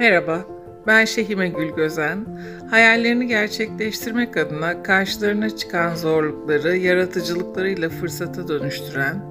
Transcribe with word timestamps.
Merhaba, 0.00 0.44
ben 0.86 1.04
Şehime 1.04 1.48
Gülgözen. 1.48 2.26
Hayallerini 2.70 3.26
gerçekleştirmek 3.26 4.36
adına 4.36 4.82
karşılarına 4.82 5.56
çıkan 5.56 5.94
zorlukları 5.94 6.76
yaratıcılıklarıyla 6.76 7.88
fırsata 7.88 8.48
dönüştüren, 8.48 9.22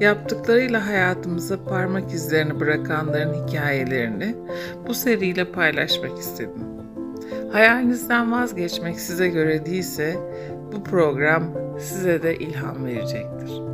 yaptıklarıyla 0.00 0.86
hayatımıza 0.86 1.64
parmak 1.64 2.12
izlerini 2.12 2.60
bırakanların 2.60 3.46
hikayelerini 3.46 4.34
bu 4.88 4.94
seriyle 4.94 5.44
paylaşmak 5.52 6.18
istedim. 6.18 6.64
Hayalinizden 7.52 8.32
vazgeçmek 8.32 9.00
size 9.00 9.28
göre 9.28 9.66
değilse 9.66 10.16
bu 10.72 10.84
program 10.84 11.44
size 11.78 12.22
de 12.22 12.36
ilham 12.36 12.84
verecektir. 12.84 13.73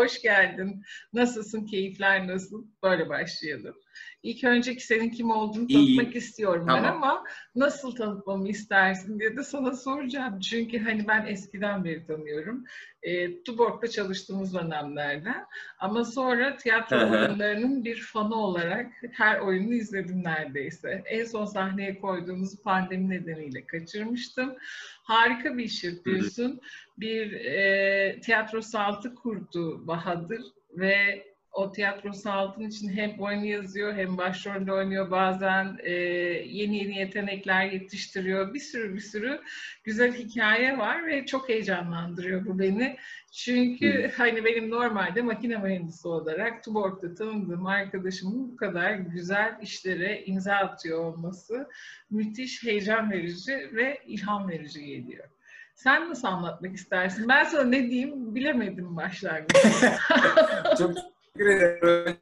Hoş 0.00 0.22
geldin. 0.22 0.82
Nasılsın, 1.12 1.66
keyifler 1.66 2.28
nasıl? 2.28 2.66
Böyle 2.82 3.08
başlayalım. 3.08 3.74
İlk 4.22 4.44
önceki 4.44 4.86
senin 4.86 5.10
kim 5.10 5.30
olduğunu 5.30 5.66
İyi. 5.68 5.96
tanıtmak 5.96 6.16
istiyorum 6.16 6.66
ben 6.68 6.82
Tamam. 6.82 7.02
ama 7.02 7.24
nasıl 7.54 7.96
tanıtmamı 7.96 8.48
istersin 8.48 9.20
diye 9.20 9.36
de 9.36 9.42
sana 9.42 9.72
soracağım. 9.72 10.40
Çünkü 10.40 10.78
hani 10.78 11.08
ben 11.08 11.26
eskiden 11.26 11.84
beri 11.84 12.06
tanıyorum. 12.06 12.64
E, 13.02 13.42
Tuborg'da 13.42 13.88
çalıştığımız 13.88 14.54
dönemlerden. 14.54 15.46
Ama 15.78 16.04
sonra 16.04 16.56
tiyatro 16.56 17.10
oyunlarının 17.10 17.84
bir 17.84 18.00
fanı 18.00 18.34
olarak 18.34 18.92
her 19.12 19.40
oyunu 19.40 19.74
izledim 19.74 20.24
neredeyse. 20.24 21.02
En 21.06 21.24
son 21.24 21.44
sahneye 21.44 22.00
koyduğumuz 22.00 22.62
pandemi 22.62 23.10
nedeniyle 23.10 23.66
kaçırmıştım. 23.66 24.56
Harika 25.02 25.58
bir 25.58 25.64
iş 25.64 25.84
yapıyorsun. 25.84 26.60
Bir 27.00 27.32
e, 27.32 28.20
tiyatro 28.20 28.62
saltı 28.62 29.14
kurdu 29.14 29.86
Bahadır 29.86 30.42
ve 30.70 31.24
o 31.52 31.72
tiyatro 31.72 32.12
saltın 32.12 32.62
için 32.62 32.88
hem 32.88 33.20
oyunu 33.20 33.44
yazıyor 33.44 33.94
hem 33.94 34.18
başrolde 34.18 34.72
oynuyor 34.72 35.10
bazen 35.10 35.78
e, 35.82 35.92
yeni 35.92 36.76
yeni 36.76 36.98
yetenekler 36.98 37.64
yetiştiriyor. 37.64 38.54
Bir 38.54 38.60
sürü 38.60 38.94
bir 38.94 39.00
sürü 39.00 39.40
güzel 39.84 40.12
hikaye 40.12 40.78
var 40.78 41.06
ve 41.06 41.26
çok 41.26 41.48
heyecanlandırıyor 41.48 42.46
bu 42.46 42.58
beni. 42.58 42.96
Çünkü 43.32 44.10
hani 44.16 44.44
benim 44.44 44.70
normalde 44.70 45.22
makine 45.22 45.56
mühendisi 45.56 46.08
olarak 46.08 46.64
Tuborg'da 46.64 47.14
tanıdığım 47.14 47.66
arkadaşımın 47.66 48.52
bu 48.52 48.56
kadar 48.56 48.94
güzel 48.94 49.58
işlere 49.62 50.24
imza 50.24 50.54
atıyor 50.54 51.04
olması 51.04 51.68
müthiş 52.10 52.64
heyecan 52.64 53.10
verici 53.10 53.70
ve 53.72 54.00
ilham 54.06 54.48
verici 54.48 54.84
geliyor. 54.84 55.28
Sen 55.82 56.10
nasıl 56.10 56.28
anlatmak 56.28 56.76
istersin? 56.76 57.28
Ben 57.28 57.44
sana 57.44 57.64
ne 57.64 57.90
diyeyim 57.90 58.34
bilemedim 58.34 58.96
başlangıçta. 58.96 59.98
Çok 60.78 60.94
teşekkür 60.94 61.46
ederim. 61.46 62.16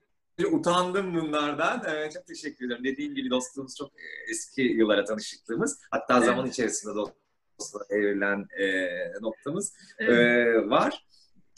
Utandım 0.52 1.14
bunlardan. 1.14 1.84
Ee, 1.88 2.10
çok 2.10 2.26
teşekkür 2.26 2.66
ederim. 2.66 2.84
Dediğim 2.84 3.14
gibi 3.14 3.30
dostluğumuz 3.30 3.76
çok 3.76 3.88
e, 3.88 4.30
eski 4.30 4.62
yıllara 4.62 5.04
tanışıklığımız. 5.04 5.80
Hatta 5.90 6.14
Evet. 6.16 6.26
zaman 6.26 6.46
içerisinde 6.46 6.94
dostluğa 6.94 7.82
evrilen 7.90 8.46
e, 8.58 8.88
noktamız 9.20 9.74
Evet. 9.98 10.18
e, 10.18 10.70
var. 10.70 11.04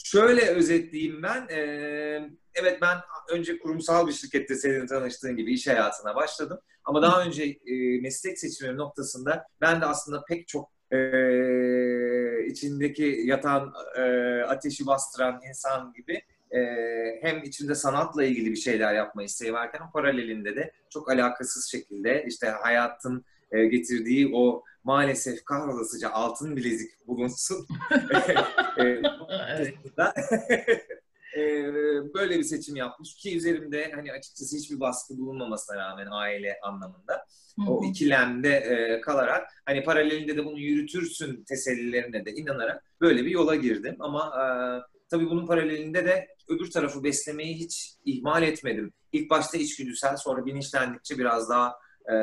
Şöyle 0.03 0.41
özetleyeyim 0.45 1.23
ben. 1.23 1.47
E, 1.49 1.57
evet 2.53 2.81
ben 2.81 2.97
önce 3.29 3.59
kurumsal 3.59 4.07
bir 4.07 4.13
şirkette 4.13 4.55
senin 4.55 4.87
tanıştığın 4.87 5.35
gibi 5.35 5.53
iş 5.53 5.67
hayatına 5.67 6.15
başladım. 6.15 6.59
Ama 6.83 7.01
daha 7.01 7.25
önce 7.25 7.43
e, 7.43 8.01
meslek 8.01 8.39
seçimim 8.39 8.77
noktasında 8.77 9.47
ben 9.61 9.81
de 9.81 9.85
aslında 9.85 10.23
pek 10.27 10.47
çok 10.47 10.80
e, 10.91 12.45
içindeki 12.45 13.21
yatan 13.25 13.73
e, 13.97 14.01
ateşi 14.41 14.85
bastıran 14.87 15.41
insan 15.49 15.93
gibi 15.93 16.21
e, 16.51 16.61
hem 17.21 17.43
içinde 17.43 17.75
sanatla 17.75 18.23
ilgili 18.23 18.51
bir 18.51 18.55
şeyler 18.55 18.93
yapma 18.93 19.23
isteği 19.23 19.53
varken 19.53 19.91
paralelinde 19.91 20.55
de 20.55 20.71
çok 20.89 21.11
alakasız 21.11 21.71
şekilde 21.71 22.25
işte 22.27 22.47
hayatın 22.47 23.25
e, 23.51 23.65
getirdiği 23.65 24.31
o 24.35 24.63
maalesef 24.83 25.45
kahrolasıca 25.45 26.09
altın 26.09 26.55
bilezik 26.55 27.07
bulunsun. 27.07 27.67
Evet. 29.47 29.75
e, 31.37 31.41
böyle 32.13 32.39
bir 32.39 32.43
seçim 32.43 32.75
yapmış 32.75 33.15
ki 33.15 33.37
üzerimde 33.37 33.91
hani 33.95 34.11
açıkçası 34.11 34.57
hiçbir 34.57 34.79
baskı 34.79 35.17
bulunmamasına 35.17 35.77
rağmen 35.77 36.07
aile 36.11 36.59
anlamında 36.63 37.25
o 37.67 37.85
ikilemde 37.85 38.49
e, 38.49 39.01
kalarak 39.01 39.47
hani 39.65 39.83
paralelinde 39.83 40.37
de 40.37 40.45
bunu 40.45 40.59
yürütürsün 40.59 41.43
tesellilerine 41.43 42.25
de 42.25 42.31
inanarak 42.31 42.83
böyle 43.01 43.25
bir 43.25 43.31
yola 43.31 43.55
girdim 43.55 43.95
ama 43.99 44.33
e, 44.35 44.45
tabii 45.09 45.29
bunun 45.29 45.47
paralelinde 45.47 46.05
de 46.05 46.27
öbür 46.49 46.71
tarafı 46.71 47.03
beslemeyi 47.03 47.55
hiç 47.55 47.93
ihmal 48.05 48.43
etmedim. 48.43 48.93
İlk 49.11 49.29
başta 49.29 49.57
içgüdüsel 49.57 50.17
sonra 50.17 50.45
bilinçlendikçe 50.45 51.17
biraz 51.17 51.49
daha 51.49 51.75
e, 52.11 52.15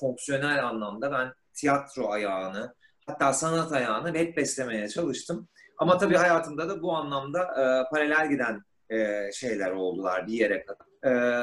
fonksiyonel 0.00 0.66
anlamda 0.66 1.12
ben 1.12 1.32
tiyatro 1.54 2.08
ayağını 2.10 2.74
hatta 3.06 3.32
sanat 3.32 3.72
ayağını 3.72 4.14
hep 4.18 4.36
beslemeye 4.36 4.88
çalıştım. 4.88 5.48
Ama 5.78 5.98
tabii 5.98 6.16
hayatımda 6.16 6.68
da 6.68 6.82
bu 6.82 6.92
anlamda 6.92 7.40
e, 7.42 7.90
paralel 7.90 8.30
giden 8.30 8.62
e, 8.90 9.30
şeyler 9.32 9.70
oldular 9.70 10.26
bir 10.26 10.32
yere 10.32 10.64
kadar. 10.64 10.86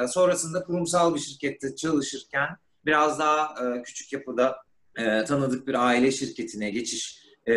E, 0.04 0.08
sonrasında 0.08 0.64
kurumsal 0.64 1.16
bir 1.16 1.20
şirkette 1.20 1.76
çalışırken 1.76 2.50
biraz 2.86 3.20
daha 3.20 3.56
e, 3.66 3.82
küçük 3.82 4.14
yapıda 4.14 4.58
e, 4.96 5.24
tanıdık 5.24 5.68
bir 5.68 5.88
aile 5.88 6.12
şirketine 6.12 6.70
geçiş 6.70 7.24
e, 7.46 7.54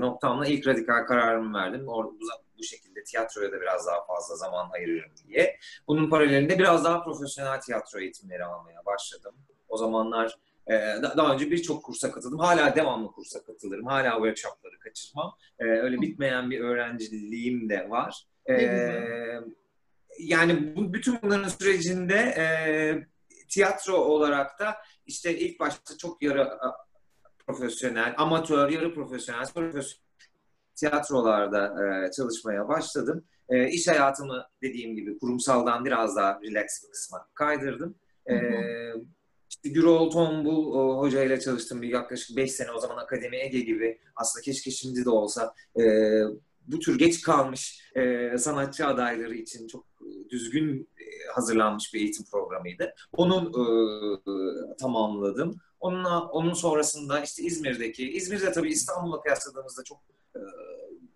noktamla 0.00 0.46
ilk 0.46 0.66
radikal 0.66 1.06
kararımı 1.06 1.58
verdim. 1.58 1.88
Orada 1.88 2.10
bu, 2.10 2.24
bu 2.58 2.64
şekilde 2.64 3.04
tiyatroya 3.04 3.52
da 3.52 3.60
biraz 3.60 3.86
daha 3.86 4.06
fazla 4.06 4.36
zaman 4.36 4.70
ayırırım 4.70 5.12
diye. 5.28 5.56
Bunun 5.88 6.10
paralelinde 6.10 6.58
biraz 6.58 6.84
daha 6.84 7.04
profesyonel 7.04 7.60
tiyatro 7.60 8.00
eğitimleri 8.00 8.44
almaya 8.44 8.86
başladım. 8.86 9.34
O 9.68 9.76
zamanlar 9.76 10.36
e, 10.66 10.72
da- 10.72 11.14
daha 11.16 11.34
önce 11.34 11.50
birçok 11.50 11.84
kursa 11.84 12.12
katıldım. 12.12 12.38
Hala 12.38 12.76
devamlı 12.76 13.12
kursa 13.12 13.42
katılırım. 13.42 13.86
Hala 13.86 14.12
workshopları 14.12 14.78
kaçırmam. 14.78 15.34
E, 15.58 15.64
öyle 15.64 16.00
bitmeyen 16.00 16.50
bir 16.50 16.60
öğrenciliğim 16.60 17.68
de 17.68 17.90
var. 17.90 18.24
E, 18.48 18.54
yani 20.18 20.76
bu, 20.76 20.92
bütün 20.94 21.18
bunların 21.22 21.48
sürecinde 21.48 22.14
e, 22.14 22.44
tiyatro 23.48 23.96
olarak 23.96 24.58
da 24.58 24.76
işte 25.06 25.38
ilk 25.38 25.60
başta 25.60 25.96
çok 25.96 26.22
yarı 26.22 26.50
profesyonel, 27.46 28.14
amatör, 28.18 28.70
yarı 28.70 28.94
profesyonel, 28.94 29.46
profesyonel 29.54 30.00
tiyatrolarda 30.74 31.74
e, 32.06 32.10
çalışmaya 32.10 32.68
başladım. 32.68 33.24
E, 33.48 33.68
iş 33.68 33.88
hayatımı 33.88 34.46
dediğim 34.62 34.96
gibi 34.96 35.18
kurumsaldan 35.18 35.84
biraz 35.84 36.16
daha 36.16 36.40
relax 36.42 36.66
bir 36.84 36.92
kısma 36.92 37.28
kaydırdım. 37.34 37.94
E, 38.26 38.34
Hı 38.34 38.46
hı. 38.48 39.04
İşte 39.50 39.68
Gürol 39.68 40.10
Tombul 40.10 40.72
o, 40.72 40.98
hocayla 40.98 41.40
çalıştım 41.40 41.82
bir 41.82 41.88
yaklaşık 41.88 42.36
5 42.36 42.52
sene 42.52 42.70
o 42.70 42.78
zaman 42.78 42.96
Akademi 42.96 43.36
Ege 43.36 43.60
gibi 43.60 43.98
aslında 44.16 44.42
keşke 44.42 44.70
şimdi 44.70 45.04
de 45.04 45.10
olsa 45.10 45.54
e, 45.80 45.84
bu 46.66 46.78
tür 46.78 46.98
geç 46.98 47.22
kalmış 47.22 47.92
e, 47.96 48.38
sanatçı 48.38 48.86
adayları 48.86 49.34
için 49.34 49.68
çok 49.68 49.84
e, 49.84 50.30
düzgün 50.30 50.88
e, 50.98 51.32
hazırlanmış 51.34 51.94
bir 51.94 52.00
eğitim 52.00 52.24
programıydı. 52.24 52.94
Onu 53.12 53.52
e, 53.54 53.64
tamamladım. 54.76 55.60
Onunla, 55.80 56.28
onun 56.28 56.52
sonrasında 56.52 57.20
işte 57.20 57.42
İzmir'deki, 57.42 58.10
İzmir'de 58.10 58.52
tabii 58.52 58.70
İstanbul'la 58.70 59.20
kıyasladığımızda 59.20 59.84
çok 59.84 59.98
e, 60.36 60.40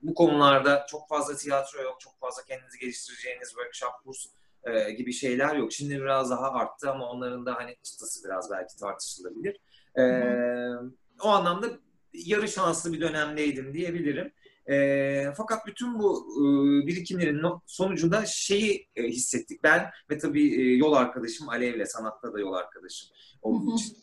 bu 0.02 0.14
konularda 0.14 0.86
çok 0.90 1.08
fazla 1.08 1.36
tiyatro 1.36 1.82
yok, 1.82 2.00
çok 2.00 2.20
fazla 2.20 2.42
kendinizi 2.42 2.78
geliştireceğiniz 2.78 3.48
workshop, 3.48 3.92
kurs 4.04 4.26
e, 4.66 4.90
gibi 4.90 5.12
şeyler 5.12 5.56
yok. 5.56 5.72
Şimdi 5.72 6.00
biraz 6.00 6.30
daha 6.30 6.50
arttı 6.50 6.90
ama 6.90 7.10
onların 7.10 7.46
da 7.46 7.54
hani 7.54 7.76
çıtası 7.82 8.24
biraz 8.24 8.50
belki 8.50 8.76
tartışılabilir. 8.76 9.56
E, 9.98 10.04
o 11.22 11.28
anlamda 11.28 11.66
yarı 12.12 12.48
şanslı 12.48 12.92
bir 12.92 13.00
dönemdeydim 13.00 13.74
diyebilirim. 13.74 14.32
E, 14.70 15.32
fakat 15.36 15.66
bütün 15.66 15.98
bu 15.98 16.26
e, 16.36 16.42
birikimlerin 16.86 17.42
sonucunda 17.66 18.26
şeyi 18.26 18.88
e, 18.96 19.02
hissettik. 19.02 19.62
Ben 19.62 19.90
ve 20.10 20.18
tabii 20.18 20.60
e, 20.60 20.76
yol 20.76 20.92
arkadaşım 20.92 21.48
Alev'le, 21.48 21.86
sanatta 21.86 22.32
da 22.32 22.40
yol 22.40 22.52
arkadaşım 22.52 23.10
olduğu 23.42 23.74
için 23.74 23.96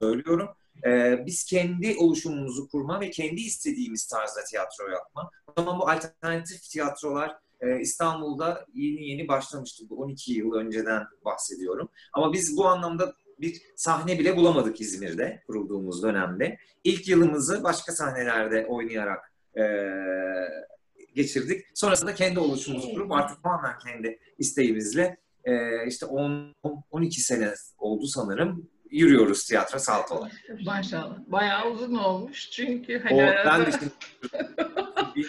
söylüyorum. 0.00 0.48
E, 0.86 1.22
biz 1.26 1.44
kendi 1.44 1.96
oluşumumuzu 1.98 2.68
kurma 2.68 3.00
ve 3.00 3.10
kendi 3.10 3.40
istediğimiz 3.40 4.06
tarzda 4.06 4.44
tiyatro 4.44 4.90
yapma. 4.90 5.30
O 5.46 5.52
zaman 5.62 5.78
bu 5.78 5.88
alternatif 5.88 6.62
tiyatrolar 6.62 7.36
e, 7.60 7.80
İstanbul'da 7.80 8.66
yeni 8.74 9.08
yeni 9.08 9.28
başlamıştı. 9.28 9.84
Bu 9.90 9.96
12 9.96 10.32
yıl 10.32 10.52
önceden 10.52 11.02
bahsediyorum. 11.24 11.88
Ama 12.12 12.32
biz 12.32 12.56
bu 12.56 12.66
anlamda 12.66 13.14
bir 13.40 13.62
sahne 13.76 14.18
bile 14.18 14.36
bulamadık 14.36 14.80
İzmir'de 14.80 15.42
kurulduğumuz 15.46 16.02
dönemde. 16.02 16.58
İlk 16.84 17.08
yılımızı 17.08 17.64
başka 17.64 17.92
sahnelerde 17.92 18.66
oynayarak 18.66 19.32
e, 19.58 19.62
geçirdik. 21.14 21.64
Sonrasında 21.74 22.14
kendi 22.14 22.38
oluşumumuzu 22.40 22.94
kurup 22.94 23.12
artık 23.12 23.42
tamamen 23.42 23.78
kendi 23.78 24.18
isteğimizle 24.38 25.16
e, 25.44 25.86
işte 25.86 26.06
10 26.06 26.54
12 26.90 27.20
sene 27.20 27.54
oldu 27.78 28.06
sanırım 28.06 28.70
yürüyoruz 28.90 29.44
tiyatro 29.44 29.78
salt 29.78 30.12
olarak. 30.12 30.32
Maşallah. 30.66 31.18
Bayağı 31.26 31.70
uzun 31.70 31.94
olmuş 31.94 32.50
çünkü 32.50 32.98
O, 32.98 33.10
hani 33.10 33.22
arada... 33.22 33.50
ben 33.50 33.66
de 33.66 33.78
şimdi 33.78 33.92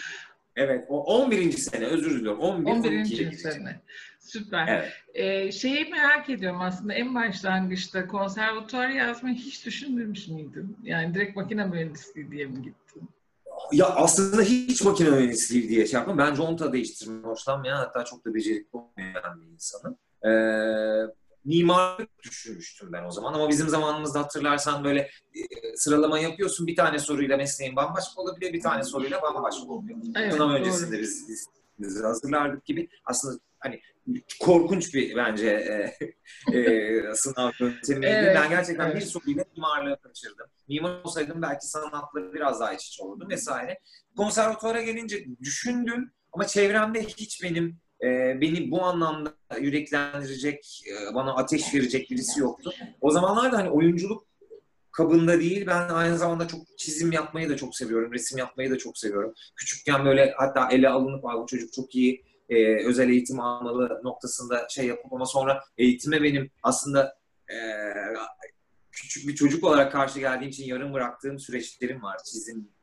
Evet, 0.58 0.84
o 0.88 1.04
11. 1.04 1.52
sene 1.52 1.84
özür 1.84 2.20
diliyorum. 2.20 2.40
11. 2.40 2.70
11. 2.70 3.32
sene. 3.32 3.80
Süper. 4.20 4.68
Evet. 4.68 4.92
Ee, 5.14 5.52
şeyi 5.52 5.90
merak 5.90 6.30
ediyorum 6.30 6.60
aslında 6.60 6.94
en 6.94 7.14
başlangıçta 7.14 8.06
konservatuar 8.06 8.88
yazmayı 8.88 9.36
hiç 9.36 9.66
düşünmemiş 9.66 10.28
miydin? 10.28 10.76
Yani 10.82 11.14
direkt 11.14 11.36
makine 11.36 11.64
mühendisliği 11.64 12.30
diye 12.30 12.46
mi 12.46 12.62
gittin? 12.62 13.08
Ya 13.72 13.86
aslında 13.86 14.42
hiç 14.42 14.82
makine 14.82 15.10
mühendisliği 15.10 15.68
diye 15.68 15.86
şey 15.86 15.98
yapmam. 15.98 16.18
Ben 16.18 16.34
conta 16.34 16.72
değiştirmeyi 16.72 17.22
hoşlanmayan 17.22 17.76
hatta 17.76 18.04
çok 18.04 18.24
da 18.24 18.34
becerikli 18.34 18.68
olmayan 18.72 19.40
bir 19.42 19.46
insanım. 19.46 19.96
Ee, 20.24 20.30
mimarlık 21.44 22.22
düşünmüştüm 22.22 22.92
ben 22.92 23.04
o 23.04 23.10
zaman. 23.10 23.34
Ama 23.34 23.48
bizim 23.48 23.68
zamanımızda 23.68 24.20
hatırlarsan 24.20 24.84
böyle 24.84 25.00
e, 25.34 25.76
sıralama 25.76 26.18
yapıyorsun. 26.18 26.66
Bir 26.66 26.76
tane 26.76 26.98
soruyla 26.98 27.36
mesleğin 27.36 27.76
bambaşka 27.76 28.20
olabiliyor, 28.20 28.52
bir 28.52 28.60
tane 28.60 28.84
soruyla 28.84 29.22
bambaşka 29.22 29.62
oluyor. 29.62 29.98
Evet, 30.16 30.32
Sınav 30.32 30.50
öncesinde 30.50 31.00
biz, 31.00 31.28
biz, 31.28 31.48
biz 31.78 32.04
hazırlardık 32.04 32.64
gibi. 32.64 32.88
Aslında 33.04 33.40
hani 33.58 33.80
korkunç 34.40 34.94
bir 34.94 35.16
bence 35.16 35.48
e, 36.52 36.58
e, 36.58 37.14
sınav 37.14 37.50
yöntemiydi. 37.60 38.06
Evet, 38.06 38.36
ben 38.36 38.48
gerçekten 38.48 38.86
evet. 38.86 38.96
bir 38.96 39.06
soruyla 39.06 39.44
mimarlığı 39.56 40.00
kaçırdım. 40.00 40.46
Mimar 40.68 41.00
olsaydım 41.04 41.42
belki 41.42 41.66
sanatla 41.66 42.34
biraz 42.34 42.60
daha 42.60 42.72
iç 42.72 42.86
içe 42.86 43.02
olurdum 43.02 43.30
vesaire. 43.30 43.80
Konservatuvara 44.16 44.82
gelince 44.82 45.26
düşündüm 45.40 46.12
ama 46.32 46.46
çevremde 46.46 47.02
hiç 47.02 47.42
benim 47.42 47.80
e, 48.02 48.40
beni 48.40 48.70
bu 48.70 48.82
anlamda 48.82 49.34
yüreklendirecek, 49.60 50.82
e, 50.88 51.14
bana 51.14 51.34
ateş 51.34 51.74
verecek 51.74 52.10
birisi 52.10 52.40
yoktu. 52.40 52.72
O 53.00 53.10
zamanlarda 53.10 53.58
hani 53.58 53.70
oyunculuk 53.70 54.28
kabında 54.90 55.40
değil. 55.40 55.66
Ben 55.66 55.88
aynı 55.88 56.18
zamanda 56.18 56.48
çok 56.48 56.60
çizim 56.78 57.12
yapmayı 57.12 57.48
da 57.48 57.56
çok 57.56 57.76
seviyorum. 57.76 58.12
Resim 58.12 58.38
yapmayı 58.38 58.70
da 58.70 58.78
çok 58.78 58.98
seviyorum. 58.98 59.34
Küçükken 59.56 60.04
böyle 60.04 60.34
hatta 60.36 60.68
ele 60.70 60.88
alınıp 60.88 61.22
bu 61.22 61.46
çocuk 61.46 61.72
çok 61.72 61.94
iyi 61.94 62.24
e, 62.48 62.86
özel 62.86 63.10
eğitim 63.10 63.40
almalı 63.40 64.00
noktasında 64.04 64.66
şey 64.70 64.86
yapıp 64.86 65.12
ama 65.12 65.26
sonra 65.26 65.64
eğitime 65.78 66.22
benim 66.22 66.50
aslında 66.62 67.18
e, 67.50 67.56
küçük 68.92 69.28
bir 69.28 69.34
çocuk 69.34 69.64
olarak 69.64 69.92
karşı 69.92 70.18
geldiğim 70.18 70.50
için 70.50 70.64
yarım 70.64 70.92
bıraktığım 70.92 71.38
süreçlerim 71.38 72.02
var. 72.02 72.16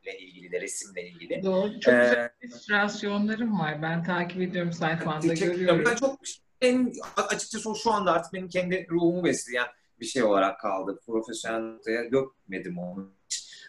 Çizimle 0.06 0.20
ilgili 0.20 0.52
de, 0.52 0.62
resimle 0.62 1.10
ilgili. 1.10 1.44
Doğru. 1.44 1.80
Çok 1.80 1.94
ee, 1.94 1.98
güzel 1.98 2.30
illüstrasyonlarım 2.42 3.60
var. 3.60 3.82
Ben 3.82 4.04
takip 4.04 4.42
ediyorum 4.42 4.74
sayfanda 4.74 5.34
görüyorum. 5.34 5.84
Ben 5.86 5.96
çok 5.96 6.20
en 6.62 6.94
açıkçası 7.16 7.74
şu 7.84 7.92
anda 7.92 8.12
artık 8.12 8.34
benim 8.34 8.50
kendi 8.50 8.88
ruhumu 8.90 9.24
besleyen 9.24 9.68
bir 10.00 10.06
şey 10.06 10.24
olarak 10.24 10.60
kaldı. 10.60 11.00
Profesyonel 11.06 12.12
dökmedim 12.12 12.78
onu. 12.78 13.12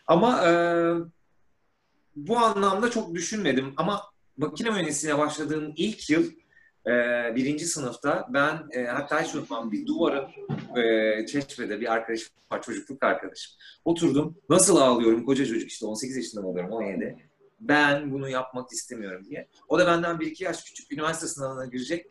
Ama 0.07 0.49
e, 0.49 0.53
bu 2.17 2.39
anlamda 2.39 2.91
çok 2.91 3.15
düşünmedim. 3.15 3.75
Ama 3.77 4.03
makine 4.37 4.71
mühendisliğine 4.71 5.19
başladığım 5.19 5.73
ilk 5.77 6.11
yıl 6.11 6.31
e, 6.87 6.93
birinci 7.37 7.67
sınıfta 7.67 8.27
ben 8.29 8.69
e, 8.71 8.85
hatta 8.85 9.23
hiç 9.23 9.35
unutmam 9.35 9.73
bir 9.73 9.87
duvarın 9.87 10.27
e, 10.77 11.27
çeşmede 11.27 11.81
bir 11.81 11.93
arkadaşım 11.93 12.29
var 12.53 12.63
çocukluk 12.63 13.05
arkadaşım. 13.05 13.53
Oturdum 13.85 14.39
nasıl 14.49 14.77
ağlıyorum 14.77 15.25
koca 15.25 15.47
çocuk 15.47 15.71
işte 15.71 15.87
18 15.87 16.17
yaşında 16.17 16.47
oluyorum 16.47 16.73
17. 16.73 17.17
Ben 17.61 18.13
bunu 18.13 18.29
yapmak 18.29 18.73
istemiyorum 18.73 19.25
diye. 19.25 19.49
O 19.69 19.79
da 19.79 19.87
benden 19.87 20.21
bir 20.21 20.27
iki 20.27 20.45
yaş 20.45 20.65
küçük 20.65 20.93
üniversite 20.93 21.27
sınavına 21.27 21.67
girecek. 21.67 22.07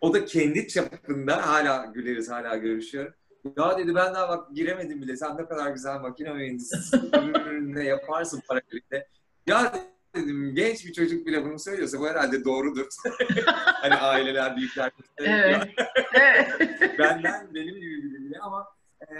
O 0.00 0.14
da 0.14 0.24
kendi 0.24 0.68
çapında 0.68 1.46
hala 1.46 1.84
güleriz 1.84 2.30
hala 2.30 2.56
görüşüyor. 2.56 3.14
Ya 3.56 3.78
dedi 3.78 3.94
ben 3.94 4.14
daha 4.14 4.28
bak 4.28 4.54
giremedim 4.54 5.02
bile. 5.02 5.16
Sen 5.16 5.36
ne 5.36 5.46
kadar 5.46 5.70
güzel 5.70 6.00
makine 6.00 6.32
mühendisisin. 6.32 7.10
ne 7.74 7.84
yaparsın 7.84 8.42
para 8.48 8.60
birlikte. 8.72 9.08
Ya 9.46 9.72
dedim 10.14 10.54
genç 10.54 10.86
bir 10.86 10.92
çocuk 10.92 11.26
bile 11.26 11.44
bunu 11.44 11.58
söylüyorsa 11.58 12.00
bu 12.00 12.08
herhalde 12.08 12.44
doğrudur. 12.44 12.86
hani 13.64 13.94
aileler, 13.94 14.56
büyükler. 14.56 14.90
Evet. 15.16 15.68
Benden 16.98 17.54
benim 17.54 17.74
gibi 17.74 18.02
biri 18.02 18.38
ama 18.40 18.68
e, 19.00 19.14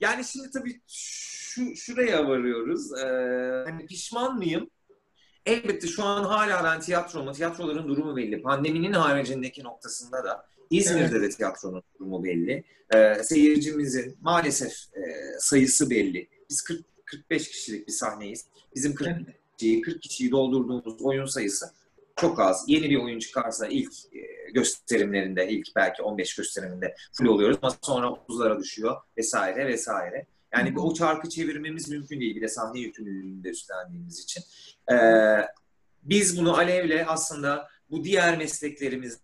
yani 0.00 0.24
şimdi 0.24 0.50
tabii 0.50 0.80
şu, 0.88 1.76
şuraya 1.76 2.28
varıyoruz. 2.28 2.98
E, 2.98 3.06
hani 3.70 3.86
pişman 3.86 4.36
mıyım? 4.36 4.70
Elbette 5.46 5.86
şu 5.86 6.04
an 6.04 6.24
hala 6.24 6.64
ben 6.64 6.80
tiyatroma, 6.80 7.32
tiyatroların 7.32 7.88
durumu 7.88 8.16
belli. 8.16 8.42
Pandeminin 8.42 8.92
haricindeki 8.92 9.64
noktasında 9.64 10.24
da 10.24 10.46
İzmir'de 10.70 11.16
evet. 11.16 11.22
de 11.22 11.28
tiyatronun 11.30 11.82
durumu 11.98 12.24
belli. 12.24 12.64
E, 12.94 13.14
seyircimizin 13.14 14.18
maalesef 14.20 14.72
e, 14.72 15.02
sayısı 15.38 15.90
belli. 15.90 16.28
Biz 16.50 16.62
40 16.62 16.84
45 17.04 17.48
kişilik 17.48 17.88
bir 17.88 17.92
sahneyiz. 17.92 18.46
Bizim 18.74 18.94
40 18.94 19.08
evet 19.08 19.43
kişiyi, 19.64 19.80
40 19.80 20.02
kişiyi 20.02 20.30
doldurduğumuz 20.30 21.02
oyun 21.02 21.26
sayısı 21.26 21.66
çok 22.16 22.40
az. 22.40 22.64
Yeni 22.66 22.90
bir 22.90 22.96
oyun 22.96 23.18
çıkarsa 23.18 23.66
ilk 23.66 23.92
e, 24.14 24.50
gösterimlerinde, 24.54 25.48
ilk 25.48 25.76
belki 25.76 26.02
15 26.02 26.36
gösteriminde 26.36 26.94
full 27.12 27.26
oluyoruz 27.26 27.58
ama 27.62 27.76
sonra 27.82 28.06
30'lara 28.06 28.60
düşüyor 28.60 28.96
vesaire 29.16 29.66
vesaire. 29.66 30.26
Yani 30.54 30.70
Hı-hı. 30.70 30.80
o 30.80 30.94
çarkı 30.94 31.28
çevirmemiz 31.28 31.88
mümkün 31.88 32.20
değil 32.20 32.36
bir 32.36 32.42
de 32.42 32.48
sahne 32.48 32.80
yükümlülüğünü 32.80 33.44
de 33.44 33.48
üstlendiğimiz 33.48 34.20
için. 34.20 34.42
Ee, 34.92 34.96
biz 36.02 36.38
bunu 36.38 36.56
Alev'le 36.56 37.04
aslında 37.06 37.68
bu 37.90 38.04
diğer 38.04 38.38
mesleklerimiz 38.38 39.18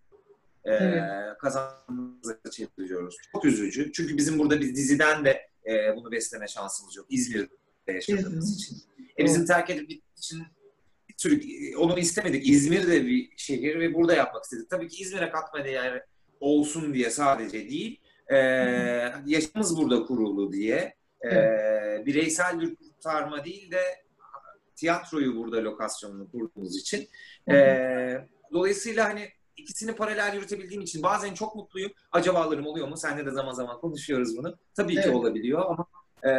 e, 0.65 0.75
evet. 0.75 1.03
kazandığımızı 1.39 2.41
çeviriyoruz. 2.51 3.17
Çok 3.33 3.45
üzücü. 3.45 3.93
Çünkü 3.93 4.17
bizim 4.17 4.39
burada 4.39 4.61
bir 4.61 4.75
diziden 4.75 5.25
de 5.25 5.49
e, 5.67 5.97
bunu 5.97 6.13
besleme 6.13 6.49
şansımız 6.49 6.97
yok. 6.97 7.07
İzmir'de 7.09 7.93
yaşadığımız 7.93 8.57
için. 8.57 8.77
E, 9.19 9.25
bizim 9.25 9.47
terk 9.47 9.71
edip 9.71 10.03
için 10.21 10.43
bir 11.09 11.15
tür 11.15 11.43
onu 11.77 11.99
istemedik. 11.99 12.49
İzmir 12.49 12.89
de 12.89 13.07
bir 13.07 13.33
şehir 13.37 13.81
ve 13.81 13.95
burada 13.95 14.15
yapmak 14.15 14.45
istedik. 14.45 14.71
Tabii 14.71 14.89
ki 14.89 15.03
İzmir'e 15.03 15.31
katma 15.31 15.65
değer 15.65 16.05
olsun 16.41 16.95
diye 16.95 17.11
sadece 17.11 17.71
değil. 17.71 18.01
E, 18.29 18.37
yaşamımız 19.27 19.77
burada 19.77 20.03
kurulu 20.03 20.53
diye. 20.53 20.95
E, 21.25 21.33
bireysel 22.07 22.61
bir 22.61 22.77
kurtarma 22.77 23.45
değil 23.45 23.71
de 23.71 23.83
tiyatroyu 24.77 25.37
burada 25.37 25.65
lokasyonunu 25.65 26.31
kurduğumuz 26.31 26.77
için. 26.77 27.09
E, 27.51 27.57
dolayısıyla 28.53 29.09
hani 29.09 29.29
ikisini 29.57 29.95
paralel 29.95 30.35
yürütebildiğim 30.35 30.83
için 30.83 31.03
bazen 31.03 31.35
çok 31.35 31.57
mutluyum. 31.57 31.93
Acabalarım 32.13 32.67
oluyor 32.67 32.89
mu? 32.89 32.97
Seninle 32.97 33.27
de 33.27 33.31
zaman 33.31 33.53
zaman 33.53 33.81
konuşuyoruz 33.81 34.37
bunu. 34.37 34.57
Tabii 34.75 34.95
evet. 34.95 35.05
ki 35.05 35.11
olabiliyor 35.11 35.65
ama 35.67 35.87
e, 36.25 36.33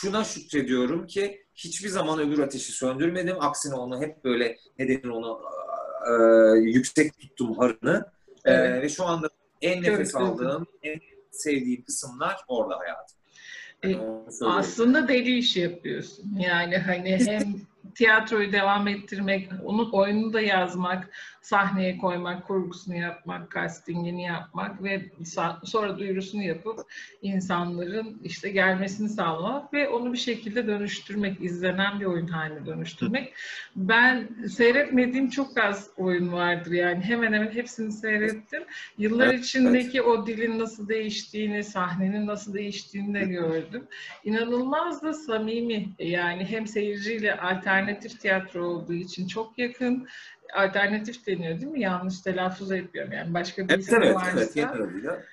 şuna 0.00 0.24
şükrediyorum 0.24 1.06
ki 1.06 1.44
hiçbir 1.54 1.88
zaman 1.88 2.18
öbür 2.18 2.38
ateşi 2.38 2.72
söndürmedim. 2.72 3.36
Aksine 3.40 3.74
onu 3.74 4.00
hep 4.02 4.24
böyle 4.24 4.56
nedenir 4.78 5.08
onu 5.08 5.40
e, 6.06 6.12
yüksek 6.58 7.18
tuttum 7.18 7.58
harını. 7.58 8.04
E, 8.44 8.52
evet. 8.52 8.82
Ve 8.82 8.88
şu 8.88 9.04
anda 9.04 9.28
en 9.62 9.82
nefes 9.82 9.98
evet, 9.98 10.16
aldığım, 10.16 10.66
en 10.82 11.00
sevdiğim 11.30 11.84
kısımlar 11.84 12.36
orada 12.48 12.78
hayatım. 12.78 13.16
Yani 13.82 13.94
e, 14.42 14.44
aslında 14.44 15.08
deli 15.08 15.38
işi 15.38 15.60
yapıyorsun. 15.60 16.38
Yani 16.38 16.76
hani 16.76 17.18
hem 17.26 17.54
tiyatroyu 17.94 18.52
devam 18.52 18.88
ettirmek, 18.88 19.50
onun 19.64 19.90
oyununu 19.90 20.32
da 20.32 20.40
yazmak, 20.40 21.10
sahneye 21.46 21.98
koymak, 21.98 22.46
kurgusunu 22.46 22.96
yapmak, 22.96 23.54
castingini 23.54 24.22
yapmak 24.22 24.82
ve 24.82 25.02
sonra 25.64 25.98
duyurusunu 25.98 26.42
yapıp 26.42 26.80
insanların 27.22 28.20
işte 28.24 28.50
gelmesini 28.50 29.08
sağlamak 29.08 29.72
ve 29.72 29.88
onu 29.88 30.12
bir 30.12 30.18
şekilde 30.18 30.66
dönüştürmek, 30.66 31.42
izlenen 31.42 32.00
bir 32.00 32.04
oyun 32.04 32.26
haline 32.26 32.66
dönüştürmek. 32.66 33.34
Ben 33.76 34.28
seyretmediğim 34.48 35.30
çok 35.30 35.58
az 35.58 35.90
oyun 35.96 36.32
vardır 36.32 36.72
yani 36.72 37.04
hemen 37.04 37.32
hemen 37.32 37.50
hepsini 37.50 37.92
seyrettim. 37.92 38.62
Yıllar 38.98 39.34
içindeki 39.34 40.02
o 40.02 40.26
dilin 40.26 40.58
nasıl 40.58 40.88
değiştiğini, 40.88 41.64
sahnenin 41.64 42.26
nasıl 42.26 42.54
değiştiğini 42.54 43.14
de 43.14 43.24
gördüm. 43.24 43.86
İnanılmaz 44.24 45.02
da 45.02 45.12
samimi 45.12 45.88
yani 45.98 46.44
hem 46.44 46.66
seyirciyle 46.66 47.36
alternatif 47.36 48.20
tiyatro 48.20 48.66
olduğu 48.66 48.94
için 48.94 49.28
çok 49.28 49.58
yakın 49.58 50.08
alternatif 50.54 51.26
deniyor 51.26 51.60
değil 51.60 51.72
mi? 51.72 51.80
Yanlış 51.80 52.20
telaffuz 52.20 52.72
etmiyorum 52.72 53.12
yani. 53.12 53.34
Başka 53.34 53.68
bir 53.68 53.74
evet, 53.74 53.82
isim 53.84 54.02
evet, 54.02 54.14
varsa. 54.14 54.40
Evet, 54.40 54.50
evet. 55.04 55.24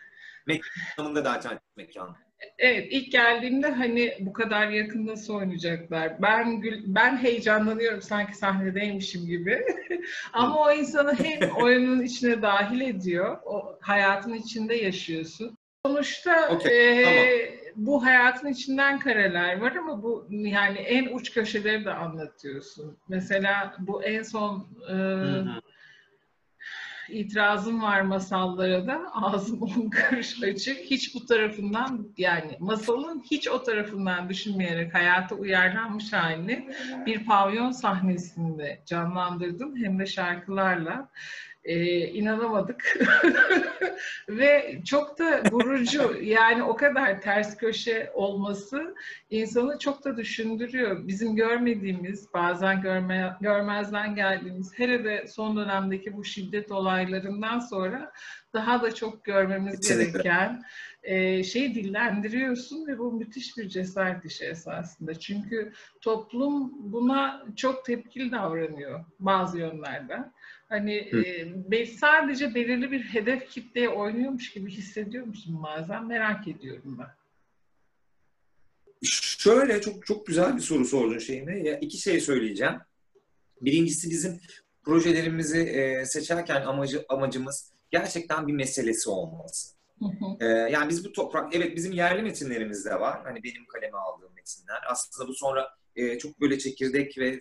Mekanında 0.47 1.25
da 1.25 1.33
alternatif 1.33 1.77
mekan. 1.77 2.15
Evet, 2.57 2.87
ilk 2.91 3.11
geldiğimde 3.11 3.71
hani 3.71 4.17
bu 4.19 4.33
kadar 4.33 4.67
yakın 4.67 5.07
nasıl 5.07 5.33
oynayacaklar? 5.33 6.21
Ben 6.21 6.63
ben 6.87 7.17
heyecanlanıyorum 7.17 8.01
sanki 8.01 8.37
sahnedeymişim 8.37 9.25
gibi. 9.25 9.65
Ama 10.33 10.59
o 10.59 10.71
insanı 10.71 11.13
hem 11.13 11.51
oyunun 11.51 12.01
içine 12.01 12.41
dahil 12.41 12.81
ediyor, 12.81 13.37
o 13.45 13.77
hayatın 13.81 14.33
içinde 14.33 14.75
yaşıyorsun. 14.75 15.57
Sonuçta 15.85 16.49
okay, 16.49 16.99
e, 16.99 17.03
tamam 17.03 17.62
bu 17.75 18.05
hayatın 18.05 18.47
içinden 18.47 18.99
kareler 18.99 19.61
var 19.61 19.75
ama 19.75 20.03
bu 20.03 20.27
yani 20.29 20.77
en 20.77 21.15
uç 21.15 21.33
köşeleri 21.33 21.85
de 21.85 21.93
anlatıyorsun. 21.93 22.97
Mesela 23.07 23.75
bu 23.79 24.03
en 24.03 24.23
son 24.23 24.67
e, 24.89 24.95
itirazım 27.09 27.81
var 27.81 28.01
masallara 28.01 28.87
da. 28.87 29.01
Ağzım 29.13 29.61
on 29.61 29.89
karış 29.89 30.43
açık. 30.43 30.77
Hiç 30.77 31.15
bu 31.15 31.25
tarafından 31.25 32.07
yani 32.17 32.57
masalın 32.59 33.23
hiç 33.31 33.47
o 33.47 33.63
tarafından 33.63 34.29
düşünmeyerek 34.29 34.93
hayata 34.93 35.35
uyarlanmış 35.35 36.13
halini 36.13 36.69
bir 37.05 37.25
pavyon 37.25 37.71
sahnesinde 37.71 38.81
canlandırdım. 38.85 39.75
Hem 39.75 39.99
de 39.99 40.05
şarkılarla 40.05 41.09
e, 41.65 42.07
inanamadık 42.07 42.99
ve 44.29 44.81
çok 44.85 45.19
da 45.19 45.43
vurucu 45.51 46.15
yani 46.21 46.63
o 46.63 46.75
kadar 46.75 47.21
ters 47.21 47.57
köşe 47.57 48.11
olması 48.13 48.95
insanı 49.29 49.79
çok 49.79 50.05
da 50.05 50.17
düşündürüyor. 50.17 51.07
Bizim 51.07 51.35
görmediğimiz 51.35 52.33
bazen 52.33 52.81
görme, 52.81 53.37
görmezden 53.41 54.15
geldiğimiz 54.15 54.79
hele 54.79 55.03
de 55.03 55.27
son 55.27 55.57
dönemdeki 55.57 56.17
bu 56.17 56.23
şiddet 56.23 56.71
olaylarından 56.71 57.59
sonra 57.59 58.11
daha 58.53 58.81
da 58.81 58.95
çok 58.95 59.23
görmemiz 59.23 59.79
Kesinlikle. 59.79 60.11
gereken 60.11 60.63
e, 61.03 61.43
şeyi 61.43 61.75
dillendiriyorsun 61.75 62.87
ve 62.87 62.99
bu 62.99 63.11
müthiş 63.11 63.57
bir 63.57 63.69
cesaret 63.69 64.25
işi 64.25 64.45
esasında. 64.45 65.19
Çünkü 65.19 65.73
toplum 66.01 66.71
buna 66.91 67.45
çok 67.55 67.85
tepkili 67.85 68.31
davranıyor 68.31 69.05
bazı 69.19 69.59
yönlerden. 69.59 70.33
Hani 70.73 70.93
e, 71.71 71.85
sadece 71.85 72.55
belirli 72.55 72.91
bir 72.91 72.99
hedef 72.99 73.49
kitleye 73.49 73.89
oynuyormuş 73.89 74.51
gibi 74.51 74.71
hissediyor 74.71 75.25
musun 75.25 75.63
bazen? 75.63 76.07
Merak 76.07 76.47
ediyorum 76.47 76.99
ben. 76.99 77.09
Şöyle 79.03 79.81
çok 79.81 80.05
çok 80.05 80.27
güzel 80.27 80.55
bir 80.55 80.61
soru 80.61 80.85
sordun 80.85 81.17
şeyine. 81.17 81.59
Ya 81.59 81.79
iki 81.79 81.97
şey 81.97 82.19
söyleyeceğim. 82.19 82.73
Birincisi 83.61 84.09
bizim 84.09 84.39
projelerimizi 84.83 85.59
e, 85.59 86.05
seçerken 86.05 86.61
amacı 86.61 87.05
amacımız 87.09 87.71
gerçekten 87.91 88.47
bir 88.47 88.53
meselesi 88.53 89.09
olması. 89.09 89.73
Ee, 90.39 90.45
yani 90.45 90.89
biz 90.89 91.05
bu 91.05 91.11
toprak, 91.11 91.55
evet 91.55 91.75
bizim 91.75 91.91
yerli 91.91 92.21
metinlerimiz 92.21 92.85
de 92.85 92.99
var. 92.99 93.23
Hani 93.23 93.43
benim 93.43 93.65
kaleme 93.65 93.97
aldığım 93.97 94.33
metinler. 94.35 94.81
Aslında 94.89 95.29
bu 95.29 95.33
sonra 95.33 95.69
e, 95.95 96.17
çok 96.17 96.41
böyle 96.41 96.59
çekirdek 96.59 97.17
ve 97.17 97.39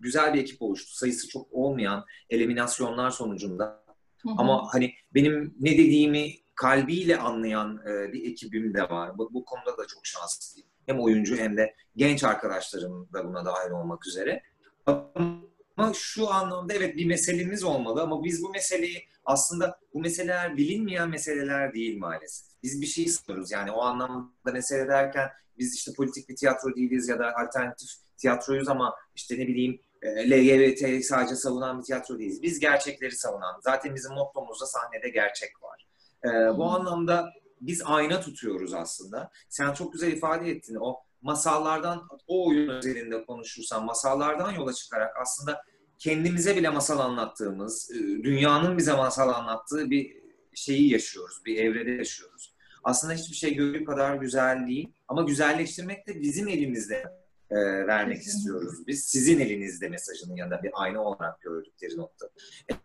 güzel 0.00 0.34
bir 0.34 0.40
ekip 0.40 0.62
oluştu. 0.62 0.94
Sayısı 0.94 1.28
çok 1.28 1.52
olmayan 1.52 2.04
eliminasyonlar 2.30 3.10
sonucunda. 3.10 3.84
Hı 4.22 4.28
hı. 4.28 4.34
Ama 4.38 4.68
hani 4.72 4.94
benim 5.14 5.54
ne 5.60 5.72
dediğimi 5.72 6.32
kalbiyle 6.54 7.18
anlayan 7.18 7.82
e, 7.86 8.12
bir 8.12 8.30
ekibim 8.30 8.74
de 8.74 8.82
var. 8.82 9.18
Bu, 9.18 9.34
bu 9.34 9.44
konuda 9.44 9.78
da 9.78 9.86
çok 9.86 10.06
şanslıyım. 10.06 10.68
Hem 10.86 11.00
oyuncu 11.00 11.36
hem 11.36 11.56
de 11.56 11.74
genç 11.96 12.24
arkadaşlarım 12.24 13.08
da 13.12 13.28
buna 13.28 13.44
dahil 13.44 13.70
olmak 13.70 14.06
üzere. 14.06 14.42
Ama 14.86 15.92
şu 15.94 16.30
anlamda 16.30 16.74
evet 16.74 16.96
bir 16.96 17.06
meselemiz 17.06 17.64
olmalı 17.64 18.02
ama 18.02 18.24
biz 18.24 18.42
bu 18.42 18.50
meseleyi 18.50 19.08
aslında 19.24 19.78
bu 19.94 20.00
meseleler 20.00 20.56
bilinmeyen 20.56 21.08
meseleler 21.08 21.74
değil 21.74 21.98
maalesef. 21.98 22.46
Biz 22.62 22.80
bir 22.80 22.86
şey 22.86 23.04
istiyoruz 23.04 23.50
yani 23.50 23.70
o 23.70 23.80
anlamda 23.80 24.52
mesele 24.52 24.88
derken 24.88 25.28
biz 25.58 25.74
işte 25.74 25.92
politik 25.96 26.28
bir 26.28 26.36
tiyatro 26.36 26.76
değiliz 26.76 27.08
ya 27.08 27.18
da 27.18 27.32
alternatif 27.36 27.88
tiyatroyuz 28.16 28.68
ama 28.68 28.94
işte 29.14 29.38
ne 29.38 29.46
bileyim 29.46 29.80
LGBT 30.04 31.04
sadece 31.04 31.36
savunan 31.36 31.78
bir 31.78 31.84
tiyatro 31.84 32.18
değiliz. 32.18 32.42
Biz 32.42 32.60
gerçekleri 32.60 33.12
savunan. 33.12 33.60
Zaten 33.60 33.94
bizim 33.94 34.12
mottomuzda 34.12 34.66
sahnede 34.66 35.08
gerçek 35.08 35.50
var. 35.62 35.86
Ee, 36.24 36.58
bu 36.58 36.64
anlamda 36.64 37.32
biz 37.60 37.82
ayna 37.84 38.20
tutuyoruz 38.20 38.74
aslında. 38.74 39.30
Sen 39.48 39.72
çok 39.72 39.92
güzel 39.92 40.12
ifade 40.12 40.50
ettin. 40.50 40.74
O 40.80 40.96
masallardan, 41.22 42.08
o 42.26 42.48
oyun 42.48 42.68
üzerinde 42.68 43.24
konuşursan, 43.24 43.84
masallardan 43.84 44.52
yola 44.52 44.72
çıkarak 44.72 45.16
aslında 45.16 45.62
kendimize 45.98 46.56
bile 46.56 46.68
masal 46.68 46.98
anlattığımız, 46.98 47.90
e, 47.90 47.94
dünyanın 47.98 48.78
bize 48.78 48.92
masal 48.92 49.28
anlattığı 49.28 49.90
bir 49.90 50.20
şeyi 50.54 50.92
yaşıyoruz, 50.92 51.36
bir 51.44 51.56
evrede 51.56 51.90
yaşıyoruz. 51.90 52.54
Aslında 52.84 53.14
hiçbir 53.14 53.36
şey 53.36 53.54
gördüğü 53.54 53.84
kadar 53.84 54.14
güzel 54.14 54.66
değil 54.66 54.88
ama 55.08 55.22
güzelleştirmek 55.22 56.06
de 56.06 56.20
bizim 56.20 56.48
elimizde 56.48 57.19
e, 57.50 57.56
vermek 57.86 58.16
Kesinlikle. 58.16 58.38
istiyoruz. 58.38 58.86
Biz 58.86 59.04
sizin 59.04 59.40
elinizde 59.40 59.88
mesajının 59.88 60.36
yanında 60.36 60.62
bir 60.62 60.70
ayna 60.74 61.04
olarak 61.04 61.40
gördükleri 61.40 61.96
nokta. 61.96 62.28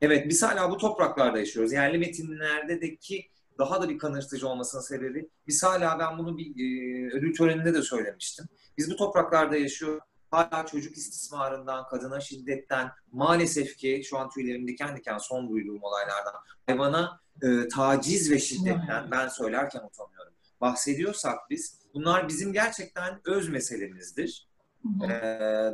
Evet 0.01 0.29
biz 0.29 0.43
hala 0.43 0.71
bu 0.71 0.77
topraklarda 0.77 1.39
yaşıyoruz. 1.39 1.73
Yerli 1.73 1.97
metinlerdeki 1.97 3.29
daha 3.57 3.81
da 3.81 3.89
bir 3.89 3.97
kanırtıcı 3.97 4.47
olmasının 4.47 4.81
sebebi 4.81 5.29
biz 5.47 5.63
hala 5.63 5.99
ben 5.99 6.17
bunu 6.17 6.37
bir 6.37 6.45
e, 6.45 7.17
ödül 7.17 7.35
töreninde 7.35 7.73
de 7.73 7.81
söylemiştim. 7.81 8.45
Biz 8.77 8.91
bu 8.91 8.95
topraklarda 8.95 9.55
yaşıyor 9.55 10.01
hala 10.35 10.65
çocuk 10.65 10.97
istismarından, 10.97 11.87
kadına 11.87 12.19
şiddetten, 12.19 12.91
maalesef 13.11 13.77
ki 13.77 14.01
şu 14.09 14.17
an 14.17 14.29
tüylerim 14.29 14.67
diken 14.67 14.97
diken 14.97 15.17
son 15.17 15.49
duyduğum 15.49 15.83
olaylardan, 15.83 16.33
hayvana 16.67 17.19
e, 17.41 17.67
taciz 17.67 18.31
ve 18.31 18.39
şiddetten 18.39 19.11
ben 19.11 19.27
söylerken 19.27 19.81
utanıyorum. 19.83 20.33
Bahsediyorsak 20.61 21.49
biz, 21.49 21.79
bunlar 21.93 22.27
bizim 22.27 22.53
gerçekten 22.53 23.21
öz 23.25 23.49
meselemizdir. 23.49 24.44
E, 24.85 25.09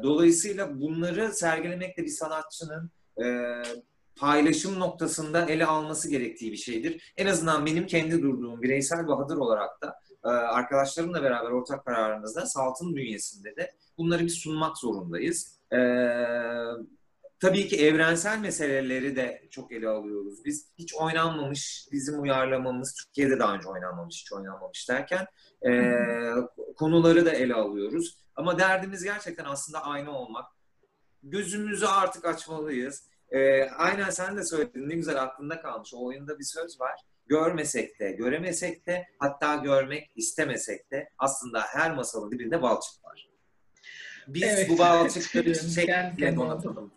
dolayısıyla 0.04 0.80
bunları 0.80 1.34
sergilemekte 1.34 2.04
bir 2.04 2.08
sanatçının 2.08 2.92
e, 3.24 3.26
paylaşım 4.16 4.80
noktasında 4.80 5.46
ele 5.46 5.66
alması 5.66 6.10
gerektiği 6.10 6.52
bir 6.52 6.58
şeydir. 6.58 7.14
En 7.18 7.26
azından 7.26 7.66
benim 7.66 7.88
kendi 7.88 8.22
durduğum 8.22 8.62
bireysel 8.62 9.08
bahadır 9.08 9.38
olarak 9.38 9.82
da 9.82 9.96
e, 10.26 10.28
arkadaşlarımla 10.28 11.24
beraber 11.24 11.52
ortak 11.52 11.86
kararımızda 11.86 12.46
Salt'ın 12.46 12.96
bünyesinde 12.96 13.56
de 13.56 13.72
bunları 13.98 14.24
bir 14.24 14.30
sunmak 14.30 14.78
zorundayız. 14.78 15.60
E, 15.74 15.78
tabii 17.42 17.68
ki 17.68 17.86
evrensel 17.86 18.40
meseleleri 18.40 19.16
de 19.16 19.48
çok 19.50 19.72
ele 19.72 19.90
alıyoruz. 19.90 20.46
Biz 20.46 20.68
hiç 20.78 20.96
oynanmamış, 20.96 21.88
bizim 21.92 22.22
uyarlamamız, 22.22 22.94
Türkiye'de 22.94 23.40
daha 23.40 23.56
önce 23.56 23.68
oynanmamış, 23.68 24.22
hiç 24.22 24.34
oynanmamış 24.34 24.90
derken 24.90 25.28
e, 25.68 25.72
konuları 26.76 27.26
da 27.26 27.32
ele 27.32 27.54
alıyoruz. 27.54 28.18
Ama 28.36 28.60
derdimiz 28.60 29.04
gerçekten 29.04 29.46
aslında 29.46 29.84
aynı 29.84 30.18
olmak. 30.18 30.46
Gözümüzü 31.24 31.86
artık 31.86 32.26
açmalıyız. 32.26 33.08
E, 33.30 33.64
aynen 33.64 34.10
sen 34.10 34.38
de 34.38 34.44
söyledin, 34.44 34.90
ne 34.90 34.96
güzel 34.96 35.24
aklında 35.24 35.62
kalmış. 35.62 35.94
O 35.94 36.06
oyunda 36.06 36.40
bir 36.40 36.44
söz 36.44 36.80
var 36.80 37.02
görmesek 37.32 38.00
de, 38.00 38.12
göremesek 38.12 38.88
de, 38.88 39.08
hatta 39.20 39.56
görmek 39.56 40.12
istemesek 40.16 40.92
de 40.92 41.10
aslında 41.18 41.62
her 41.62 41.96
masalın 41.96 42.32
dibinde 42.32 42.62
balçık 42.62 43.06
var. 43.06 43.31
Biz 44.34 44.44
evet, 44.44 44.70
bu 44.70 44.78
balçıkları 44.78 45.54
çiçekle 45.54 46.36
donatalım. 46.36 46.92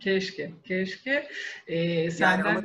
Keşke, 0.00 0.52
keşke. 0.64 1.28
Ee, 1.66 2.10
senden 2.10 2.44
yani 2.44 2.48
ama 2.48 2.62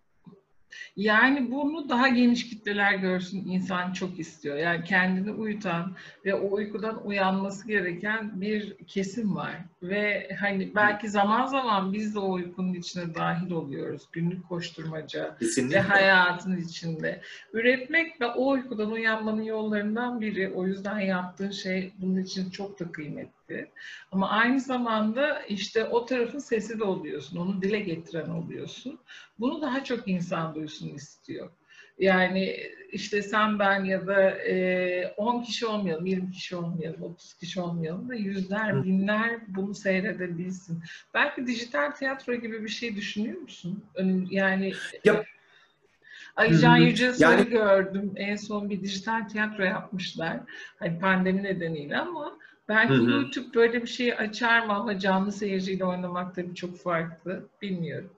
yani 0.97 1.51
bunu 1.51 1.89
daha 1.89 2.07
geniş 2.07 2.49
kitleler 2.49 2.93
görsün 2.93 3.45
insan 3.45 3.93
çok 3.93 4.19
istiyor. 4.19 4.57
Yani 4.57 4.83
kendini 4.83 5.31
uyutan 5.31 5.95
ve 6.25 6.35
o 6.35 6.53
uykudan 6.53 7.07
uyanması 7.07 7.67
gereken 7.67 8.41
bir 8.41 8.77
kesim 8.77 9.35
var. 9.35 9.55
Ve 9.83 10.29
hani 10.39 10.75
belki 10.75 11.09
zaman 11.09 11.45
zaman 11.45 11.93
biz 11.93 12.15
de 12.15 12.19
o 12.19 12.31
uykunun 12.31 12.73
içine 12.73 13.15
dahil 13.15 13.51
oluyoruz. 13.51 14.07
Günlük 14.11 14.49
koşturmaca 14.49 15.37
Kesinlikle. 15.39 15.77
ve 15.77 15.81
hayatın 15.81 16.57
içinde. 16.57 17.21
Üretmek 17.53 18.21
ve 18.21 18.25
o 18.25 18.49
uykudan 18.49 18.91
uyanmanın 18.91 19.43
yollarından 19.43 20.21
biri. 20.21 20.51
O 20.55 20.67
yüzden 20.67 20.99
yaptığın 20.99 21.51
şey 21.51 21.93
bunun 21.97 22.21
için 22.21 22.49
çok 22.49 22.79
da 22.79 22.91
kıymetli. 22.91 23.36
Ama 24.11 24.29
aynı 24.29 24.59
zamanda 24.59 25.41
işte 25.41 25.85
o 25.85 26.05
tarafın 26.05 26.39
sesi 26.39 26.79
de 26.79 26.83
oluyorsun. 26.83 27.37
Onu 27.37 27.61
dile 27.61 27.79
getiren 27.79 28.29
oluyorsun. 28.29 28.99
Bunu 29.39 29.61
daha 29.61 29.83
çok 29.83 30.07
insan 30.07 30.55
duysun 30.55 30.89
istiyor. 30.89 31.49
Yani 31.99 32.57
işte 32.91 33.21
sen 33.21 33.59
ben 33.59 33.83
ya 33.83 34.07
da 34.07 34.29
e, 34.29 35.07
10 35.17 35.43
kişi 35.43 35.65
olmayalım, 35.65 36.05
20 36.05 36.31
kişi 36.31 36.55
olmayalım, 36.55 37.01
30 37.01 37.33
kişi 37.33 37.61
olmayalım 37.61 38.09
da 38.09 38.15
yüzler, 38.15 38.83
binler 38.83 39.39
bunu 39.47 39.75
seyredebilsin. 39.75 40.83
Belki 41.13 41.47
dijital 41.47 41.91
tiyatro 41.91 42.35
gibi 42.35 42.63
bir 42.63 42.69
şey 42.69 42.95
düşünüyor 42.95 43.37
musun? 43.37 43.83
Yani 44.29 44.73
ya, 45.03 45.23
Ali 46.35 46.59
Can 46.59 46.77
Yücel'i 46.77 47.23
yani, 47.23 47.49
gördüm. 47.49 48.13
En 48.15 48.35
son 48.35 48.69
bir 48.69 48.81
dijital 48.81 49.27
tiyatro 49.27 49.63
yapmışlar. 49.63 50.39
Hani 50.79 50.99
pandemi 50.99 51.43
nedeniyle 51.43 51.97
ama 51.97 52.37
belki 52.69 52.93
hı 52.93 52.97
hı. 52.97 53.11
YouTube 53.11 53.53
böyle 53.53 53.81
bir 53.81 53.87
şey 53.87 54.13
açar 54.13 54.65
mı 54.65 54.73
ama 54.73 54.99
canlı 54.99 55.31
seyirciyle 55.31 55.85
oynamak 55.85 56.35
tabii 56.35 56.55
çok 56.55 56.77
farklı. 56.77 57.49
Bilmiyorum. 57.61 58.11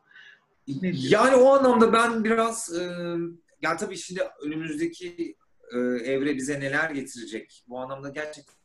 Yani 0.92 1.36
o 1.36 1.50
anlamda 1.50 1.94
ben 1.94 2.24
biraz 2.24 2.80
e, 2.80 2.84
ya 3.62 3.78
tabii 3.78 3.98
şimdi 3.98 4.22
önümüzdeki 4.44 5.36
e, 5.74 5.78
evre 5.80 6.36
bize 6.36 6.60
neler 6.60 6.90
getirecek? 6.90 7.64
Bu 7.68 7.80
anlamda 7.80 8.10
gerçekten 8.10 8.56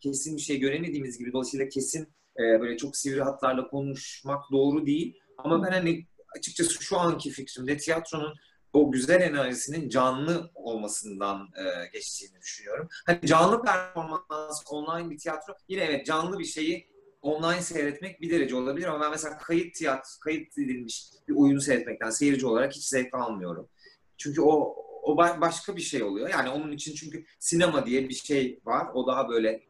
kesin 0.00 0.36
bir 0.36 0.42
şey 0.42 0.60
göremediğimiz 0.60 1.18
gibi 1.18 1.32
dolayısıyla 1.32 1.68
kesin 1.68 2.08
e, 2.38 2.60
böyle 2.60 2.76
çok 2.76 2.96
sivri 2.96 3.22
hatlarla 3.22 3.68
konuşmak 3.68 4.44
doğru 4.52 4.86
değil. 4.86 5.18
Ama 5.38 5.66
ben 5.66 5.72
hani 5.72 6.06
açıkçası 6.38 6.82
şu 6.84 6.98
anki 6.98 7.30
fikrimde 7.30 7.76
tiyatronun 7.76 8.34
o 8.72 8.92
güzel 8.92 9.20
enerjisinin 9.20 9.88
canlı 9.88 10.50
olmasından 10.54 11.48
e, 11.56 11.86
geçtiğini 11.92 12.40
düşünüyorum. 12.40 12.88
Hani 13.06 13.26
canlı 13.26 13.62
performans, 13.62 14.62
online 14.70 15.10
bir 15.10 15.18
tiyatro 15.18 15.54
yine 15.68 15.84
evet 15.84 16.06
canlı 16.06 16.38
bir 16.38 16.44
şeyi 16.44 16.88
online 17.22 17.62
seyretmek 17.62 18.20
bir 18.20 18.30
derece 18.30 18.56
olabilir 18.56 18.86
ama 18.86 19.00
ben 19.00 19.10
mesela 19.10 19.38
kayıt 19.38 19.74
tiyatro, 19.74 20.10
kayıt 20.20 20.58
edilmiş 20.58 21.10
bir 21.28 21.34
oyunu 21.36 21.60
seyretmekten 21.60 22.10
seyirci 22.10 22.46
olarak 22.46 22.72
hiç 22.72 22.84
zevk 22.84 23.14
almıyorum. 23.14 23.68
Çünkü 24.16 24.40
o 24.40 24.74
o 25.02 25.16
başka 25.16 25.76
bir 25.76 25.80
şey 25.80 26.02
oluyor. 26.02 26.28
Yani 26.28 26.48
onun 26.48 26.72
için 26.72 26.94
çünkü 26.94 27.24
sinema 27.38 27.86
diye 27.86 28.08
bir 28.08 28.14
şey 28.14 28.60
var. 28.64 28.86
O 28.94 29.06
daha 29.06 29.28
böyle 29.28 29.62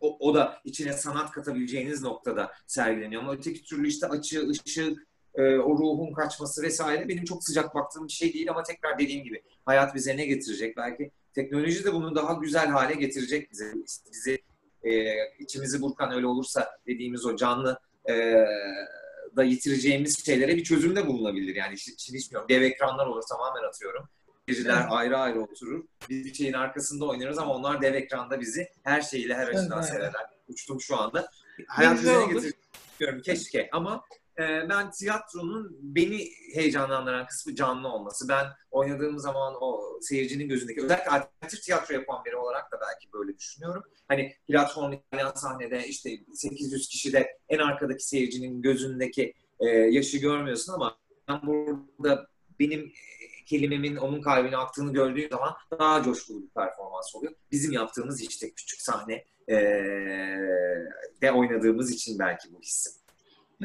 o, 0.00 0.16
o 0.28 0.34
da 0.34 0.60
içine 0.64 0.92
sanat 0.92 1.30
katabileceğiniz 1.30 2.02
noktada 2.02 2.52
sergileniyor. 2.66 3.22
Ama 3.22 3.32
öteki 3.32 3.64
türlü 3.64 3.88
işte 3.88 4.06
açı, 4.06 4.48
ışık, 4.48 5.06
e, 5.34 5.42
o 5.42 5.78
ruhun 5.78 6.12
kaçması 6.12 6.62
vesaire 6.62 7.08
benim 7.08 7.24
çok 7.24 7.44
sıcak 7.44 7.74
baktığım 7.74 8.08
bir 8.08 8.12
şey 8.12 8.32
değil 8.32 8.50
ama 8.50 8.62
tekrar 8.62 8.98
dediğim 8.98 9.24
gibi 9.24 9.42
hayat 9.66 9.94
bize 9.94 10.16
ne 10.16 10.26
getirecek? 10.26 10.76
Belki 10.76 11.10
teknoloji 11.34 11.84
de 11.84 11.92
bunu 11.92 12.14
daha 12.14 12.32
güzel 12.32 12.68
hale 12.68 12.94
getirecek 12.94 13.50
bize. 13.52 13.74
Bizi 14.12 14.42
e, 14.82 15.14
içimizi 15.38 15.82
burkan 15.82 16.12
öyle 16.12 16.26
olursa 16.26 16.78
dediğimiz 16.86 17.26
o 17.26 17.36
canlı 17.36 17.78
e, 18.08 18.12
da 19.36 19.44
yitireceğimiz 19.44 20.26
şeylere 20.26 20.56
bir 20.56 20.64
çözümde 20.64 21.06
bulunabilir. 21.06 21.56
Yani 21.56 21.78
şimdi 21.78 22.18
hiç 22.18 22.26
bilmiyorum. 22.28 22.48
Dev 22.48 22.62
ekranlar 22.62 23.06
olur 23.06 23.22
tamamen 23.28 23.68
atıyorum. 23.68 24.08
Seyirciler 24.48 24.80
evet. 24.80 24.86
ayrı 24.90 25.18
ayrı 25.18 25.42
oturur. 25.42 25.84
Biz 26.08 26.24
bir 26.24 26.34
şeyin 26.34 26.52
arkasında 26.52 27.04
oynarız 27.04 27.38
ama 27.38 27.54
onlar 27.54 27.82
dev 27.82 27.94
ekranda 27.94 28.40
bizi 28.40 28.68
her 28.82 29.02
şeyiyle 29.02 29.34
her 29.34 29.48
açıdan 29.48 29.78
evet. 29.78 29.88
seyreder. 29.88 30.26
Uçtum 30.48 30.80
şu 30.80 30.96
anda. 30.96 31.28
Hayat 31.66 31.98
bize 31.98 32.20
ne 32.20 32.26
getirecek? 32.26 32.54
Keşke 33.24 33.68
ama 33.72 34.04
e, 34.38 34.68
ben 34.68 34.90
tiyatronun 34.90 35.78
beni 35.82 36.28
heyecanlandıran 36.54 37.26
kısmı 37.26 37.54
canlı 37.54 37.88
olması. 37.88 38.28
Ben 38.28 38.46
oynadığım 38.70 39.18
zaman 39.18 39.54
o 39.60 39.98
seyircinin 40.00 40.48
gözündeki 40.48 40.82
özellikle 40.82 41.10
alternatif 41.10 41.62
tiyatro 41.62 41.94
yapan 41.94 42.24
biri 42.24 42.36
olarak 42.36 42.72
da 42.72 42.78
belki 42.80 43.12
böyle 43.12 43.38
düşünüyorum. 43.38 43.82
Hani 44.08 44.36
platform 44.48 44.92
İtalyan 44.92 45.32
sahnede 45.34 45.86
işte 45.86 46.10
800 46.34 46.88
kişide 46.88 47.38
en 47.48 47.58
arkadaki 47.58 48.08
seyircinin 48.08 48.62
gözündeki 48.62 49.34
e, 49.60 49.66
yaşı 49.66 50.18
görmüyorsun 50.18 50.72
ama 50.72 50.98
ben 51.28 51.40
burada 51.42 52.26
benim 52.60 52.92
kelimemin 53.46 53.96
onun 53.96 54.20
kalbine 54.20 54.56
aktığını 54.56 54.92
gördüğüm 54.92 55.30
zaman 55.30 55.54
daha 55.78 56.02
coşkulu 56.02 56.42
bir 56.42 56.48
performans 56.48 57.14
oluyor. 57.14 57.32
Bizim 57.50 57.72
yaptığımız 57.72 58.22
işte 58.22 58.50
küçük 58.50 58.80
sahne 58.80 59.24
e, 59.48 59.56
de 61.22 61.32
oynadığımız 61.32 61.90
için 61.90 62.18
belki 62.18 62.52
bu 62.52 62.60
hissim. 62.60 63.01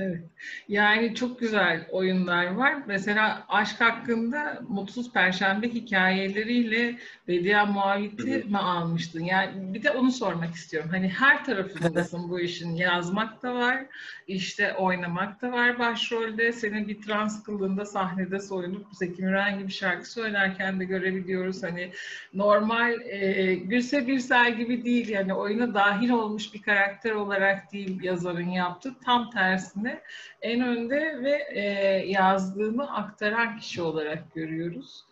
Evet. 0.02 0.22
Yani 0.68 1.16
çok 1.16 1.40
güzel 1.40 1.88
oyunlar 1.92 2.46
var. 2.46 2.76
Mesela 2.88 3.46
aşk 3.50 3.82
hakkında 3.82 4.62
Mutsuz 4.70 5.14
Perşembe 5.14 5.70
hikayeleriyle 5.70 6.96
Bedia 7.28 7.66
Muavit'i 7.66 8.44
mi 8.50 8.58
almıştın? 8.58 9.24
Yani 9.24 9.74
bir 9.74 9.84
de 9.84 9.92
onu 9.92 10.12
sormak 10.12 10.56
istiyorum. 10.56 10.90
Hani 10.94 11.10
her 11.10 11.46
tarafındasın 11.46 12.30
bu 12.30 12.40
işin. 12.40 12.76
Yazmak 12.76 13.44
da 13.44 13.56
var, 13.56 13.86
işte 14.28 14.74
oynamak 14.74 15.42
da 15.42 15.52
var 15.52 15.80
başrolde. 15.80 16.52
Senin 16.52 16.88
bir 16.88 17.02
trans 17.02 17.44
kılığında 17.44 17.86
sahnede 17.86 18.40
soyunup 18.40 18.86
Zeki 18.92 19.22
Müren 19.22 19.60
gibi 19.60 19.72
şarkı 19.72 20.12
söylerken 20.12 20.80
de 20.80 20.86
görebiliyoruz. 20.86 21.64
Hani 21.64 21.92
normal 22.34 23.02
e, 23.02 23.56
Gülse 23.56 24.08
Birsel 24.08 24.58
gibi 24.58 24.86
değil 24.86 25.10
yani 25.10 25.34
oyuna 25.34 25.74
dahil 25.74 26.10
olmuş 26.10 26.54
bir 26.54 26.62
karakter 26.62 27.12
olarak 27.12 27.74
değil 27.74 28.04
yazarın 28.04 28.50
yaptığı. 28.50 28.94
Tam 29.06 29.30
tersine 29.30 29.87
içerisinde 29.88 30.04
en 30.42 30.62
önde 30.62 31.24
ve 31.24 31.48
e, 31.50 31.62
yazdığını 32.08 32.96
aktaran 32.96 33.58
kişi 33.58 33.82
olarak 33.82 34.34
görüyoruz. 34.34 35.06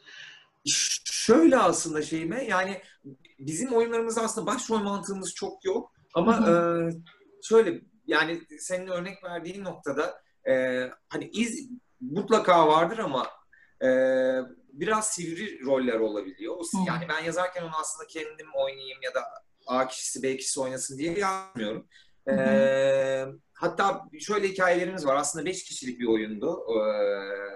Şöyle 1.05 1.57
aslında 1.57 2.01
şeyime 2.01 2.43
yani 2.43 2.81
bizim 3.39 3.73
oyunlarımızda 3.73 4.21
aslında 4.21 4.47
başrol 4.47 4.79
mantığımız 4.79 5.33
çok 5.33 5.65
yok 5.65 5.91
ama 6.13 6.33
e, 6.49 6.53
şöyle 7.43 7.81
yani 8.07 8.41
senin 8.59 8.87
örnek 8.87 9.23
verdiğin 9.23 9.63
noktada 9.63 10.21
e, 10.47 10.83
hani 11.09 11.29
iz 11.29 11.69
mutlaka 12.01 12.67
vardır 12.67 12.97
ama 12.97 13.27
e, 13.81 13.89
biraz 14.73 15.07
sivri 15.07 15.65
roller 15.65 15.99
olabiliyor. 15.99 16.55
O, 16.55 16.63
yani 16.87 17.05
ben 17.09 17.23
yazarken 17.23 17.63
onu 17.63 17.77
aslında 17.81 18.07
kendim 18.07 18.47
oynayayım 18.55 19.01
ya 19.01 19.13
da 19.13 19.23
A 19.67 19.87
kişisi 19.87 20.23
B 20.23 20.37
kişisi 20.37 20.59
oynasın 20.59 20.97
diye 20.97 21.19
yazmıyorum. 21.19 21.87
Ee, 22.29 23.25
hatta 23.53 24.05
şöyle 24.19 24.47
hikayelerimiz 24.47 25.05
var. 25.05 25.15
Aslında 25.15 25.45
beş 25.45 25.63
kişilik 25.63 25.99
bir 25.99 26.07
oyundu. 26.07 26.65
Ee, 26.69 27.55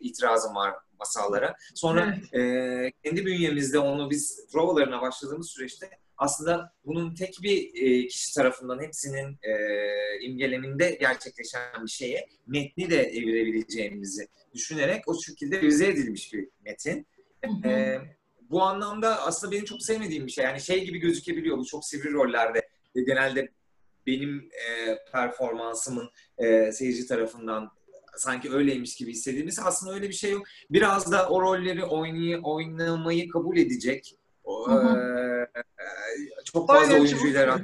itirazım 0.00 0.54
var 0.54 0.74
masallara. 0.98 1.56
Sonra 1.74 2.18
evet. 2.32 2.34
e, 2.34 2.92
kendi 3.04 3.26
bünyemizde 3.26 3.78
onu 3.78 4.10
biz 4.10 4.46
provalarına 4.52 5.02
başladığımız 5.02 5.50
süreçte 5.50 5.90
aslında 6.18 6.72
bunun 6.84 7.14
tek 7.14 7.38
bir 7.42 7.70
e, 7.74 8.06
kişi 8.06 8.34
tarafından 8.34 8.82
hepsinin 8.82 9.38
e, 9.42 9.52
imgeleminde 10.20 10.96
gerçekleşen 11.00 11.84
bir 11.84 11.90
şeye 11.90 12.28
metni 12.46 12.90
de 12.90 13.02
evirebileceğimizi 13.02 14.28
düşünerek 14.54 15.08
o 15.08 15.22
şekilde 15.22 15.62
revize 15.62 15.86
edilmiş 15.86 16.32
bir 16.32 16.48
metin. 16.64 17.06
E, 17.64 17.98
bu 18.50 18.62
anlamda 18.62 19.22
aslında 19.22 19.52
benim 19.52 19.64
çok 19.64 19.82
sevmediğim 19.82 20.26
bir 20.26 20.32
şey. 20.32 20.44
Yani 20.44 20.60
şey 20.60 20.84
gibi 20.84 20.98
gözükebiliyor 20.98 21.58
bu 21.58 21.64
çok 21.64 21.84
sivri 21.84 22.12
rollerde. 22.12 22.68
E, 22.94 23.00
genelde 23.02 23.48
benim 24.06 24.48
e, 24.52 24.98
performansımın 25.12 26.10
e, 26.38 26.72
seyirci 26.72 27.06
tarafından 27.06 27.70
sanki 28.16 28.52
öyleymiş 28.52 28.96
gibi 28.96 29.10
hissettiğimiz 29.10 29.58
aslında 29.58 29.94
öyle 29.94 30.08
bir 30.08 30.14
şey 30.14 30.30
yok. 30.30 30.46
Biraz 30.70 31.12
da 31.12 31.28
o 31.28 31.42
rolleri 31.42 31.84
oynay 31.84 32.40
oynamayı 32.42 33.28
kabul 33.28 33.56
edecek. 33.56 34.16
O, 34.44 34.70
e, 34.70 34.86
çok 36.44 36.66
fazla 36.66 36.94
oyuncuyla 36.94 37.60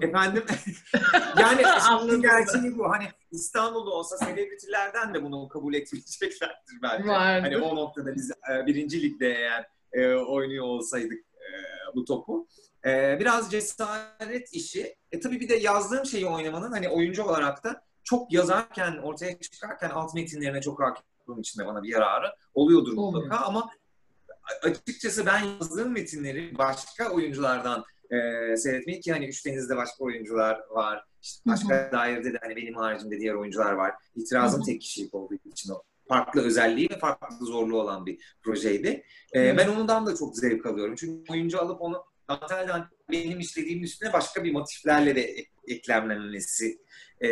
Efendim? 0.00 0.44
yani 1.40 1.66
aslında 1.76 2.16
gerçeği 2.16 2.78
bu. 2.78 2.90
Hani 2.90 3.04
İstanbul'da 3.30 3.90
olsa 3.90 4.16
selebritilerden 4.16 5.14
de 5.14 5.22
bunu 5.22 5.48
kabul 5.48 5.74
etmeyeceklerdir 5.74 6.82
belki. 6.82 7.08
Vardı. 7.08 7.40
Hani 7.42 7.56
o 7.58 7.76
noktada 7.76 8.14
biz 8.14 8.30
e, 8.30 8.66
birinci 8.66 9.02
ligde 9.02 9.34
eğer 9.34 9.66
e, 9.92 10.14
oynuyor 10.14 10.64
olsaydık 10.64 11.18
e, 11.18 11.50
bu 11.94 12.04
topu. 12.04 12.46
Ee, 12.86 13.16
biraz 13.20 13.50
cesaret 13.50 14.52
işi. 14.52 14.96
E 15.12 15.20
tabii 15.20 15.40
bir 15.40 15.48
de 15.48 15.54
yazdığım 15.54 16.06
şeyi 16.06 16.26
oynamanın 16.26 16.72
hani 16.72 16.88
oyuncu 16.88 17.22
olarak 17.22 17.64
da 17.64 17.84
çok 18.04 18.32
yazarken, 18.32 18.98
ortaya 18.98 19.38
çıkarken 19.38 19.90
alt 19.90 20.14
metinlerine 20.14 20.60
çok 20.60 20.82
hakim 20.82 21.04
olduğum 21.26 21.40
için 21.40 21.60
de 21.60 21.66
bana 21.66 21.82
bir 21.82 21.88
yararı 21.88 22.36
oluyordur 22.54 22.92
mutlaka 22.92 23.36
ama 23.36 23.70
açıkçası 24.62 25.26
ben 25.26 25.44
yazdığım 25.44 25.92
metinleri 25.92 26.58
başka 26.58 27.10
oyunculardan 27.10 27.84
e, 28.10 28.16
seyretmeyi 28.56 29.00
ki 29.00 29.12
hani 29.12 29.26
Üç 29.26 29.46
Deniz'de 29.46 29.76
başka 29.76 30.04
oyuncular 30.04 30.60
var. 30.70 31.04
İşte 31.22 31.42
başka 31.46 31.74
hı 31.74 31.88
hı. 31.88 31.92
dairede 31.92 32.32
de 32.32 32.38
hani 32.42 32.56
benim 32.56 32.74
haricimde 32.74 33.20
diğer 33.20 33.34
oyuncular 33.34 33.72
var. 33.72 33.94
İtirazım 34.16 34.60
hı 34.60 34.62
hı. 34.62 34.66
tek 34.66 34.80
kişilik 34.80 35.14
olduğu 35.14 35.34
için 35.34 35.72
o 35.72 35.82
farklı 36.08 36.42
özelliği 36.42 36.90
ve 36.90 36.98
farklı 36.98 37.46
zorluğu 37.46 37.80
olan 37.80 38.06
bir 38.06 38.36
projeydi. 38.42 39.04
E, 39.34 39.56
ben 39.56 39.68
ondan 39.68 40.06
da 40.06 40.16
çok 40.16 40.36
zevk 40.36 40.66
alıyorum. 40.66 40.94
Çünkü 40.98 41.32
oyuncu 41.32 41.60
alıp 41.60 41.82
onu 41.82 42.04
dantelden 42.28 42.84
benim 43.10 43.40
istediğim 43.40 43.82
üstüne 43.82 44.12
başka 44.12 44.44
bir 44.44 44.52
motiflerle 44.52 45.16
de 45.16 45.46
eklemlenmesi 45.68 46.78
e, 47.20 47.28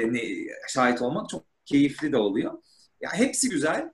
şahit 0.69 1.03
olmak 1.03 1.29
çok 1.29 1.45
keyifli 1.65 2.13
de 2.13 2.17
oluyor. 2.17 2.63
Ya 3.01 3.11
hepsi 3.13 3.49
güzel. 3.49 3.93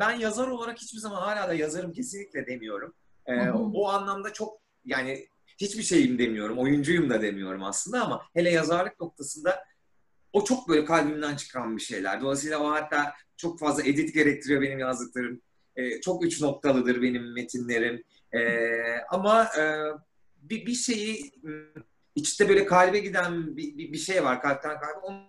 Ben 0.00 0.12
yazar 0.12 0.48
olarak 0.48 0.78
hiçbir 0.78 0.98
zaman 0.98 1.20
hala 1.20 1.48
da 1.48 1.54
yazarım 1.54 1.92
kesinlikle 1.92 2.46
demiyorum. 2.46 2.94
E, 3.26 3.50
o, 3.50 3.70
o 3.74 3.88
anlamda 3.88 4.32
çok 4.32 4.62
yani 4.84 5.26
hiçbir 5.58 5.82
şeyim 5.82 6.18
demiyorum, 6.18 6.58
oyuncuyum 6.58 7.10
da 7.10 7.22
demiyorum 7.22 7.64
aslında 7.64 8.04
ama 8.04 8.22
hele 8.34 8.50
yazarlık 8.50 9.00
noktasında 9.00 9.64
o 10.32 10.44
çok 10.44 10.68
böyle 10.68 10.84
kalbimden 10.84 11.36
çıkan 11.36 11.76
bir 11.76 11.82
şeyler. 11.82 12.20
Dolayısıyla 12.20 12.58
o 12.58 12.70
hatta 12.70 13.14
çok 13.36 13.58
fazla 13.58 13.82
edit 13.82 14.14
gerektiriyor 14.14 14.62
benim 14.62 14.78
yazdıklarım. 14.78 15.42
E, 15.76 16.00
çok 16.00 16.24
üç 16.24 16.40
noktalıdır 16.40 17.02
benim 17.02 17.34
metinlerim. 17.34 18.02
E, 18.32 18.40
ama 19.10 19.44
e, 19.44 19.62
bir, 20.42 20.66
bir 20.66 20.74
şeyi 20.74 21.32
içte 22.14 22.48
böyle 22.48 22.66
kalbe 22.66 22.98
giden 22.98 23.56
bir, 23.56 23.78
bir, 23.78 23.92
bir 23.92 23.98
şey 23.98 24.24
var 24.24 24.42
kalpten 24.42 24.80
kalbe 24.80 24.98
onu 25.06 25.22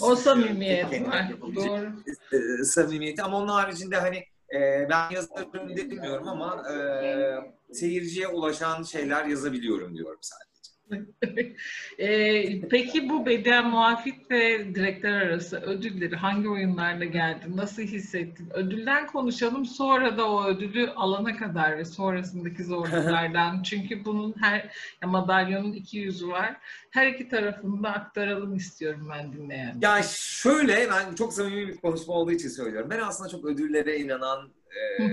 o 0.00 0.16
samimiyet 0.16 1.08
var. 1.08 1.32
Doğru. 1.54 1.92
E, 2.32 2.64
samimiyeti 2.64 3.22
ama 3.22 3.38
onun 3.38 3.48
haricinde 3.48 3.96
hani 3.96 4.16
e, 4.54 4.88
ben 4.90 5.10
yazarım 5.10 5.76
demiyorum 5.76 6.28
ama 6.28 6.70
e, 6.72 6.74
seyirciye 7.72 8.28
ulaşan 8.28 8.82
şeyler 8.82 9.24
yazabiliyorum 9.24 9.96
diyorum 9.96 10.18
sadece 10.20 10.51
e, 11.98 12.68
peki 12.68 13.08
bu 13.08 13.26
beden 13.26 13.70
muafit 13.70 14.30
ve 14.30 14.74
direktör 14.74 15.12
arası 15.12 15.60
ödülleri 15.60 16.16
hangi 16.16 16.48
oyunlarla 16.48 17.04
geldi? 17.04 17.56
Nasıl 17.56 17.82
hissettin? 17.82 18.48
Ödülden 18.54 19.06
konuşalım. 19.06 19.66
Sonra 19.66 20.18
da 20.18 20.30
o 20.30 20.44
ödülü 20.44 20.90
alana 20.90 21.36
kadar 21.36 21.78
ve 21.78 21.84
sonrasındaki 21.84 22.64
zorluklardan. 22.64 23.62
Çünkü 23.64 24.04
bunun 24.04 24.34
her 24.40 24.70
madalyonun 25.04 25.72
iki 25.72 25.98
yüzü 25.98 26.28
var. 26.28 26.56
Her 26.90 27.06
iki 27.06 27.28
tarafını 27.28 27.82
da 27.82 27.90
aktaralım 27.90 28.56
istiyorum 28.56 29.08
ben 29.10 29.32
dinleyen. 29.32 29.78
Ya 29.82 30.02
şöyle 30.18 30.88
ben 30.90 31.14
çok 31.14 31.32
samimi 31.32 31.68
bir 31.68 31.76
konuşma 31.76 32.14
olduğu 32.14 32.32
için 32.32 32.48
söylüyorum. 32.48 32.90
Ben 32.90 33.00
aslında 33.00 33.30
çok 33.30 33.44
ödüllere 33.44 33.98
inanan 33.98 34.50
e, 35.00 35.04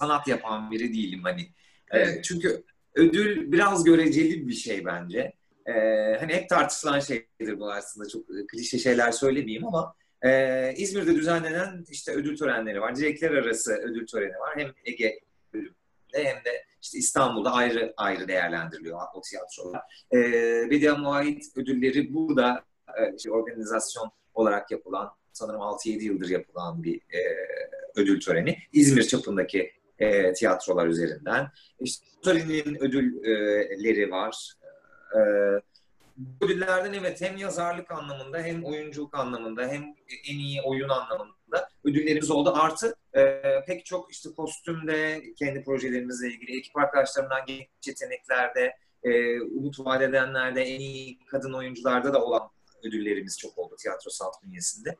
sanat 0.00 0.28
yapan 0.28 0.70
biri 0.70 0.94
değilim 0.94 1.20
hani. 1.22 1.48
Evet. 1.90 2.18
E, 2.18 2.22
çünkü 2.22 2.64
ödül 2.94 3.52
biraz 3.52 3.84
göreceli 3.84 4.48
bir 4.48 4.52
şey 4.52 4.84
bence. 4.84 5.32
e, 5.66 5.72
hani 6.20 6.34
hep 6.34 6.48
tartışılan 6.48 7.00
şeydir 7.00 7.60
bu 7.60 7.72
aslında 7.72 8.08
çok 8.08 8.22
klişe 8.48 8.78
şeyler 8.78 9.12
söylemeyeyim 9.12 9.66
ama 9.66 9.94
e, 10.22 10.74
İzmir'de 10.76 11.14
düzenlenen 11.14 11.84
işte 11.90 12.12
ödül 12.12 12.36
törenleri 12.36 12.80
var. 12.80 12.96
Direkler 12.96 13.30
arası 13.30 13.72
ödül 13.72 14.06
töreni 14.06 14.38
var. 14.38 14.56
Hem 14.56 14.72
Ege 14.84 15.20
bölümünde 15.52 15.74
hem 16.12 16.36
de 16.44 16.64
işte 16.82 16.98
İstanbul'da 16.98 17.52
ayrı 17.52 17.94
ayrı 17.96 18.28
değerlendiriliyor 18.28 19.00
o 19.14 19.20
tiyatrolar. 19.20 19.82
E, 20.12 20.18
Bedia 20.70 20.96
Muayit 20.96 21.56
ödülleri 21.56 22.14
burada 22.14 22.64
e, 22.88 23.16
işte 23.16 23.30
organizasyon 23.30 24.10
olarak 24.34 24.70
yapılan 24.70 25.10
sanırım 25.32 25.60
6-7 25.60 26.02
yıldır 26.02 26.28
yapılan 26.28 26.82
bir 26.82 26.96
e, 26.96 27.20
ödül 27.96 28.20
töreni. 28.20 28.58
İzmir 28.72 29.02
çapındaki 29.02 29.72
e, 29.98 30.32
tiyatrolar 30.32 30.86
üzerinden. 30.86 31.48
İşte 31.80 32.06
törenin 32.22 32.82
ödülleri 32.82 34.10
var. 34.10 34.52
E, 35.14 35.18
bu 36.16 36.44
ödüllerden 36.46 36.92
evet 36.92 37.20
hem 37.20 37.36
yazarlık 37.36 37.90
anlamında 37.90 38.38
hem 38.38 38.64
oyunculuk 38.64 39.18
anlamında 39.18 39.68
hem 39.68 39.82
en 40.30 40.38
iyi 40.38 40.62
oyun 40.62 40.88
anlamında 40.88 41.68
ödüllerimiz 41.84 42.30
oldu. 42.30 42.52
Artı 42.54 42.94
e, 43.16 43.42
pek 43.66 43.86
çok 43.86 44.12
işte 44.12 44.28
kostümde 44.36 45.22
kendi 45.38 45.64
projelerimizle 45.64 46.28
ilgili 46.28 46.58
ekip 46.58 46.76
arkadaşlarımdan 46.76 47.46
genç 47.46 47.68
yeteneklerde 47.86 48.76
e, 49.02 49.40
umut 49.40 49.80
vaat 49.80 50.02
edenlerde 50.02 50.62
en 50.62 50.80
iyi 50.80 51.18
kadın 51.26 51.52
oyuncularda 51.52 52.12
da 52.12 52.24
olan 52.24 52.50
ödüllerimiz 52.84 53.38
çok 53.38 53.58
oldu 53.58 53.76
tiyatro 53.76 54.10
sanat 54.10 54.34
bünyesinde. 54.42 54.96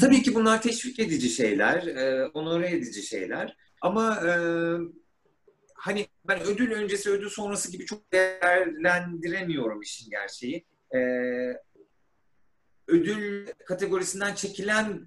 Tabii 0.00 0.22
ki 0.22 0.34
bunlar 0.34 0.62
teşvik 0.62 0.98
edici 0.98 1.28
şeyler, 1.28 1.86
e, 1.86 2.26
onore 2.26 2.70
edici 2.70 3.02
şeyler. 3.02 3.56
Ama 3.80 4.20
e, 4.26 4.30
hani 5.74 6.06
ben 6.24 6.40
ödül 6.40 6.72
öncesi, 6.72 7.10
ödül 7.10 7.28
sonrası 7.28 7.72
gibi 7.72 7.86
çok 7.86 8.12
değerlendiremiyorum 8.12 9.82
işin 9.82 10.10
gerçeği. 10.10 10.66
E, 10.94 10.98
ödül 12.88 13.46
kategorisinden 13.66 14.34
çekilen 14.34 15.06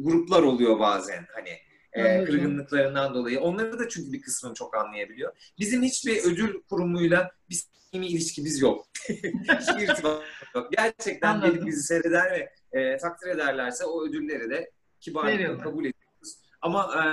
gruplar 0.00 0.42
oluyor 0.42 0.78
bazen 0.78 1.26
hani 1.34 1.50
e, 1.92 2.24
kırgınlıklarından 2.24 3.14
dolayı. 3.14 3.40
Onları 3.40 3.78
da 3.78 3.88
çünkü 3.88 4.12
bir 4.12 4.20
kısmını 4.20 4.54
çok 4.54 4.76
anlayabiliyor. 4.76 5.52
Bizim 5.58 5.82
hiçbir 5.82 6.24
ödül 6.24 6.62
kurumuyla 6.62 7.30
bir 7.50 7.54
samimi 7.54 8.06
ilişkimiz 8.06 8.60
yok. 8.62 8.86
Hiçbir 9.08 9.88
irtibat 9.88 10.22
yok. 10.54 10.72
Gerçekten 10.72 11.40
gelip 11.40 11.66
bizi 11.66 11.82
seyreder 11.82 12.30
ve 12.32 12.50
e, 12.80 12.96
takdir 12.96 13.28
ederlerse 13.28 13.84
o 13.84 14.04
ödülleri 14.04 14.50
de 14.50 14.70
kibarlıkla 15.00 15.62
kabul 15.62 15.84
ediyoruz. 15.84 16.38
Ama 16.60 16.94
e, 16.94 17.04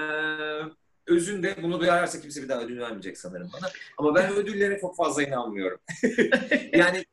özünde 1.07 1.55
bunu 1.63 1.79
duyarlarsa 1.79 2.21
kimse 2.21 2.43
bir 2.43 2.49
daha 2.49 2.61
ödül 2.61 2.79
vermeyecek 2.79 3.17
sanırım 3.17 3.49
bana. 3.53 3.69
Ama 3.97 4.15
ben 4.15 4.33
ödüllere 4.33 4.79
çok 4.79 4.95
fazla 4.95 5.23
inanmıyorum. 5.23 5.79
yani 6.73 7.05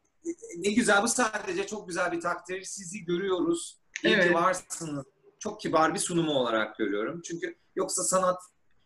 ne 0.56 0.72
güzel 0.72 1.02
bu 1.02 1.08
sadece 1.08 1.66
çok 1.66 1.88
güzel 1.88 2.12
bir 2.12 2.20
takdir. 2.20 2.62
Sizi 2.62 3.04
görüyoruz. 3.04 3.78
İyi 4.04 4.14
evet. 4.14 4.28
ki 4.28 4.34
varsınız. 4.34 5.06
Çok 5.38 5.60
kibar 5.60 5.94
bir 5.94 5.98
sunumu 5.98 6.32
olarak 6.32 6.78
görüyorum. 6.78 7.22
Çünkü 7.24 7.54
yoksa 7.76 8.02
sanat 8.02 8.38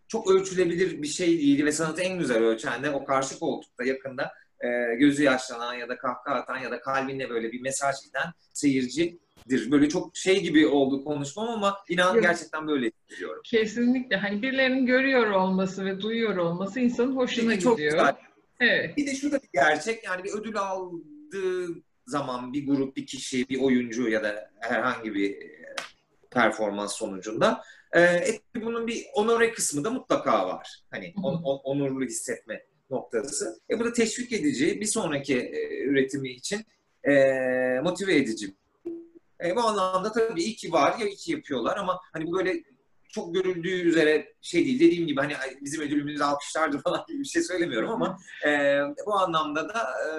çok 0.09 0.31
ölçülebilir 0.31 1.03
bir 1.03 1.07
şey 1.07 1.39
değil 1.39 1.65
ve 1.65 1.73
sanatı 1.73 2.01
en 2.01 2.19
güzel 2.19 2.43
ölçen 2.43 2.83
de 2.83 2.91
o 2.91 3.05
karşı 3.05 3.39
koltukta 3.39 3.85
yakında 3.85 4.33
e, 4.61 4.95
gözü 4.95 5.23
yaşlanan 5.23 5.75
ya 5.75 5.89
da 5.89 5.99
kahkaha 5.99 6.35
atan 6.35 6.59
ya 6.59 6.71
da 6.71 6.81
kalbinde 6.81 7.31
böyle 7.31 7.53
bir 7.53 7.61
mesaj 7.61 7.97
giden 8.05 8.33
seyirci 8.53 9.19
Böyle 9.51 9.89
çok 9.89 10.17
şey 10.17 10.43
gibi 10.43 10.67
oldu 10.67 11.05
konuşmam 11.05 11.49
ama 11.49 11.77
inan 11.89 12.21
gerçekten 12.21 12.69
böyle 12.69 12.91
hissediyorum. 12.91 13.41
Kesinlikle. 13.45 14.17
Hani 14.17 14.43
birilerinin 14.43 14.87
görüyor 14.87 15.27
olması 15.31 15.85
ve 15.85 16.01
duyuyor 16.01 16.37
olması 16.37 16.81
insanın 16.81 17.17
hoşuna 17.17 17.59
çok 17.59 17.77
gidiyor. 17.77 17.93
Güzel. 17.93 18.17
Evet. 18.61 18.97
Bir 18.97 19.07
de 19.07 19.15
şurada 19.15 19.43
bir 19.43 19.49
gerçek 19.53 20.05
yani 20.05 20.25
bir 20.25 20.33
ödül 20.33 20.57
aldığı 20.57 21.83
zaman 22.07 22.53
bir 22.53 22.67
grup, 22.67 22.97
bir 22.97 23.07
kişi, 23.07 23.49
bir 23.49 23.61
oyuncu 23.61 24.09
ya 24.09 24.23
da 24.25 24.51
herhangi 24.61 25.15
bir 25.15 25.31
e, 25.31 25.77
performans 26.31 26.97
sonucunda 26.97 27.63
e, 27.97 28.25
bunun 28.55 28.87
bir 28.87 29.05
onore 29.15 29.53
kısmı 29.53 29.85
da 29.85 29.91
mutlaka 29.91 30.47
var. 30.47 30.83
Hani 30.91 31.15
on, 31.23 31.35
on, 31.43 31.61
onurlu 31.65 32.05
hissetme 32.05 32.63
noktası. 32.91 33.61
E, 33.71 33.81
bu 33.81 33.85
da 33.85 33.93
teşvik 33.93 34.33
edici, 34.33 34.81
bir 34.81 34.87
sonraki 34.87 35.39
e, 35.39 35.85
üretimi 35.85 36.31
için 36.31 36.61
e, 37.05 37.13
motive 37.81 38.17
edici 38.17 38.55
e, 39.45 39.57
bu 39.57 39.61
anlamda 39.61 40.13
tabii 40.13 40.43
iki 40.43 40.73
var 40.73 40.99
ya 40.99 41.07
iki 41.07 41.33
yapıyorlar 41.33 41.77
ama 41.77 42.01
hani 42.13 42.27
bu 42.27 42.37
böyle 42.37 42.63
çok 43.09 43.35
görüldüğü 43.35 43.83
üzere 43.83 44.35
şey 44.41 44.65
değil. 44.65 44.81
Dediğim 44.81 45.07
gibi 45.07 45.21
hani 45.21 45.35
bizim 45.61 45.83
ödülümüz 45.83 46.21
alkışlardı 46.21 46.79
falan 46.85 47.05
gibi 47.09 47.19
bir 47.19 47.25
şey 47.25 47.43
söylemiyorum 47.43 47.91
ama 47.91 48.19
e, 48.47 48.81
bu 49.07 49.15
anlamda 49.15 49.69
da 49.69 49.81
e, 49.81 50.11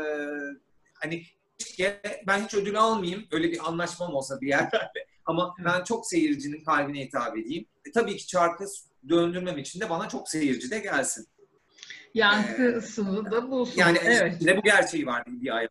hani 0.93 1.23
keşke 1.57 2.01
ben 2.27 2.43
hiç 2.43 2.53
ödül 2.53 2.79
almayayım. 2.79 3.23
Öyle 3.31 3.51
bir 3.51 3.67
anlaşmam 3.67 4.13
olsa 4.13 4.41
bir 4.41 4.47
yerlerde. 4.47 5.07
Ama 5.25 5.55
ben 5.65 5.83
çok 5.83 6.07
seyircinin 6.07 6.63
kalbine 6.63 7.05
hitap 7.05 7.37
edeyim. 7.37 7.65
E, 7.85 7.91
tabii 7.91 8.17
ki 8.17 8.27
çarkı 8.27 8.65
döndürmem 9.09 9.57
için 9.57 9.79
de 9.79 9.89
bana 9.89 10.09
çok 10.09 10.29
seyirci 10.29 10.71
de 10.71 10.79
gelsin. 10.79 11.27
Yankısını 12.13 13.23
ee, 13.27 13.31
da 13.31 13.51
bulsun. 13.51 13.73
Yani 13.75 13.97
evet. 14.03 14.57
bu 14.57 14.61
gerçeği 14.61 15.05
var 15.05 15.23
bir 15.27 15.55
ay 15.55 15.67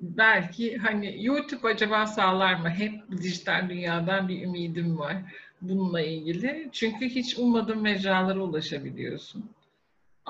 belki 0.00 0.76
hani 0.76 1.24
YouTube 1.24 1.68
acaba 1.68 2.06
sağlar 2.06 2.54
mı? 2.54 2.70
Hep 2.70 2.92
dijital 3.22 3.68
dünyadan 3.68 4.28
bir 4.28 4.42
ümidim 4.42 4.98
var 4.98 5.16
bununla 5.62 6.00
ilgili. 6.00 6.68
Çünkü 6.72 7.08
hiç 7.08 7.38
ummadığın 7.38 7.82
mecralara 7.82 8.40
ulaşabiliyorsun. 8.40 9.50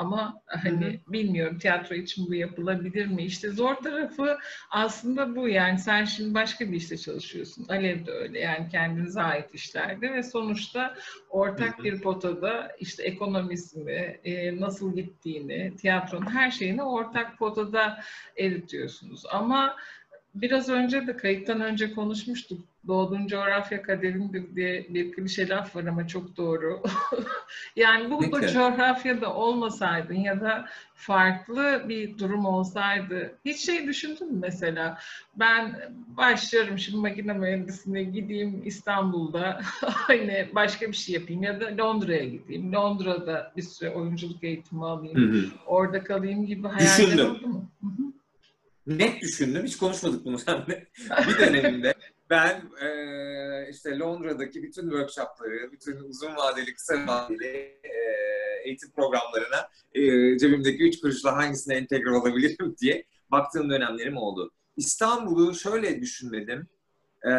Ama 0.01 0.43
hani 0.47 0.87
Hı-hı. 0.87 1.13
bilmiyorum 1.13 1.59
tiyatro 1.59 1.95
için 1.95 2.27
bu 2.29 2.35
yapılabilir 2.35 3.07
mi? 3.07 3.23
İşte 3.23 3.51
zor 3.51 3.75
tarafı 3.75 4.39
aslında 4.71 5.37
bu 5.37 5.49
yani 5.49 5.79
sen 5.79 6.05
şimdi 6.05 6.35
başka 6.35 6.73
bir 6.73 6.77
işte 6.77 6.97
çalışıyorsun. 6.97 7.67
Alev 7.69 8.07
de 8.07 8.11
öyle 8.11 8.41
yani 8.41 8.69
kendinize 8.69 9.23
ait 9.23 9.55
işlerde 9.55 10.13
ve 10.13 10.23
sonuçta 10.23 10.95
ortak 11.31 11.79
Hı-hı. 11.79 11.85
bir 11.85 12.01
potada 12.01 12.73
işte 12.79 13.03
ekonomisini, 13.03 14.19
e, 14.25 14.61
nasıl 14.61 14.97
gittiğini, 14.97 15.77
tiyatronun 15.77 16.31
her 16.31 16.51
şeyini 16.51 16.83
ortak 16.83 17.39
potada 17.39 18.01
eritiyorsunuz. 18.37 19.23
Ama 19.31 19.77
biraz 20.35 20.69
önce 20.69 21.07
de 21.07 21.17
kayıttan 21.17 21.61
önce 21.61 21.95
konuşmuştuk. 21.95 22.70
Doğduğun 22.87 23.27
coğrafya 23.27 23.83
kaderindir 23.83 24.57
diye 24.57 24.87
bir 24.89 25.13
klişe 25.13 25.49
laf 25.49 25.77
var 25.77 25.85
ama 25.85 26.07
çok 26.07 26.37
doğru. 26.37 26.83
yani 27.77 28.11
bu 28.11 28.33
da 28.33 28.49
coğrafyada 28.49 29.35
olmasaydın 29.35 30.15
ya 30.15 30.41
da 30.41 30.69
farklı 30.95 31.85
bir 31.89 32.19
durum 32.19 32.47
olsaydı 32.47 33.39
hiç 33.45 33.67
şey 33.67 33.87
düşündün 33.87 34.33
mü 34.33 34.39
mesela? 34.41 34.99
Ben 35.37 35.93
başlarım 36.17 36.79
şimdi 36.79 36.99
makine 36.99 37.33
mühendisliğine 37.33 38.03
gideyim 38.03 38.63
İstanbul'da 38.65 39.61
hani 39.83 40.49
başka 40.55 40.89
bir 40.89 40.97
şey 40.97 41.15
yapayım 41.15 41.43
ya 41.43 41.61
da 41.61 41.77
Londra'ya 41.79 42.25
gideyim. 42.25 42.73
Londra'da 42.73 43.53
bir 43.57 43.63
süre 43.63 43.91
oyunculuk 43.91 44.45
eğitimi 44.45 44.85
alayım. 44.85 45.33
Hı 45.33 45.39
hı. 45.39 45.45
Orada 45.67 46.05
kalayım 46.05 46.47
gibi 46.47 46.69
hayaller 46.69 47.25
oldu 47.25 47.47
mu? 47.47 47.71
Net 48.87 49.23
düşündüm. 49.23 49.65
Hiç 49.65 49.77
konuşmadık 49.77 50.25
bunu 50.25 50.39
seninle. 50.39 50.87
bir 51.29 51.39
döneminde 51.39 51.95
ben 52.31 52.63
e, 52.83 53.71
işte 53.71 53.99
Londra'daki 53.99 54.63
bütün 54.63 54.83
workshopları, 54.83 55.73
bütün 55.73 55.97
uzun 55.97 56.37
vadeli, 56.37 56.75
kısa 56.75 57.07
vadeli 57.07 57.47
e, 57.85 58.01
eğitim 58.65 58.91
programlarına 58.91 59.69
e, 59.93 60.01
cebimdeki 60.39 60.89
üç 60.89 61.01
kuruşla 61.01 61.37
hangisine 61.37 61.75
entegre 61.75 62.11
olabilirim 62.11 62.77
diye 62.81 63.05
baktığım 63.31 63.71
dönemlerim 63.71 64.17
oldu. 64.17 64.53
İstanbul'u 64.77 65.55
şöyle 65.55 66.01
düşünmedim. 66.01 66.69
E, 67.25 67.31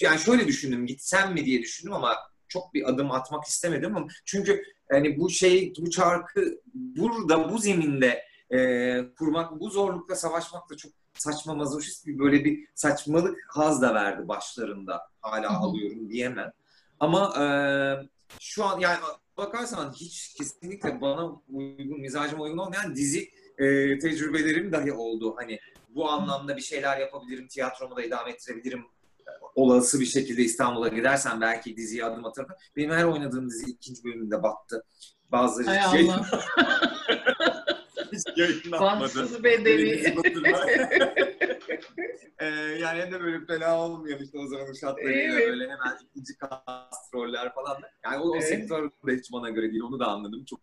yani 0.00 0.18
şöyle 0.24 0.46
düşündüm, 0.46 0.86
gitsem 0.86 1.32
mi 1.32 1.44
diye 1.44 1.62
düşündüm 1.62 1.92
ama 1.92 2.16
çok 2.48 2.74
bir 2.74 2.88
adım 2.88 3.10
atmak 3.10 3.44
istemedim 3.44 3.96
ama 3.96 4.06
çünkü 4.24 4.62
yani 4.92 5.18
bu 5.18 5.30
şey, 5.30 5.72
bu 5.78 5.90
çarkı 5.90 6.60
burada, 6.74 7.52
bu 7.52 7.58
zeminde 7.58 8.24
e, 8.50 9.00
kurmak, 9.18 9.60
bu 9.60 9.70
zorlukla 9.70 10.16
savaşmak 10.16 10.70
da 10.70 10.76
çok 10.76 10.92
saçma 11.18 11.54
mazoşist 11.54 12.06
bir 12.06 12.18
böyle 12.18 12.44
bir 12.44 12.68
saçmalık 12.74 13.38
haz 13.48 13.82
da 13.82 13.94
verdi 13.94 14.28
başlarında. 14.28 15.02
Hala 15.20 15.60
alıyorum 15.60 16.10
diyemem. 16.10 16.52
Ama 17.00 17.34
e, 17.38 17.44
şu 18.40 18.64
an 18.64 18.80
yani 18.80 18.98
bakarsan 19.36 19.92
hiç 19.92 20.34
kesinlikle 20.34 21.00
bana 21.00 21.32
uygun, 21.52 22.00
mizacıma 22.00 22.42
uygun 22.44 22.58
olmayan 22.58 22.96
dizi 22.96 23.30
e, 23.58 23.98
tecrübelerim 23.98 24.72
dahi 24.72 24.92
oldu. 24.92 25.34
Hani 25.38 25.60
bu 25.88 26.10
anlamda 26.10 26.56
bir 26.56 26.62
şeyler 26.62 26.98
yapabilirim, 26.98 27.48
tiyatromu 27.48 27.96
da 27.96 28.02
idame 28.02 28.30
ettirebilirim. 28.30 28.84
Olası 29.54 30.00
bir 30.00 30.06
şekilde 30.06 30.42
İstanbul'a 30.42 30.88
gidersen 30.88 31.40
belki 31.40 31.76
diziye 31.76 32.04
adım 32.04 32.24
atarım. 32.24 32.50
Benim 32.76 32.90
her 32.90 33.04
oynadığım 33.04 33.50
dizi 33.50 33.70
ikinci 33.70 34.04
bölümünde 34.04 34.42
battı. 34.42 34.84
Bazıları 35.32 35.90
şey... 35.90 36.06
hiç 36.06 36.10
yayınlanmadı. 38.38 39.00
Bahtsız 39.00 39.44
bedeli. 39.44 40.14
ee, 42.38 42.46
yani 42.80 43.00
hem 43.00 43.12
de 43.12 43.20
böyle 43.20 43.46
fena 43.46 43.80
olmuyor 43.80 44.20
işte 44.20 44.38
o 44.38 44.46
zamanın 44.46 44.72
şartlarıyla 44.72 45.34
evet. 45.34 45.48
böyle 45.48 45.64
hemen 45.64 45.98
ikinci 46.10 46.38
kast 46.38 47.14
roller 47.14 47.54
falan. 47.54 47.78
Yani 48.04 48.22
o, 48.22 48.34
evet. 48.34 48.44
o 48.44 48.46
sektör 48.46 48.90
de 49.06 49.16
hiç 49.16 49.32
bana 49.32 49.50
göre 49.50 49.70
değil 49.70 49.82
onu 49.82 50.00
da 50.00 50.06
anladım. 50.06 50.44
Çok 50.44 50.60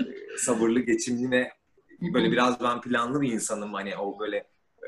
e, 0.00 0.04
sabırlı, 0.38 0.80
geçimli 0.80 1.30
ve 1.30 1.52
Böyle 2.00 2.32
biraz 2.32 2.60
ben 2.60 2.80
planlı 2.80 3.20
bir 3.20 3.32
insanım 3.32 3.74
hani 3.74 3.96
o 3.96 4.18
böyle 4.18 4.36
e, 4.36 4.86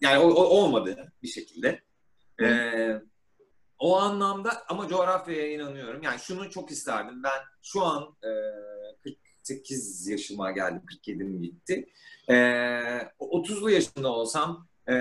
yani 0.00 0.18
o, 0.18 0.28
o 0.28 0.42
olmadı 0.42 1.12
bir 1.22 1.28
şekilde. 1.28 1.82
E, 2.42 2.46
o 3.78 3.98
anlamda 3.98 4.50
ama 4.68 4.88
coğrafyaya 4.88 5.52
inanıyorum. 5.52 6.02
Yani 6.02 6.18
şunu 6.18 6.50
çok 6.50 6.70
isterdim. 6.70 7.22
Ben 7.22 7.40
şu 7.62 7.82
an 7.84 8.16
e, 8.22 8.30
48 9.46 10.08
yaşıma 10.08 10.50
geldim. 10.50 10.82
47'm 11.06 11.42
gitti. 11.42 11.86
E, 12.28 12.34
30'lu 13.20 13.70
yaşında 13.70 14.12
olsam 14.12 14.68
e, 14.88 14.94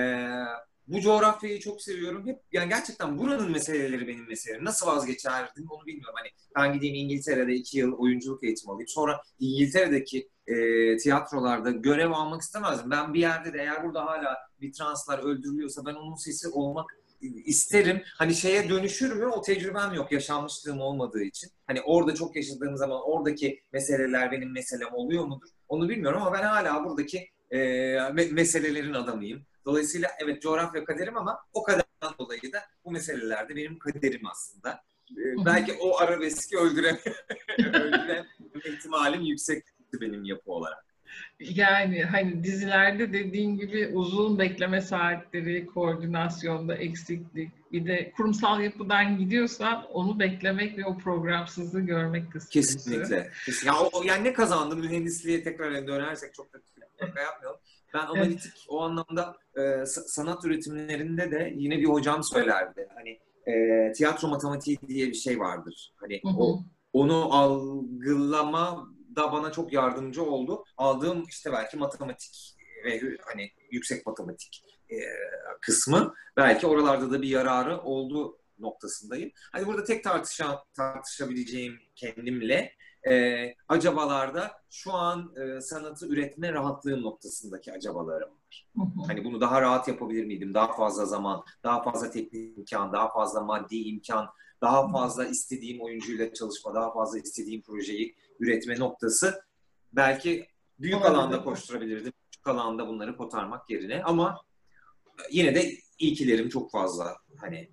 bu 0.88 1.01
coğrafyayı 1.01 1.60
çok 1.60 1.81
seviyorum. 1.81 2.27
Hep 2.27 2.41
yani 2.51 2.69
gerçekten 2.69 3.17
buranın 3.17 3.51
meseleleri 3.51 4.08
benim 4.08 4.27
meselelerim. 4.27 4.65
Nasıl 4.65 4.88
vazgeçerdim 4.88 5.67
onu 5.69 5.86
bilmiyorum. 5.86 6.15
Hani 6.17 6.29
ben 6.55 6.73
gideyim 6.73 6.95
İngiltere'de 6.95 7.53
iki 7.53 7.77
yıl 7.77 7.93
oyunculuk 7.93 8.43
eğitimi 8.43 8.71
alayım. 8.71 8.88
Sonra 8.88 9.21
İngiltere'deki 9.39 10.29
e, 10.47 10.55
tiyatrolarda 10.97 11.71
görev 11.71 12.12
almak 12.12 12.41
istemezdim. 12.41 12.91
Ben 12.91 13.13
bir 13.13 13.19
yerde 13.19 13.53
de 13.53 13.60
eğer 13.60 13.84
burada 13.84 14.05
hala 14.05 14.38
bir 14.62 14.73
translar 14.73 15.19
öldürülüyorsa 15.19 15.86
ben 15.86 15.93
onun 15.93 16.15
sesi 16.15 16.47
olmak 16.47 16.97
isterim. 17.45 18.01
Hani 18.17 18.33
şeye 18.35 18.69
dönüşür 18.69 19.11
mü 19.15 19.25
o 19.25 19.41
tecrübem 19.41 19.93
yok 19.93 20.11
yaşanmışlığım 20.11 20.81
olmadığı 20.81 21.23
için. 21.23 21.49
Hani 21.67 21.81
orada 21.81 22.15
çok 22.15 22.35
yaşadığım 22.35 22.77
zaman 22.77 23.01
oradaki 23.05 23.63
meseleler 23.73 24.31
benim 24.31 24.51
meselem 24.53 24.93
oluyor 24.93 25.25
mudur? 25.25 25.47
Onu 25.67 25.89
bilmiyorum 25.89 26.21
ama 26.21 26.33
ben 26.33 26.43
hala 26.43 26.83
buradaki 26.83 27.29
e, 27.51 27.57
me- 27.97 28.33
meselelerin 28.33 28.93
adamıyım. 28.93 29.45
Dolayısıyla 29.65 30.09
evet 30.23 30.41
coğrafya 30.41 30.83
kaderim 30.85 31.17
ama 31.17 31.39
o 31.53 31.63
kaderden 31.63 32.17
dolayı 32.19 32.53
da 32.53 32.59
bu 32.85 32.91
meselelerde 32.91 33.55
benim 33.55 33.79
kaderim 33.79 34.27
aslında. 34.31 34.83
Ee, 35.11 35.45
belki 35.45 35.73
o 35.73 35.97
arabeski 35.97 36.57
öldüren, 36.57 36.97
öldüren 37.59 38.25
ihtimalim 38.65 39.21
yüksek 39.21 39.63
benim 40.01 40.23
yapı 40.23 40.51
olarak. 40.51 40.85
Yani 41.39 42.04
hani 42.04 42.43
dizilerde 42.43 43.13
dediğin 43.13 43.58
gibi 43.58 43.88
uzun 43.93 44.39
bekleme 44.39 44.82
saatleri, 44.82 45.65
koordinasyonda 45.65 46.75
eksiklik, 46.75 47.51
bir 47.71 47.88
de 47.88 48.12
kurumsal 48.17 48.62
yapıdan 48.62 49.17
gidiyorsa 49.17 49.88
onu 49.93 50.19
beklemek 50.19 50.78
ve 50.78 50.86
o 50.86 50.97
programsızlığı 50.97 51.82
görmek 51.82 52.32
kısmı. 52.32 52.49
Kesinlikle. 52.49 53.32
Kesinlikle. 53.45 53.67
Ya, 53.67 53.73
o, 53.93 54.04
yani 54.04 54.23
ne 54.23 54.34
kazandım 54.34 54.80
mühendisliğe 54.80 55.43
tekrar 55.43 55.88
dönersek 55.88 56.34
çok 56.34 56.54
da 56.54 56.58
yapmayalım. 57.01 57.60
Ben 57.93 57.99
analitik 57.99 58.54
evet. 58.56 58.65
o 58.67 58.82
anlamda 58.82 59.38
e, 59.58 59.86
sanat 59.86 60.45
üretimlerinde 60.45 61.32
de 61.32 61.54
yine 61.56 61.78
bir 61.78 61.86
hocam 61.86 62.23
söylerdi. 62.23 62.88
Hani 62.95 63.19
e, 63.47 63.91
tiyatro 63.91 64.28
matematiği 64.28 64.78
diye 64.88 65.08
bir 65.08 65.13
şey 65.13 65.39
vardır. 65.39 65.93
Hani 65.95 66.21
o 66.23 66.63
onu 66.93 67.34
algılama 67.34 68.94
da 69.15 69.32
bana 69.32 69.51
çok 69.51 69.73
yardımcı 69.73 70.23
oldu. 70.23 70.63
Aldığım 70.78 71.23
işte 71.30 71.51
belki 71.51 71.78
matematik 71.78 72.56
ve 72.86 73.17
hani 73.25 73.51
yüksek 73.71 74.06
matematik 74.06 74.63
e, 74.91 74.95
kısmı 75.62 76.13
belki 76.38 76.67
oralarda 76.67 77.12
da 77.12 77.21
bir 77.21 77.28
yararı 77.28 77.82
oldu 77.82 78.38
noktasındayım. 78.60 79.32
Hani 79.51 79.67
burada 79.67 79.84
tek 79.84 80.04
tartışa, 80.04 80.63
tartışabileceğim 80.73 81.80
kendimle 81.95 82.71
e, 83.10 83.45
acabalarda 83.67 84.51
şu 84.69 84.93
an 84.93 85.34
e, 85.36 85.62
sanatı 85.62 86.08
üretme 86.08 86.54
rahatlığım 86.54 87.01
noktasındaki 87.01 87.73
acabalarım 87.73 88.30
var. 88.30 88.67
Hani 89.08 89.23
bunu 89.23 89.41
daha 89.41 89.62
rahat 89.62 89.88
yapabilir 89.88 90.25
miydim? 90.25 90.54
Daha 90.54 90.73
fazla 90.73 91.06
zaman, 91.06 91.43
daha 91.63 91.84
fazla 91.84 92.12
teknik 92.12 92.58
imkan, 92.58 92.93
daha 92.93 93.13
fazla 93.13 93.41
maddi 93.41 93.75
imkan, 93.75 94.28
daha 94.61 94.91
fazla 94.91 95.25
istediğim 95.25 95.81
oyuncuyla 95.81 96.33
çalışma, 96.33 96.73
daha 96.73 96.93
fazla 96.93 97.19
istediğim 97.19 97.61
projeyi 97.61 98.15
üretme 98.39 98.79
noktası 98.79 99.41
belki 99.93 100.47
büyük 100.79 100.95
Olabilir. 100.95 101.13
alanda 101.13 101.43
koşturabilirdim. 101.43 102.13
Küçük 102.31 102.47
alanda 102.47 102.87
bunları 102.87 103.17
kotarmak 103.17 103.69
yerine 103.69 104.03
ama 104.03 104.41
yine 105.31 105.55
de 105.55 105.71
ilkilerim 105.99 106.49
çok 106.49 106.71
fazla 106.71 107.17
hani 107.37 107.69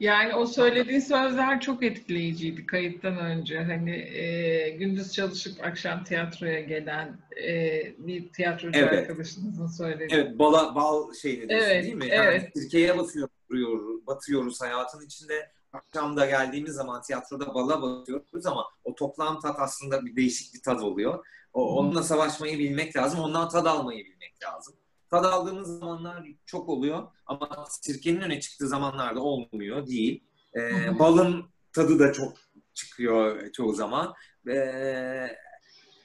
yani 0.00 0.34
o 0.34 0.46
söylediğin 0.46 1.00
sözler 1.00 1.60
çok 1.60 1.82
etkileyiciydi 1.82 2.66
kayıttan 2.66 3.18
önce. 3.18 3.58
Hani 3.58 3.96
e, 3.96 4.70
gündüz 4.70 5.12
çalışıp 5.12 5.64
akşam 5.64 6.04
tiyatroya 6.04 6.60
gelen 6.60 7.18
e, 7.42 7.82
bir 7.98 8.32
tiyatrocu 8.32 8.78
evet. 8.78 8.92
arkadaşınızın 8.92 9.66
söylediği. 9.66 10.20
Evet, 10.20 10.38
bala, 10.38 10.74
bal 10.74 11.12
şeyini 11.22 11.46
evet, 11.48 11.84
değil 11.84 11.94
mi? 11.94 12.08
Yani 12.08 12.26
evet. 12.26 12.50
Sirkeye 12.54 12.96
batıyoruz, 13.50 14.06
batıyoruz 14.06 14.60
hayatın 14.60 15.06
içinde. 15.06 15.52
Akşam 15.72 16.16
da 16.16 16.26
geldiğimiz 16.26 16.74
zaman 16.74 17.02
tiyatroda 17.02 17.54
bala 17.54 17.82
batıyoruz 17.82 18.46
ama 18.46 18.66
o 18.84 18.94
toplam 18.94 19.40
tat 19.40 19.56
aslında 19.58 20.06
bir 20.06 20.16
değişik 20.16 20.54
bir 20.54 20.62
tad 20.62 20.80
oluyor. 20.80 21.26
O, 21.52 21.76
onunla 21.76 22.02
savaşmayı 22.02 22.58
bilmek 22.58 22.96
lazım, 22.96 23.20
ondan 23.20 23.48
tad 23.48 23.66
almayı 23.66 24.04
bilmek 24.04 24.42
lazım. 24.44 24.74
Tad 25.10 25.24
aldığımız 25.24 25.78
zamanlar 25.78 26.24
çok 26.46 26.68
oluyor 26.68 27.08
ama 27.26 27.66
sirkenin 27.68 28.20
öne 28.20 28.40
çıktığı 28.40 28.68
zamanlarda 28.68 29.20
olmuyor 29.20 29.86
değil. 29.86 30.24
Ee, 30.56 30.98
balın 30.98 31.44
tadı 31.72 31.98
da 31.98 32.12
çok 32.12 32.36
çıkıyor 32.74 33.52
çoğu 33.52 33.72
zaman. 33.72 34.14
Ee, 34.48 35.28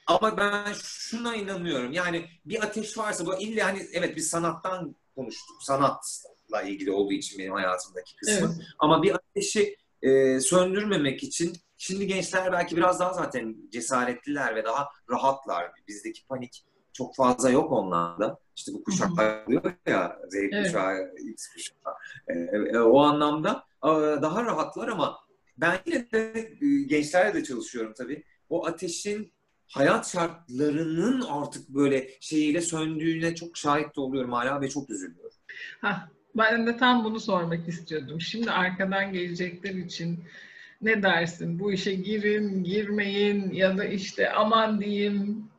ama 0.08 0.38
ben 0.38 0.74
şuna 0.74 1.36
inanıyorum. 1.36 1.92
Yani 1.92 2.26
bir 2.46 2.64
ateş 2.64 2.98
varsa 2.98 3.26
bu 3.26 3.36
illa 3.40 3.66
hani 3.66 3.88
evet 3.94 4.16
biz 4.16 4.30
sanattan 4.30 4.96
konuştuk. 5.16 5.64
Sanatla 6.50 6.70
ilgili 6.70 6.92
olduğu 6.92 7.14
için 7.14 7.40
benim 7.40 7.54
hayatımdaki 7.54 8.16
kısmı. 8.16 8.48
Evet. 8.48 8.68
Ama 8.80 9.04
bir 9.04 9.16
ateşi 9.16 9.76
e, 10.02 10.40
söndürmemek 10.40 11.24
için 11.24 11.54
şimdi 11.78 12.08
gençler 12.08 12.52
belki 12.52 12.78
biraz 12.78 13.00
daha 13.00 13.14
zaten 13.14 13.56
cesaretliler 13.72 14.56
ve 14.56 14.64
daha 14.64 14.88
rahatlar. 15.10 15.72
Bizdeki 15.88 16.28
panik 16.28 16.66
çok 16.94 17.16
fazla 17.16 17.50
yok 17.50 17.72
onlarda. 17.72 18.38
İşte 18.56 18.74
bu 18.74 18.84
kuşaklar 18.84 19.48
diyor 19.48 19.74
ya 19.88 20.20
Z 20.30 20.36
evet. 20.36 20.66
kuşağı, 20.66 21.16
X 21.32 21.48
kuşağı. 21.54 21.94
E, 22.28 22.34
e, 22.74 22.80
o 22.80 23.00
anlamda 23.00 23.64
e, 23.84 23.88
daha 24.22 24.46
rahatlar 24.46 24.88
ama 24.88 25.20
ben 25.58 25.80
yine 25.86 26.12
de 26.12 26.52
e, 26.62 26.84
gençlerle 26.88 27.34
de 27.34 27.44
çalışıyorum 27.44 27.94
tabii. 27.98 28.24
O 28.50 28.66
ateşin 28.66 29.34
hayat 29.68 30.12
şartlarının 30.12 31.22
artık 31.22 31.70
böyle 31.70 32.10
şeyiyle 32.20 32.62
söndüğüne 32.62 33.36
çok 33.36 33.58
şahit 33.58 33.98
oluyorum 33.98 34.34
hala 34.34 34.62
ve 34.62 34.70
çok 34.70 34.90
üzülüyorum. 34.90 35.38
Hah, 35.82 36.10
ben 36.38 36.68
de 36.68 36.78
tam 36.78 37.04
bunu 37.04 37.20
sormak 37.20 37.68
istiyordum. 37.68 38.22
Şimdi 38.22 38.52
arkadan 38.52 39.14
gelecekler 39.14 39.74
için 39.74 40.24
ne 40.82 41.04
dersin? 41.04 41.60
Bu 41.60 41.72
işe 41.72 41.94
girin, 41.94 42.64
girmeyin 42.64 43.52
ya 43.52 43.78
da 43.78 43.86
işte 43.86 44.32
aman 44.32 44.82
diyeyim 44.82 45.50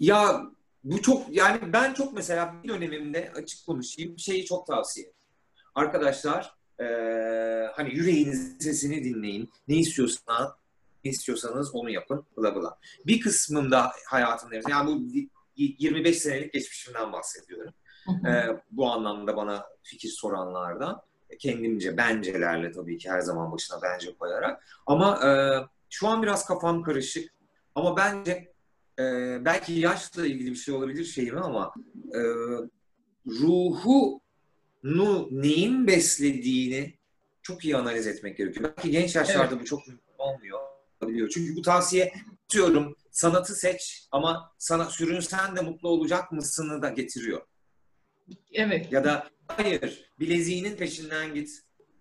ya 0.00 0.42
bu 0.84 1.02
çok 1.02 1.36
yani 1.36 1.72
ben 1.72 1.94
çok 1.94 2.12
mesela 2.12 2.54
bir 2.62 2.68
dönemimde 2.68 3.32
açık 3.34 3.66
konuşayım 3.66 4.18
şeyi 4.18 4.44
çok 4.44 4.66
tavsiye 4.66 5.06
ederim. 5.06 5.16
Arkadaşlar 5.74 6.54
e, 6.80 6.84
hani 7.72 7.94
yüreğiniz 7.94 8.56
sesini 8.60 9.04
dinleyin. 9.04 9.50
Ne 9.68 9.76
istiyorsanız 9.76 10.50
ne 11.04 11.10
istiyorsanız 11.10 11.74
onu 11.74 11.90
yapın. 11.90 12.26
Bla 12.36 12.56
bla. 12.56 12.78
Bir 13.06 13.20
kısmında 13.20 13.92
hayatımda 14.08 14.54
yani 14.68 14.86
bu 14.86 15.02
25 15.56 16.18
senelik 16.18 16.52
geçmişimden 16.52 17.12
bahsediyorum. 17.12 17.74
E, 18.08 18.30
bu 18.70 18.90
anlamda 18.90 19.36
bana 19.36 19.66
fikir 19.82 20.08
soranlardan 20.08 21.02
kendimce 21.38 21.96
bencelerle 21.96 22.72
tabii 22.72 22.98
ki 22.98 23.10
her 23.10 23.20
zaman 23.20 23.52
başına 23.52 23.82
bence 23.82 24.16
koyarak. 24.16 24.64
Ama 24.86 25.26
e, 25.26 25.30
şu 25.90 26.08
an 26.08 26.22
biraz 26.22 26.46
kafam 26.46 26.82
karışık. 26.82 27.32
Ama 27.74 27.96
bence 27.96 28.52
e, 28.98 29.04
belki 29.44 29.72
yaşla 29.72 30.26
ilgili 30.26 30.50
bir 30.50 30.56
şey 30.56 30.74
olabilir 30.74 31.04
şeyim 31.04 31.42
ama 31.42 31.74
e, 32.14 32.20
ruhunu 33.26 34.20
neyin 35.30 35.86
beslediğini 35.86 36.94
çok 37.42 37.64
iyi 37.64 37.76
analiz 37.76 38.06
etmek 38.06 38.36
gerekiyor. 38.36 38.72
Belki 38.76 38.90
genç 38.90 39.16
yaşlarda 39.16 39.48
evet. 39.54 39.60
bu 39.60 39.64
çok 39.64 39.88
mümkün 39.88 40.14
olmuyor. 40.18 40.60
Çünkü 41.30 41.56
bu 41.56 41.62
tavsiye 41.62 42.12
diyorum 42.52 42.96
sanatı 43.10 43.54
seç 43.54 44.08
ama 44.12 44.52
sana 44.58 44.84
sürünsen 44.84 45.56
de 45.56 45.60
mutlu 45.60 45.88
olacak 45.88 46.32
mısını 46.32 46.82
da 46.82 46.88
getiriyor. 46.88 47.42
Evet. 48.52 48.92
Ya 48.92 49.04
da 49.04 49.28
hayır 49.48 50.10
bileziğinin 50.20 50.76
peşinden 50.76 51.34
git 51.34 51.50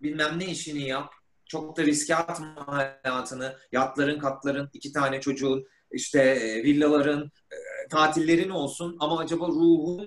bilmem 0.01 0.39
ne 0.39 0.45
işini 0.45 0.88
yap 0.88 1.13
çok 1.45 1.77
da 1.77 1.86
riske 1.86 2.15
atma 2.15 2.67
hayatını 2.67 3.57
yatların 3.71 4.19
katların 4.19 4.69
iki 4.73 4.93
tane 4.93 5.21
çocuğun 5.21 5.67
işte 5.91 6.19
e, 6.19 6.63
villaların, 6.63 7.31
e, 7.51 7.88
tatillerin 7.89 8.49
olsun 8.49 8.97
ama 8.99 9.19
acaba 9.19 9.47
ruhun 9.47 10.03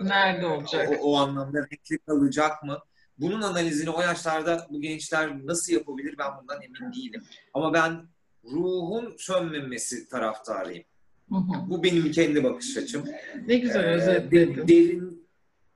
e, 0.00 0.08
nerede 0.08 0.46
olacak? 0.46 0.88
O, 0.90 1.12
o 1.12 1.16
anlamda 1.16 1.58
renkli 1.58 1.98
kalacak 1.98 2.62
mı? 2.62 2.78
Bunun 3.18 3.42
analizini 3.42 3.90
o 3.90 4.00
yaşlarda 4.02 4.66
bu 4.70 4.80
gençler 4.80 5.46
nasıl 5.46 5.72
yapabilir 5.72 6.14
ben 6.18 6.30
bundan 6.40 6.62
emin 6.62 6.92
değilim. 6.92 7.24
Ama 7.54 7.72
ben 7.72 8.08
ruhun 8.44 9.14
sönmemesi 9.18 10.08
taraftarıyım. 10.08 10.84
Hı 11.28 11.36
hı. 11.36 11.70
Bu 11.70 11.82
benim 11.82 12.10
kendi 12.10 12.44
bakış 12.44 12.76
açım. 12.76 13.04
Ne 13.46 13.56
güzel 13.58 13.84
özetledin. 13.84 14.62
Ee, 14.62 14.68
derin 14.68 15.28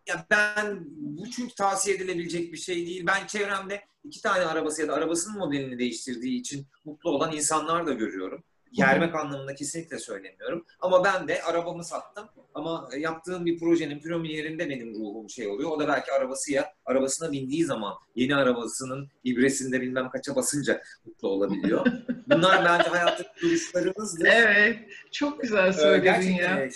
ya 0.08 0.26
ben 0.30 0.78
bu 0.90 1.30
çünkü 1.30 1.54
tavsiye 1.54 1.96
edilebilecek 1.96 2.52
bir 2.52 2.58
şey 2.58 2.86
değil. 2.86 3.06
Ben 3.06 3.26
çevremde 3.26 3.80
iki 4.04 4.22
tane 4.22 4.44
arabası 4.44 4.82
ya 4.82 4.88
da 4.88 4.94
arabasının 4.94 5.38
modelini 5.38 5.78
değiştirdiği 5.78 6.40
için 6.40 6.66
mutlu 6.84 7.10
olan 7.10 7.32
insanlar 7.32 7.86
da 7.86 7.92
görüyorum. 7.92 8.44
Yermek 8.72 9.14
anlamında 9.14 9.54
kesinlikle 9.54 9.98
söylemiyorum. 9.98 10.64
Ama 10.80 11.04
ben 11.04 11.28
de 11.28 11.42
arabamı 11.42 11.84
sattım. 11.84 12.28
Ama 12.54 12.88
yaptığım 12.98 13.46
bir 13.46 13.58
projenin 13.58 14.00
premierinde 14.00 14.68
benim 14.68 14.94
ruhum 14.94 15.30
şey 15.30 15.46
oluyor. 15.48 15.70
O 15.70 15.80
da 15.80 15.88
belki 15.88 16.12
arabasıya, 16.12 16.72
arabasına 16.84 17.32
bindiği 17.32 17.64
zaman 17.64 17.94
yeni 18.14 18.36
arabasının 18.36 19.08
ibresinde 19.24 19.80
bilmem 19.80 20.10
kaça 20.10 20.36
basınca 20.36 20.82
mutlu 21.04 21.28
olabiliyor. 21.28 21.86
Bunlar 22.30 22.64
bence 22.64 22.90
hayattaki 22.90 23.40
duruşlarımızdır. 23.42 24.26
Evet. 24.26 24.78
Çok 25.12 25.42
güzel 25.42 25.72
söyledin 25.72 26.38
ee, 26.38 26.42
ya. 26.42 26.68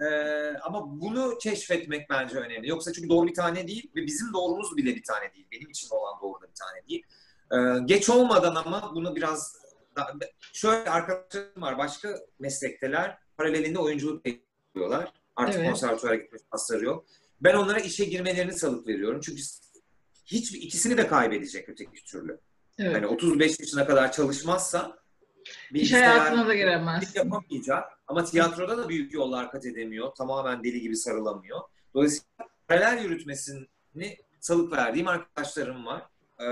Ee, 0.00 0.56
ama 0.62 1.00
bunu 1.00 1.38
keşfetmek 1.38 2.10
bence 2.10 2.36
önemli. 2.36 2.68
Yoksa 2.68 2.92
çünkü 2.92 3.08
doğru 3.08 3.26
bir 3.26 3.34
tane 3.34 3.68
değil 3.68 3.90
ve 3.96 4.06
bizim 4.06 4.32
doğrumuz 4.32 4.76
bile 4.76 4.96
bir 4.96 5.02
tane 5.02 5.34
değil. 5.34 5.46
Benim 5.52 5.70
için 5.70 5.88
olan 5.90 6.20
doğru 6.22 6.40
da 6.40 6.46
bir 6.48 6.54
tane 6.54 6.88
değil. 6.88 7.06
Ee, 7.52 7.84
geç 7.86 8.10
olmadan 8.10 8.54
ama 8.54 8.92
bunu 8.94 9.16
biraz 9.16 9.61
şöyle 10.52 10.90
arkadaşlarım 10.90 11.62
var. 11.62 11.78
Başka 11.78 12.18
meslekteler 12.38 13.18
paralelinde 13.36 13.78
oyunculuk 13.78 14.26
yapıyorlar. 14.26 15.12
Artık 15.36 15.60
evet. 15.60 15.68
konservatuvara 15.68 16.14
gitme 16.14 16.38
şansları 16.50 16.84
yok. 16.84 17.06
Ben 17.40 17.54
onlara 17.54 17.78
işe 17.80 18.04
girmelerini 18.04 18.52
salık 18.52 18.86
veriyorum. 18.86 19.20
Çünkü 19.24 19.42
hiç 20.26 20.52
ikisini 20.52 20.96
de 20.96 21.06
kaybedecek 21.06 21.68
öteki 21.68 22.04
türlü. 22.04 22.40
Evet. 22.78 22.92
Yani 22.94 23.06
35 23.06 23.60
yaşına 23.60 23.86
kadar 23.86 24.12
çalışmazsa 24.12 24.98
bir 25.72 25.80
iş 25.80 25.92
hayatına 25.92 26.46
da 26.46 26.54
giremez. 26.54 27.16
Yapamayacak. 27.16 27.84
Ama 28.06 28.24
tiyatroda 28.24 28.78
da 28.78 28.88
büyük 28.88 29.14
yollar 29.14 29.50
kat 29.50 29.66
edemiyor. 29.66 30.14
Tamamen 30.14 30.64
deli 30.64 30.80
gibi 30.80 30.96
sarılamıyor. 30.96 31.60
Dolayısıyla 31.94 32.26
paralel 32.68 33.04
yürütmesini 33.04 34.16
salık 34.40 34.72
verdiğim 34.72 35.08
arkadaşlarım 35.08 35.86
var. 35.86 36.02
Ee, 36.40 36.44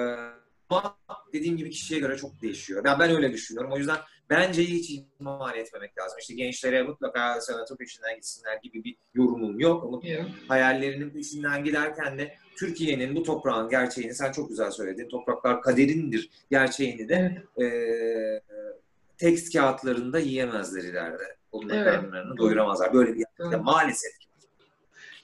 ama 0.70 0.96
dediğim 1.32 1.56
gibi 1.56 1.70
kişiye 1.70 2.00
göre 2.00 2.16
çok 2.16 2.42
değişiyor. 2.42 2.82
Yani 2.86 2.98
ben 2.98 3.10
öyle 3.10 3.32
düşünüyorum. 3.32 3.72
O 3.72 3.78
yüzden 3.78 3.98
bence 4.30 4.62
hiç 4.62 4.90
ihmal 4.90 5.56
etmemek 5.56 5.98
lazım. 5.98 6.18
İşte 6.20 6.34
gençlere 6.34 6.82
mutlaka 6.82 7.40
sanatın 7.40 7.76
peşinden 7.76 8.14
gitsinler 8.14 8.58
gibi 8.62 8.84
bir 8.84 8.96
yorumum 9.14 9.60
yok. 9.60 9.84
Ama 9.84 10.00
yeah. 10.02 10.26
hayallerinin 10.48 11.10
peşinden 11.10 11.64
giderken 11.64 12.18
de 12.18 12.34
Türkiye'nin 12.56 13.16
bu 13.16 13.22
toprağın 13.22 13.68
gerçeğini 13.68 14.14
sen 14.14 14.32
çok 14.32 14.48
güzel 14.48 14.70
söyledin. 14.70 15.08
Topraklar 15.08 15.62
kaderindir 15.62 16.30
gerçeğini 16.50 17.08
de 17.08 17.42
evet. 17.56 17.72
e, 17.72 18.42
tekst 19.18 19.52
kağıtlarında 19.52 20.18
yiyemezler 20.18 20.82
ileride. 20.82 21.36
Onun 21.52 21.68
evet. 21.68 21.84
karnlarını 21.84 22.36
doyuramazlar. 22.38 22.94
Böyle 22.94 23.14
bir 23.14 23.24
evet. 23.40 23.60
maalesef. 23.62 24.12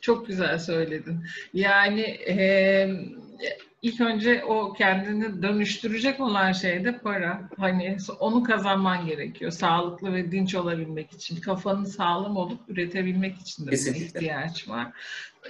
Çok 0.01 0.27
güzel 0.27 0.59
söyledin. 0.59 1.25
Yani 1.53 2.01
e, 2.03 2.37
ilk 3.83 4.01
önce 4.01 4.45
o 4.45 4.73
kendini 4.73 5.43
dönüştürecek 5.43 6.21
olan 6.21 6.53
şey 6.53 6.85
de 6.85 6.99
para. 6.99 7.49
Hani 7.59 7.97
onu 8.21 8.43
kazanman 8.43 9.07
gerekiyor. 9.07 9.51
Sağlıklı 9.51 10.13
ve 10.15 10.33
dinç 10.33 10.55
olabilmek 10.55 11.13
için. 11.13 11.41
Kafanın 11.41 11.85
sağlam 11.85 12.37
olup 12.37 12.61
üretebilmek 12.69 13.39
için 13.39 13.67
de 13.67 13.71
buna 13.71 13.97
ihtiyaç 13.97 14.69
var. 14.69 14.93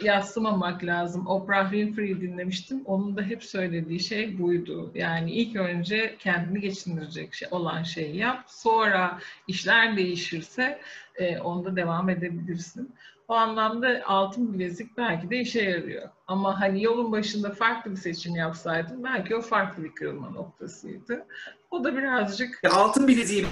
Yaslamamak 0.03 0.85
lazım. 0.85 1.27
Oprah 1.27 1.71
Winfrey 1.71 2.21
dinlemiştim. 2.21 2.83
Onun 2.85 3.17
da 3.17 3.23
hep 3.23 3.45
söylediği 3.45 4.01
şey 4.01 4.39
buydu. 4.39 4.93
Yani 4.95 5.33
ilk 5.33 5.57
önce 5.57 6.17
kendini 6.19 6.61
geçindirecek 6.61 7.35
şey, 7.35 7.49
olan 7.51 7.83
şeyi 7.83 8.17
yap. 8.17 8.45
Sonra 8.47 9.19
işler 9.49 9.97
değişirse 9.97 10.81
e, 11.17 11.39
onda 11.39 11.77
devam 11.77 12.09
edebilirsin. 12.09 12.95
O 13.29 13.35
anlamda 13.35 14.03
altın 14.07 14.53
bilezik 14.53 14.97
belki 14.97 15.31
de 15.31 15.41
işe 15.41 15.63
yarıyor. 15.63 16.09
Ama 16.27 16.61
hani 16.61 16.83
yolun 16.83 17.13
başında 17.13 17.51
farklı 17.53 17.91
bir 17.91 17.97
seçim 17.97 18.37
yapsaydım 18.37 19.05
belki 19.05 19.37
o 19.37 19.41
farklı 19.41 19.85
bir 19.85 19.95
kırılma 19.95 20.31
noktasıydı. 20.31 21.27
O 21.71 21.85
da 21.85 21.97
birazcık... 21.97 22.61
Altın 22.73 23.09
bileziği 23.09 23.47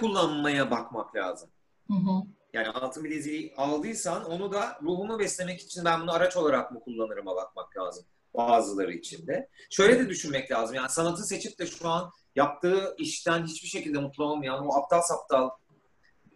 kullanmaya 0.00 0.70
bakmak 0.70 1.16
lazım. 1.16 1.50
Hı 1.88 1.94
hı. 1.94 2.22
Yani 2.52 2.68
altın 2.68 3.04
bileziği 3.04 3.54
aldıysan 3.56 4.24
onu 4.24 4.52
da 4.52 4.78
ruhumu 4.82 5.18
beslemek 5.18 5.60
için 5.60 5.84
ben 5.84 6.00
bunu 6.00 6.12
araç 6.12 6.36
olarak 6.36 6.72
mı 6.72 6.80
kullanırıma 6.80 7.36
bakmak 7.36 7.76
lazım 7.76 8.04
bazıları 8.34 8.92
için 8.92 9.26
de. 9.26 9.48
Şöyle 9.70 9.98
de 9.98 10.08
düşünmek 10.08 10.50
lazım. 10.50 10.76
Yani 10.76 10.88
sanatı 10.88 11.22
seçip 11.22 11.58
de 11.58 11.66
şu 11.66 11.88
an 11.88 12.10
yaptığı 12.36 12.94
işten 12.98 13.46
hiçbir 13.46 13.68
şekilde 13.68 13.98
mutlu 13.98 14.24
olmayan 14.24 14.66
o 14.66 14.74
aptal 14.74 15.00
saptal 15.00 15.50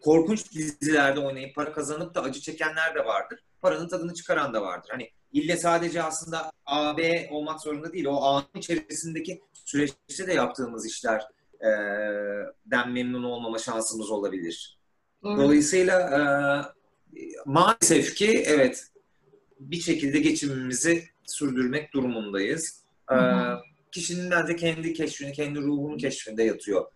korkunç 0.00 0.52
dizilerde 0.52 1.20
oynayıp 1.20 1.54
para 1.54 1.72
kazanıp 1.72 2.14
da 2.14 2.22
acı 2.22 2.40
çekenler 2.40 2.94
de 2.94 3.04
vardır. 3.04 3.40
Paranın 3.60 3.88
tadını 3.88 4.14
çıkaran 4.14 4.54
da 4.54 4.62
vardır. 4.62 4.88
Hani 4.90 5.10
ille 5.32 5.56
sadece 5.56 6.02
aslında 6.02 6.52
A, 6.66 6.96
B 6.96 7.28
olmak 7.30 7.60
zorunda 7.60 7.92
değil. 7.92 8.06
O 8.06 8.22
A'nın 8.22 8.46
içerisindeki 8.54 9.40
süreçte 9.52 10.26
de 10.26 10.32
yaptığımız 10.32 10.86
işler 10.86 11.22
e, 11.60 11.68
den 12.66 12.90
memnun 12.90 13.22
olmama 13.22 13.58
şansımız 13.58 14.10
olabilir. 14.10 14.78
Doğru. 15.22 15.42
Dolayısıyla 15.42 16.00
e, 16.00 16.20
maalesef 17.46 18.14
ki 18.14 18.44
evet 18.46 18.86
bir 19.60 19.80
şekilde 19.80 20.20
geçimimizi 20.20 21.04
sürdürmek 21.26 21.94
durumundayız. 21.94 22.84
E, 23.12 23.16
kişinin 23.92 24.30
bence 24.30 24.56
kendi 24.56 24.92
keşfini, 24.92 25.32
kendi 25.32 25.58
ruhunun 25.60 25.98
keşfinde 25.98 26.42
yatıyor. 26.42 26.86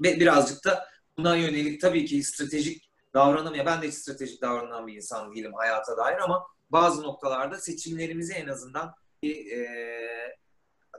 Ve 0.00 0.20
birazcık 0.20 0.64
da 0.64 0.86
buna 1.18 1.36
yönelik 1.36 1.80
tabii 1.80 2.04
ki 2.04 2.22
stratejik 2.22 2.90
davranamıyor. 3.14 3.66
Ben 3.66 3.82
de 3.82 3.88
hiç 3.88 3.94
stratejik 3.94 4.42
davranan 4.42 4.86
bir 4.86 4.94
insan 4.94 5.34
değilim 5.34 5.52
hayata 5.54 5.96
dair 5.96 6.18
ama 6.18 6.46
bazı 6.70 7.02
noktalarda 7.02 7.56
seçimlerimizi 7.58 8.32
en 8.32 8.48
azından 8.48 8.94
bir, 9.22 9.52
e, 9.52 9.68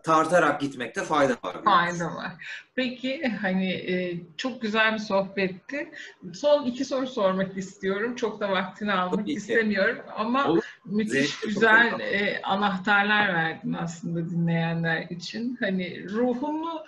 tartarak 0.04 0.62
gitmekte 0.62 1.04
fayda 1.04 1.34
var. 1.44 1.64
Fayda 1.64 2.06
var. 2.06 2.32
Peki 2.76 3.28
hani 3.42 3.72
e, 3.72 4.22
çok 4.38 4.62
güzel 4.62 4.94
bir 4.94 5.00
sohbetti. 5.00 5.92
Son 6.34 6.66
iki 6.66 6.86
soru 6.86 7.08
sormak 7.08 7.58
istiyorum. 7.58 8.16
Çok 8.16 8.40
da 8.40 8.52
vaktini 8.52 8.94
almak 8.94 9.20
Tabii 9.20 9.34
istemiyorum 9.34 9.96
ki. 9.96 10.12
ama 10.18 10.48
Olur. 10.48 10.80
müthiş 10.86 11.30
Zevkli 11.30 11.48
güzel 11.48 12.00
e, 12.00 12.42
anahtarlar 12.44 13.34
verdin 13.34 13.74
aslında 13.74 14.30
dinleyenler 14.30 15.02
için. 15.10 15.58
Hani 15.60 16.10
ruhunu 16.10 16.86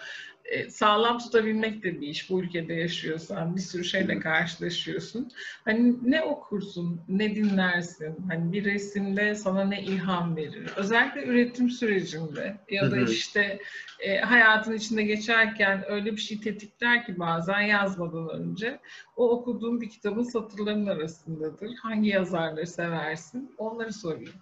sağlam 0.70 1.20
tutabilmek 1.20 1.84
de 1.84 2.02
bir 2.02 2.08
iş. 2.08 2.30
Bu 2.30 2.42
ülkede 2.42 2.74
yaşıyorsan 2.74 3.56
bir 3.56 3.62
sürü 3.62 3.84
şeyle 3.84 4.20
karşılaşıyorsun. 4.20 5.32
Hani 5.66 5.96
ne 6.04 6.24
okursun, 6.24 7.02
ne 7.10 7.36
dinlersin? 7.36 8.16
Hani 8.30 8.52
bir 8.52 8.66
resimde 8.66 9.36
sana 9.36 9.64
ne 9.64 9.82
ilham 9.82 10.36
verir? 10.36 10.70
Özellikle 10.76 11.26
üretim 11.26 11.70
sürecinde 11.70 12.58
ya 12.70 12.92
da 12.92 13.00
işte 13.00 13.60
e, 14.00 14.18
hayatın 14.18 14.74
içinde 14.74 15.04
geçerken 15.04 15.84
öyle 15.88 16.12
bir 16.12 16.22
şey 16.22 16.40
tetikler 16.40 17.06
ki 17.06 17.20
bazen 17.20 17.62
yazmadan 17.62 18.30
önce 18.30 18.80
o 19.16 19.30
okuduğun 19.30 19.82
bir 19.82 19.90
kitabın 19.90 20.24
satırlarının 20.24 20.88
arasındadır. 20.88 21.76
Hangi 21.76 22.10
yazarları 22.10 22.68
seversin? 22.68 23.56
Onları 23.58 23.94
sorayım. 23.94 24.34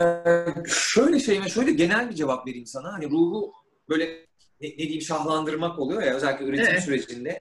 Ee, 0.00 0.44
şöyle 0.66 1.20
şeyime 1.20 1.48
şöyle 1.48 1.72
genel 1.72 2.10
bir 2.10 2.14
cevap 2.14 2.46
vereyim 2.46 2.66
sana. 2.66 2.92
Hani 2.92 3.10
ruhu 3.10 3.52
böyle 3.88 4.27
ne, 4.60 4.68
ne 4.68 4.78
diyeyim 4.78 5.02
şahlandırmak 5.02 5.78
oluyor 5.78 6.02
ya 6.02 6.14
özellikle 6.14 6.44
üretim 6.44 6.66
evet. 6.70 6.82
sürecinde. 6.82 7.40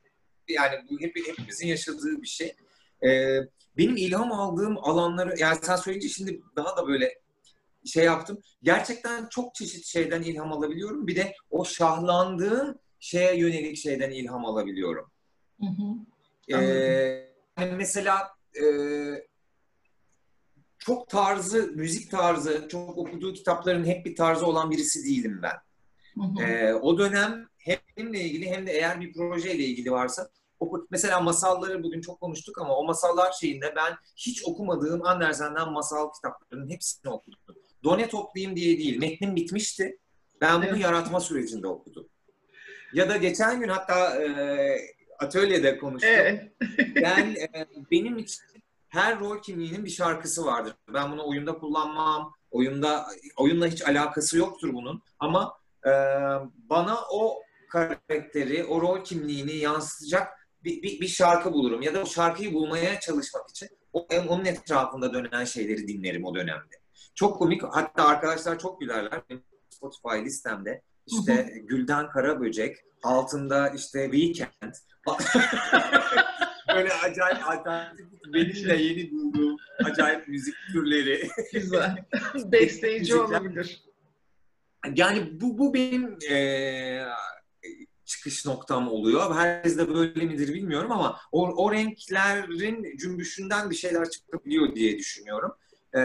Yani 0.49 0.75
bu 0.91 0.99
hep, 0.99 1.15
hepimizin 1.27 1.67
yaşadığı 1.67 2.21
bir 2.21 2.27
şey. 2.27 2.55
Ee, 3.03 3.39
benim 3.77 3.97
ilham 3.97 4.31
aldığım 4.31 4.77
alanları 4.77 5.39
yani 5.39 5.59
sen 5.61 5.75
söyleyince 5.75 6.09
şimdi 6.09 6.41
daha 6.55 6.77
da 6.77 6.87
böyle 6.87 7.19
şey 7.85 8.05
yaptım. 8.05 8.41
Gerçekten 8.63 9.27
çok 9.27 9.55
çeşit 9.55 9.85
şeyden 9.85 10.21
ilham 10.21 10.51
alabiliyorum. 10.53 11.07
Bir 11.07 11.15
de 11.15 11.33
o 11.49 11.65
şahlandığım 11.65 12.79
şeye 12.99 13.37
yönelik 13.37 13.77
şeyden 13.77 14.11
ilham 14.11 14.45
alabiliyorum. 14.45 15.11
Hı 15.59 15.65
hı. 15.65 15.93
Ee, 16.61 17.27
yani 17.59 17.71
mesela 17.77 18.27
e, 18.61 18.63
çok 20.79 21.09
tarzı, 21.09 21.71
müzik 21.75 22.11
tarzı, 22.11 22.67
çok 22.69 22.97
okuduğu 22.97 23.33
kitapların 23.33 23.85
hep 23.85 24.05
bir 24.05 24.15
tarzı 24.15 24.45
olan 24.45 24.71
birisi 24.71 25.03
değilim 25.03 25.39
ben. 25.43 25.55
E, 26.41 26.73
o 26.73 26.97
dönem 26.97 27.47
hem 27.57 27.77
benimle 27.97 28.19
ilgili 28.19 28.49
hem 28.49 28.67
de 28.67 28.71
eğer 28.71 29.01
bir 29.01 29.13
projeyle 29.13 29.63
ilgili 29.63 29.91
varsa 29.91 30.29
mesela 30.89 31.19
masalları 31.19 31.83
bugün 31.83 32.01
çok 32.01 32.21
konuştuk 32.21 32.61
ama 32.61 32.75
o 32.75 32.85
masallar 32.85 33.31
şeyinde 33.31 33.73
ben 33.75 33.95
hiç 34.15 34.45
okumadığım 34.45 35.05
Andersen'den 35.05 35.71
masal 35.71 36.11
kitaplarının 36.13 36.69
hepsini 36.69 37.11
okudum. 37.11 37.39
Done 37.83 38.09
toplayayım 38.09 38.55
diye 38.55 38.77
değil. 38.77 38.99
Metnim 38.99 39.35
bitmişti. 39.35 39.99
Ben 40.41 40.61
bunu 40.61 40.69
evet. 40.69 40.81
yaratma 40.81 41.19
sürecinde 41.19 41.67
okudum. 41.67 42.07
Ya 42.93 43.09
da 43.09 43.17
geçen 43.17 43.59
gün 43.59 43.69
hatta 43.69 44.23
e, 44.23 44.29
atölyede 45.19 45.77
konuştuk. 45.77 46.09
Evet. 46.13 46.51
ben 46.95 47.35
e, 47.35 47.67
benim 47.91 48.17
için 48.17 48.43
her 48.89 49.19
rol 49.19 49.41
kimliğinin 49.41 49.85
bir 49.85 49.89
şarkısı 49.89 50.45
vardır. 50.45 50.73
Ben 50.93 51.11
bunu 51.11 51.29
oyunda 51.29 51.57
kullanmam. 51.57 52.33
Oyunda 52.51 53.07
oyunla 53.37 53.67
hiç 53.67 53.81
alakası 53.81 54.37
yoktur 54.37 54.73
bunun. 54.73 55.01
Ama 55.19 55.53
e, 55.87 55.91
bana 56.69 56.97
o 57.11 57.41
karakteri, 57.69 58.63
o 58.63 58.81
rol 58.81 59.03
kimliğini 59.03 59.55
yansıtacak 59.55 60.27
bir, 60.63 60.81
bir, 60.81 61.01
bir 61.01 61.07
şarkı 61.07 61.53
bulurum. 61.53 61.81
Ya 61.81 61.93
da 61.93 62.01
o 62.01 62.05
şarkıyı 62.05 62.53
bulmaya 62.53 62.99
çalışmak 62.99 63.49
için 63.49 63.69
o, 63.93 64.07
onun 64.27 64.45
etrafında 64.45 65.13
dönen 65.13 65.45
şeyleri 65.45 65.87
dinlerim 65.87 66.25
o 66.25 66.35
dönemde. 66.35 66.75
Çok 67.15 67.37
komik. 67.37 67.63
Hatta 67.63 68.05
arkadaşlar 68.05 68.59
çok 68.59 68.79
gülerler. 68.79 69.21
Spotify 69.69 70.25
listemde 70.25 70.81
işte 71.07 71.63
Gülden 71.63 72.09
Karaböcek, 72.09 72.77
altında 73.03 73.69
işte 73.69 74.11
Weekend. 74.11 74.73
Böyle 76.75 76.93
acayip 76.93 77.47
alternatif 77.47 78.05
benim 78.33 78.69
de 78.69 78.75
yeni 78.75 79.11
bulduğum 79.11 79.57
acayip 79.83 80.27
müzik 80.27 80.55
türleri. 80.71 81.27
Güzel. 81.53 82.05
Besleyici 82.45 83.15
olabilir. 83.15 83.83
Yani 84.95 85.41
bu, 85.41 85.57
bu 85.57 85.73
benim 85.73 86.17
e, 86.31 87.03
çıkış 88.05 88.45
noktam 88.45 88.87
oluyor. 88.87 89.35
Herkes 89.35 89.77
de 89.77 89.93
böyle 89.93 90.25
midir 90.25 90.53
bilmiyorum 90.53 90.91
ama 90.91 91.19
o, 91.31 91.47
o 91.47 91.71
renklerin 91.71 92.97
cümbüşünden 92.97 93.69
bir 93.69 93.75
şeyler 93.75 94.09
çıkabiliyor 94.09 94.75
diye 94.75 94.97
düşünüyorum. 94.97 95.51
E, 95.95 96.01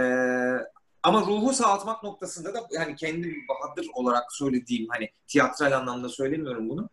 ama 1.03 1.21
ruhu 1.21 1.53
sağaltmak 1.53 2.03
noktasında 2.03 2.55
da 2.55 2.69
yani 2.73 2.97
kendi 2.97 3.37
Bahadır 3.49 3.87
olarak 3.95 4.33
söylediğim 4.33 4.87
hani 4.89 5.11
tiyatral 5.27 5.73
anlamda 5.73 6.09
söylemiyorum 6.09 6.69
bunu. 6.69 6.91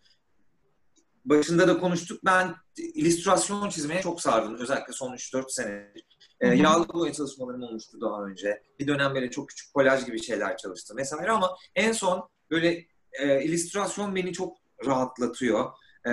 Başında 1.25 1.67
da 1.67 1.79
konuştuk. 1.79 2.25
Ben 2.25 2.55
illüstrasyon 2.77 3.69
çizmeye 3.69 4.01
çok 4.01 4.21
sardım. 4.21 4.55
Özellikle 4.55 4.93
son 4.93 5.13
3-4 5.13 5.49
senedir. 5.49 6.18
E, 6.41 6.47
yağlı 6.47 6.87
boya 6.93 7.13
çalışmalarım 7.13 7.63
olmuştu 7.63 8.01
daha 8.01 8.23
önce. 8.23 8.63
Bir 8.79 8.87
dönem 8.87 9.15
böyle 9.15 9.31
çok 9.31 9.49
küçük 9.49 9.73
kolaj 9.73 10.05
gibi 10.05 10.23
şeyler 10.23 10.57
çalıştım 10.57 10.97
vesaire 10.97 11.31
ama 11.31 11.55
en 11.75 11.91
son 11.91 12.29
böyle 12.51 12.85
e, 13.13 13.43
illüstrasyon 13.43 14.15
beni 14.15 14.33
çok 14.33 14.57
rahatlatıyor. 14.85 15.71
E, 16.05 16.11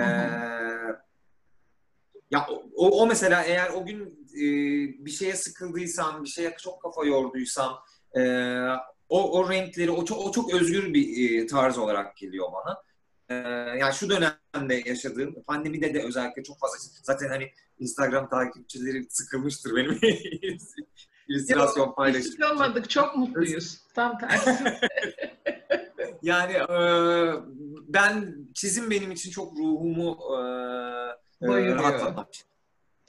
ya 2.31 2.47
o, 2.75 3.01
o 3.01 3.07
mesela 3.07 3.43
eğer 3.43 3.69
o 3.69 3.85
gün 3.85 4.27
e, 4.35 4.45
bir 5.05 5.11
şeye 5.11 5.35
sıkıldıysam, 5.35 6.23
bir 6.23 6.29
şeye 6.29 6.55
çok 6.57 6.81
kafa 6.81 7.05
yorduysam 7.05 7.79
e, 8.17 8.21
o, 9.09 9.39
o 9.39 9.49
renkleri, 9.49 9.91
o 9.91 10.05
çok, 10.05 10.25
o 10.25 10.31
çok 10.31 10.53
özgür 10.53 10.93
bir 10.93 11.41
e, 11.41 11.47
tarz 11.47 11.77
olarak 11.77 12.17
geliyor 12.17 12.47
bana. 12.53 12.81
E, 13.29 13.35
yani 13.79 13.93
şu 13.93 14.09
dönemde 14.09 14.83
yaşadığım, 14.85 15.43
pandemide 15.43 15.93
de 15.93 16.03
özellikle 16.03 16.43
çok 16.43 16.59
fazla, 16.59 16.77
zaten 17.03 17.29
hani 17.29 17.51
Instagram 17.79 18.29
takipçileri 18.29 19.07
sıkılmıştır 19.09 19.75
benim 19.75 19.99
illüstrasyon 21.29 21.95
paylaşım. 21.95 22.31
Sıkılmadık, 22.31 22.89
çok 22.89 23.17
mutluyuz. 23.17 23.81
Tam 23.95 24.17
tersi. 24.17 24.49
yani 26.21 26.53
e, 26.53 26.79
ben 27.87 28.35
çizim 28.53 28.89
benim 28.89 29.11
için 29.11 29.31
çok 29.31 29.57
ruhumu 29.57 30.17
e, 31.41 31.75
rahatlatmak. 31.75 32.27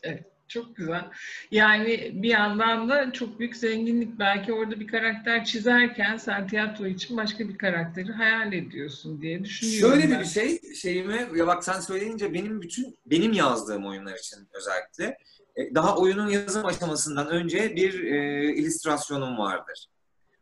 Evet. 0.03 0.38
Çok 0.49 0.77
güzel. 0.77 1.05
Yani 1.51 2.11
bir 2.15 2.29
yandan 2.29 2.89
da 2.89 3.13
çok 3.13 3.39
büyük 3.39 3.57
zenginlik. 3.57 4.19
Belki 4.19 4.53
orada 4.53 4.81
bir 4.81 4.87
karakter 4.87 5.45
çizerken 5.45 6.17
sen 6.17 6.47
tiyatro 6.47 6.87
için 6.87 7.17
başka 7.17 7.49
bir 7.49 7.59
karakteri 7.59 8.13
hayal 8.13 8.53
ediyorsun 8.53 9.23
diye 9.23 9.45
düşünüyorum. 9.45 9.91
Şöyle 9.95 10.11
de 10.11 10.21
bir 10.21 10.25
şey, 10.25 10.75
şeyime 10.75 11.29
ya 11.37 11.47
bak 11.47 11.65
sen 11.65 11.81
söyleyince 11.81 12.35
benim 12.35 12.63
bütün 12.63 12.99
benim 13.07 13.33
yazdığım 13.33 13.87
oyunlar 13.87 14.19
için 14.19 14.49
özellikle 14.53 15.19
daha 15.75 15.97
oyunun 15.97 16.29
yazım 16.29 16.67
aşamasından 16.67 17.29
önce 17.29 17.77
bir 17.77 18.05
e, 18.05 18.45
illüstrasyonum 18.55 19.39
vardır. 19.39 19.87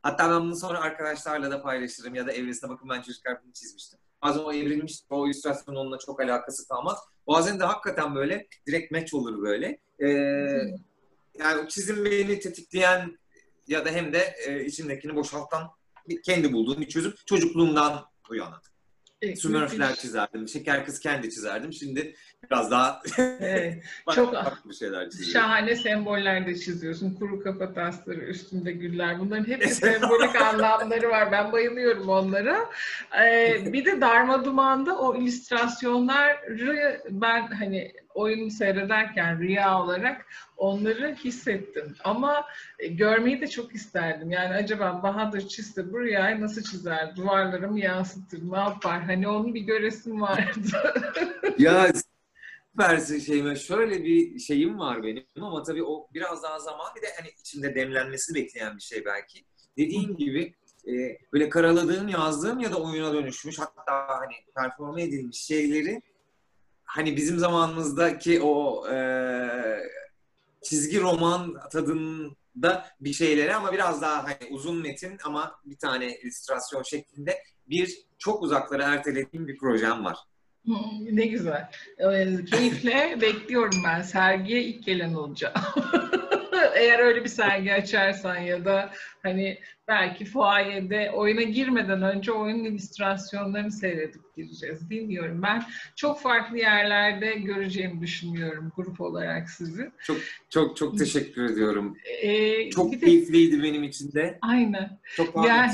Hatta 0.02 0.30
ben 0.30 0.40
bunu 0.40 0.56
sonra 0.56 0.80
arkadaşlarla 0.80 1.50
da 1.50 1.62
paylaşırım 1.62 2.14
ya 2.14 2.26
da 2.26 2.32
evresine 2.32 2.70
bakın 2.70 2.88
ben 2.88 3.02
çocuklar 3.02 3.42
bunu 3.44 3.52
çizmiştim. 3.52 3.98
Bazen 4.22 4.40
o 4.40 4.52
evrilmiş, 4.52 5.00
o 5.10 5.26
illüstrasyonun 5.26 5.78
onunla 5.78 5.98
çok 5.98 6.20
alakası 6.20 6.68
kalmaz. 6.68 6.98
Bazen 7.26 7.60
de 7.60 7.64
hakikaten 7.64 8.14
böyle 8.14 8.46
direkt 8.66 8.92
match 8.92 9.14
olur 9.14 9.42
böyle. 9.42 9.78
Ee, 10.00 10.08
yani 11.38 11.68
çizim 11.68 12.04
beni 12.04 12.40
tetikleyen 12.40 13.18
ya 13.68 13.84
da 13.84 13.90
hem 13.90 14.12
de 14.12 14.34
e, 14.46 14.64
içimdekini 14.64 15.16
boşaltan 15.16 15.70
kendi 16.24 16.52
bulduğum 16.52 16.80
bir 16.80 16.88
çözüm 16.88 17.14
çocukluğumdan 17.26 18.04
uyanan. 18.30 18.62
Evet, 19.22 19.42
Smurfler 19.42 19.94
çizerdim. 19.94 20.48
Şeker 20.48 20.84
kız 20.84 21.00
kendi 21.00 21.30
çizerdim. 21.30 21.72
Şimdi 21.72 22.14
biraz 22.44 22.70
daha 22.70 23.02
evet, 23.18 23.82
çok 24.14 24.32
farklı 24.34 24.74
şeyler 24.74 25.10
çiziyorum. 25.10 25.32
Şahane 25.32 25.76
semboller 25.76 26.46
de 26.46 26.58
çiziyorsun. 26.58 27.14
Kuru 27.14 27.42
kafa 27.42 27.72
tasları, 27.72 28.20
üstünde 28.20 28.72
güller. 28.72 29.18
Bunların 29.18 29.44
hepsi 29.44 29.74
sembolik 29.74 30.42
anlamları 30.42 31.10
var. 31.10 31.32
Ben 31.32 31.52
bayılıyorum 31.52 32.08
onlara. 32.08 32.70
Ee, 33.22 33.72
bir 33.72 33.84
de 33.84 34.00
Darma 34.00 34.44
Duman'da 34.44 34.98
o 34.98 35.16
illüstrasyonları 35.16 37.02
ben 37.10 37.46
hani 37.46 37.92
oyunu 38.16 38.50
seyrederken 38.50 39.38
rüya 39.38 39.82
olarak 39.82 40.26
onları 40.56 41.14
hissettim. 41.14 41.94
Ama 42.04 42.46
e, 42.78 42.86
görmeyi 42.86 43.40
de 43.40 43.46
çok 43.46 43.74
isterdim. 43.74 44.30
Yani 44.30 44.54
acaba 44.54 45.02
Bahadır 45.02 45.48
çizse 45.48 45.92
bu 45.92 46.00
rüyayı 46.00 46.40
nasıl 46.40 46.62
çizer? 46.62 47.16
Duvarlara 47.16 47.68
mı 47.68 47.80
yansıtır? 47.80 48.52
Ne 48.52 48.58
yapar? 48.58 49.02
Hani 49.02 49.28
onun 49.28 49.54
bir 49.54 49.60
göresim 49.60 50.20
vardı. 50.20 50.60
ya 51.58 51.92
süpersin 52.72 53.18
şeyime. 53.18 53.56
Şöyle 53.56 54.04
bir 54.04 54.38
şeyim 54.38 54.78
var 54.78 55.02
benim 55.02 55.24
ama 55.40 55.62
tabii 55.62 55.84
o 55.84 56.08
biraz 56.14 56.42
daha 56.42 56.58
zaman 56.58 56.86
bir 56.96 57.02
de 57.02 57.06
hani 57.18 57.28
içinde 57.40 57.74
demlenmesini 57.74 58.36
bekleyen 58.36 58.76
bir 58.76 58.82
şey 58.82 59.04
belki. 59.04 59.44
Dediğin 59.76 60.16
gibi 60.16 60.54
e, 60.88 61.18
böyle 61.32 61.48
karaladığım, 61.48 62.08
yazdığım 62.08 62.60
ya 62.60 62.72
da 62.72 62.82
oyuna 62.82 63.12
dönüşmüş 63.12 63.58
hatta 63.58 64.08
hani 64.08 64.34
performe 64.56 65.02
edilmiş 65.02 65.38
şeyleri 65.38 66.02
hani 66.86 67.16
bizim 67.16 67.38
zamanımızdaki 67.38 68.42
o 68.42 68.86
e, 68.88 68.98
çizgi 70.62 71.00
roman 71.00 71.54
tadında 71.72 72.86
bir 73.00 73.12
şeyleri 73.12 73.54
ama 73.54 73.72
biraz 73.72 74.02
daha 74.02 74.24
hani 74.24 74.50
uzun 74.50 74.76
metin 74.82 75.18
ama 75.24 75.54
bir 75.64 75.78
tane 75.78 76.16
illüstrasyon 76.16 76.82
şeklinde 76.82 77.38
bir 77.66 77.98
çok 78.18 78.42
uzaklara 78.42 78.84
ertelediğim 78.84 79.48
bir 79.48 79.58
projem 79.58 80.04
var. 80.04 80.16
Ne 81.10 81.26
güzel. 81.26 81.70
Ee, 81.98 82.44
keyifle 82.44 83.18
bekliyorum 83.20 83.82
ben. 83.84 84.02
Sergiye 84.02 84.62
ilk 84.62 84.84
gelen 84.84 85.14
olacağım. 85.14 85.54
Eğer 86.74 86.98
öyle 86.98 87.24
bir 87.24 87.28
sergi 87.28 87.72
açarsan 87.72 88.36
ya 88.36 88.64
da 88.64 88.90
hani 89.22 89.58
belki 89.88 90.24
fuayede 90.24 91.10
oyuna 91.14 91.42
girmeden 91.42 92.02
önce 92.02 92.32
oyunun 92.32 92.64
illüstrasyonlarını 92.64 93.72
seyredip 93.72 94.36
gireceğiz. 94.36 94.90
Bilmiyorum. 94.90 95.42
Ben 95.42 95.62
çok 95.96 96.20
farklı 96.20 96.58
yerlerde 96.58 97.34
göreceğimi 97.34 98.00
düşünüyorum 98.00 98.72
grup 98.76 99.00
olarak 99.00 99.50
sizi. 99.50 99.90
Çok 100.06 100.16
çok 100.50 100.76
çok 100.76 100.98
teşekkür 100.98 101.44
ediyorum. 101.44 101.96
Ee, 102.22 102.70
çok 102.70 102.92
de, 102.92 102.98
keyifliydi 102.98 103.62
benim 103.62 103.82
için 103.82 104.12
de. 104.12 104.38
Aynen. 104.42 105.00
Çok 105.16 105.46
yani, 105.46 105.72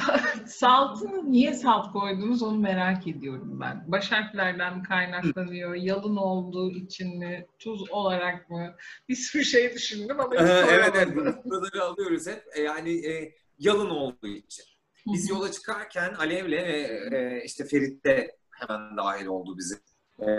Saltını 0.46 1.32
niye 1.32 1.54
salt 1.54 1.92
koydunuz 1.92 2.42
onu 2.42 2.58
merak 2.58 3.06
ediyorum 3.06 3.60
ben. 3.60 3.84
Baş 3.86 4.12
harflerden 4.12 4.82
kaynaklanıyor? 4.82 5.74
Yalın 5.74 6.16
olduğu 6.16 6.70
için 6.70 7.18
mi? 7.18 7.46
Tuz 7.58 7.90
olarak 7.90 8.50
mı? 8.50 8.74
Bir 9.08 9.16
sürü 9.16 9.44
şey 9.44 9.74
düşündüm 9.74 10.20
ama 10.20 10.34
hiç 10.34 10.40
Evet 10.72 10.92
evet. 10.96 11.16
Bunları 11.44 11.84
alıyoruz 11.84 12.26
hep. 12.26 12.42
E, 12.54 12.62
yani 12.62 13.06
e, 13.06 13.39
yalın 13.60 13.90
olduğu 13.90 14.26
için. 14.26 14.64
Biz 15.06 15.30
yola 15.30 15.52
çıkarken 15.52 16.14
Alev'le 16.14 16.52
ve 16.52 17.00
e, 17.12 17.44
işte 17.44 17.64
Ferit 17.64 18.04
de 18.04 18.36
hemen 18.50 18.96
dahil 18.96 19.26
oldu 19.26 19.58
bizi. 19.58 19.74
E, 20.18 20.30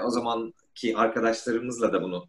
o 0.00 0.10
zamanki 0.10 0.96
arkadaşlarımızla 0.96 1.92
da 1.92 2.02
bunu 2.02 2.28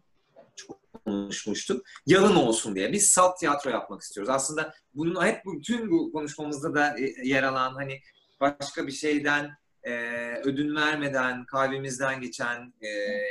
çok 0.56 0.80
konuşmuştuk. 1.04 1.86
Yalın 2.06 2.36
olsun 2.36 2.74
diye. 2.74 2.92
Biz 2.92 3.10
salt 3.10 3.38
tiyatro 3.38 3.70
yapmak 3.70 4.02
istiyoruz. 4.02 4.30
Aslında 4.30 4.74
bunun 4.94 5.24
hep 5.24 5.42
bütün 5.46 5.90
bu 5.90 6.12
konuşmamızda 6.12 6.74
da 6.74 6.98
e, 6.98 7.14
yer 7.24 7.42
alan 7.42 7.74
hani 7.74 8.00
başka 8.40 8.86
bir 8.86 8.92
şeyden 8.92 9.50
e, 9.82 9.92
ödün 10.44 10.76
vermeden, 10.76 11.44
kalbimizden 11.44 12.20
geçen 12.20 12.74
e, 12.82 12.88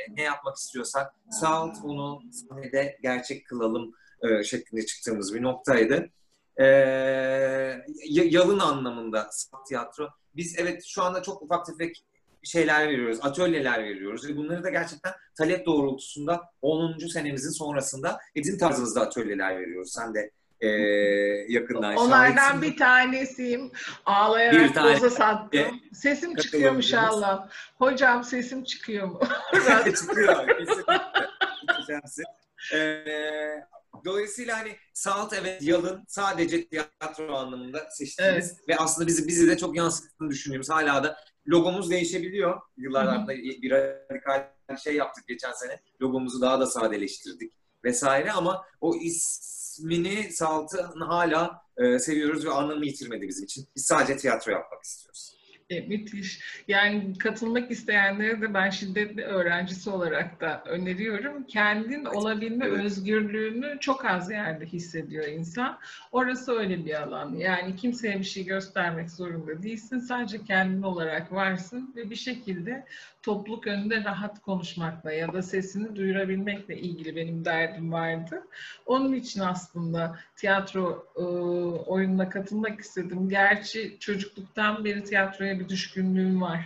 ne 0.09 0.21
yapmak 0.21 0.57
istiyorsak 0.57 1.13
salt 1.31 1.77
onu 1.83 2.21
sahnede 2.31 2.97
gerçek 3.01 3.47
kılalım 3.47 3.91
e, 4.23 4.43
şeklinde 4.43 4.85
çıktığımız 4.85 5.33
bir 5.33 5.41
noktaydı 5.41 6.09
e, 6.59 6.65
yalın 8.09 8.59
anlamında 8.59 9.29
tiyatro. 9.67 10.09
Biz 10.35 10.55
evet 10.59 10.83
şu 10.85 11.03
anda 11.03 11.21
çok 11.21 11.41
ufak 11.41 11.65
tefek 11.65 12.05
şeyler 12.43 12.87
veriyoruz, 12.87 13.19
atölyeler 13.21 13.83
veriyoruz 13.83 14.29
ve 14.29 14.37
bunları 14.37 14.63
da 14.63 14.69
gerçekten 14.69 15.13
talep 15.37 15.65
doğrultusunda 15.65 16.41
10. 16.61 16.97
senemizin 16.97 17.49
sonrasında 17.49 18.19
bizim 18.35 18.57
tarzımızda 18.57 19.01
atölyeler 19.01 19.59
veriyoruz. 19.59 19.91
Sen 19.91 20.13
de 20.13 20.31
e, 20.61 20.67
yakından 21.49 21.95
Onlardan 21.95 22.35
şahitsin. 22.35 22.61
bir 22.61 22.77
tanesiyim. 22.77 23.71
Ağlayarak 24.05 24.69
bir 24.69 24.73
tane, 24.73 25.09
sattım. 25.09 25.59
E, 25.59 25.71
sesim 25.93 26.35
çıkıyor 26.35 26.75
inşallah. 26.75 27.49
Hocam 27.77 28.23
sesim 28.23 28.63
çıkıyor 28.63 29.07
mu? 29.07 29.19
çıkıyor. 29.95 30.47
Kesinlikle. 31.87 32.23
Ee, 32.73 33.63
Dolayısıyla 34.05 34.57
hani 34.57 34.75
salt 34.93 35.33
evet 35.33 35.61
yalın 35.61 36.03
sadece 36.07 36.67
tiyatro 36.67 37.35
anlamında 37.35 37.89
seçtiğimiz 37.91 38.51
evet. 38.51 38.67
ve 38.69 38.77
aslında 38.77 39.07
bizi 39.07 39.27
bizi 39.27 39.47
de 39.47 39.57
çok 39.57 39.75
yansıttığını 39.75 40.29
düşünüyoruz. 40.29 40.69
Hala 40.69 41.03
da 41.03 41.17
logomuz 41.47 41.89
değişebiliyor. 41.89 42.61
Yıllardan 42.77 43.27
bir 43.27 43.71
radikal 43.71 44.47
şey 44.83 44.95
yaptık 44.95 45.27
geçen 45.27 45.51
sene. 45.51 45.79
Logomuzu 46.01 46.41
daha 46.41 46.59
da 46.59 46.65
sadeleştirdik 46.65 47.53
vesaire 47.85 48.31
ama 48.31 48.65
o 48.81 48.95
ismini 48.95 50.31
Salt'ı 50.31 50.81
hala 50.99 51.61
e, 51.77 51.99
seviyoruz 51.99 52.45
ve 52.45 52.49
anlamı 52.49 52.85
yitirmedi 52.85 53.27
bizim 53.27 53.43
için. 53.43 53.67
Biz 53.75 53.85
sadece 53.85 54.17
tiyatro 54.17 54.51
yapmak 54.51 54.83
istiyoruz. 54.83 55.38
E, 55.69 55.79
müthiş. 55.81 56.39
Yani 56.67 57.17
katılmak 57.17 57.71
isteyenlere 57.71 58.41
de 58.41 58.53
ben 58.53 58.69
şiddetli 58.69 59.23
öğrencisi 59.23 59.89
olarak 59.89 60.41
da 60.41 60.63
öneriyorum. 60.65 61.43
Kendin 61.43 62.05
olabilme 62.05 62.65
özgürlüğünü 62.65 63.77
çok 63.79 64.05
az 64.05 64.31
yerde 64.31 64.65
hissediyor 64.65 65.27
insan. 65.27 65.79
Orası 66.11 66.51
öyle 66.51 66.85
bir 66.85 67.01
alan. 67.01 67.35
Yani 67.35 67.75
kimseye 67.75 68.19
bir 68.19 68.23
şey 68.23 68.45
göstermek 68.45 69.11
zorunda 69.11 69.63
değilsin. 69.63 69.99
Sadece 69.99 70.43
kendin 70.43 70.81
olarak 70.81 71.31
varsın 71.31 71.93
ve 71.95 72.09
bir 72.09 72.15
şekilde 72.15 72.85
topluluk 73.21 73.67
önünde 73.67 74.03
rahat 74.03 74.41
konuşmakla 74.41 75.13
ya 75.13 75.33
da 75.33 75.41
sesini 75.41 75.95
duyurabilmekle 75.95 76.77
ilgili 76.77 77.15
benim 77.15 77.45
derdim 77.45 77.91
vardı. 77.91 78.41
Onun 78.85 79.13
için 79.13 79.39
aslında 79.39 80.19
tiyatro 80.35 81.05
e, 81.15 81.21
oyununa 81.89 82.29
katılmak 82.29 82.79
istedim. 82.79 83.29
Gerçi 83.29 83.97
çocukluktan 83.99 84.85
beri 84.85 85.03
tiyatroya 85.03 85.58
bir 85.59 85.69
düşkünlüğüm 85.69 86.41
var 86.41 86.65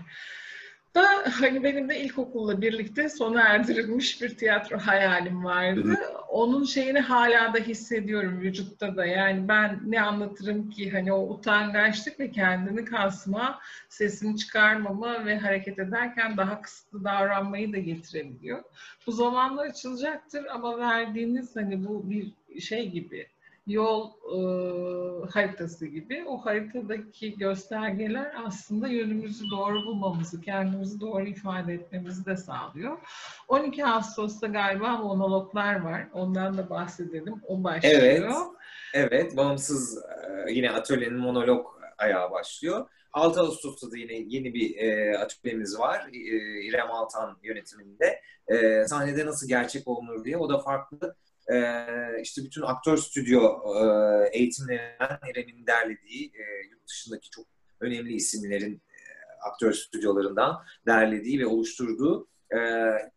da 0.96 1.06
hani 1.32 1.64
benim 1.64 1.90
de 1.90 2.00
ilkokulla 2.00 2.62
birlikte 2.62 3.10
sona 3.10 3.42
erdirilmiş 3.42 4.22
bir 4.22 4.38
tiyatro 4.38 4.78
hayalim 4.78 5.44
vardı. 5.44 6.00
Onun 6.30 6.64
şeyini 6.64 7.00
hala 7.00 7.54
da 7.54 7.58
hissediyorum 7.58 8.42
vücutta 8.42 8.96
da. 8.96 9.06
Yani 9.06 9.48
ben 9.48 9.80
ne 9.86 10.02
anlatırım 10.02 10.70
ki 10.70 10.92
hani 10.92 11.14
o 11.14 11.34
utangaçlık 11.34 12.20
ve 12.20 12.32
kendini 12.32 12.86
kasma, 12.86 13.60
sesini 13.90 14.38
çıkarmama 14.38 15.26
ve 15.26 15.38
hareket 15.38 15.80
ederken 15.80 16.38
daha 16.38 16.62
kısıtlı 16.62 17.04
davranmayı 17.04 17.74
da 17.74 17.78
getirebiliyor. 17.78 18.64
Bu 19.08 19.12
zamanla 19.12 19.62
açılacaktır 19.62 20.46
ama 20.46 20.78
verdiğiniz 20.78 21.56
hani 21.56 21.88
bu 21.88 22.10
bir 22.10 22.34
şey 22.62 22.90
gibi 22.90 23.33
yol 23.68 24.10
e, 24.10 24.38
haritası 25.32 25.86
gibi. 25.86 26.26
O 26.28 26.38
haritadaki 26.38 27.38
göstergeler 27.38 28.34
aslında 28.46 28.88
yönümüzü 28.88 29.50
doğru 29.52 29.86
bulmamızı, 29.86 30.42
kendimizi 30.42 31.00
doğru 31.00 31.28
ifade 31.28 31.74
etmemizi 31.74 32.26
de 32.26 32.38
sağlıyor. 32.38 32.98
12 33.48 33.86
Ağustos'ta 33.86 34.48
galiba 34.48 34.98
monologlar 34.98 35.82
var. 35.82 36.08
Ondan 36.14 36.58
da 36.58 36.70
bahsedelim. 36.70 37.42
O 37.48 37.64
başlıyor. 37.64 38.02
Evet. 38.02 38.34
Evet. 38.94 39.38
Bağımsız 39.38 39.98
e, 39.98 40.52
yine 40.52 40.72
atölyenin 40.72 41.20
monolog 41.20 41.68
ayağı 41.98 42.32
başlıyor. 42.32 42.88
6 43.14 43.40
Ağustos'ta 43.42 43.92
da 43.92 43.98
yine 43.98 44.14
yeni 44.14 44.54
bir 44.54 44.78
e, 44.78 45.18
atölyemiz 45.18 45.80
var. 45.80 46.10
E, 46.14 46.18
İrem 46.64 46.92
Altan 46.92 47.38
yönetiminde. 47.44 48.22
E, 48.48 48.86
sahnede 48.88 49.26
nasıl 49.26 49.48
gerçek 49.48 49.88
olunur 49.88 50.26
diye. 50.26 50.38
O 50.38 50.50
da 50.50 50.60
farklı 50.60 51.16
e, 51.52 51.86
işte 52.22 52.44
bütün 52.44 52.62
aktör 52.62 52.98
stüdyo 52.98 53.60
e, 53.76 54.38
eğitimlerinden 54.38 55.20
İrem'in 55.32 55.68
derlediği 55.68 56.26
e, 56.26 56.44
yurt 56.72 56.88
dışındaki 56.88 57.30
çok 57.30 57.46
önemli 57.80 58.14
isimlerin 58.14 58.76
e, 58.76 59.00
aktör 59.50 59.74
stüdyolarından 59.74 60.64
derlediği 60.88 61.40
ve 61.40 61.46
oluşturduğu 61.46 62.28
e, 62.52 62.58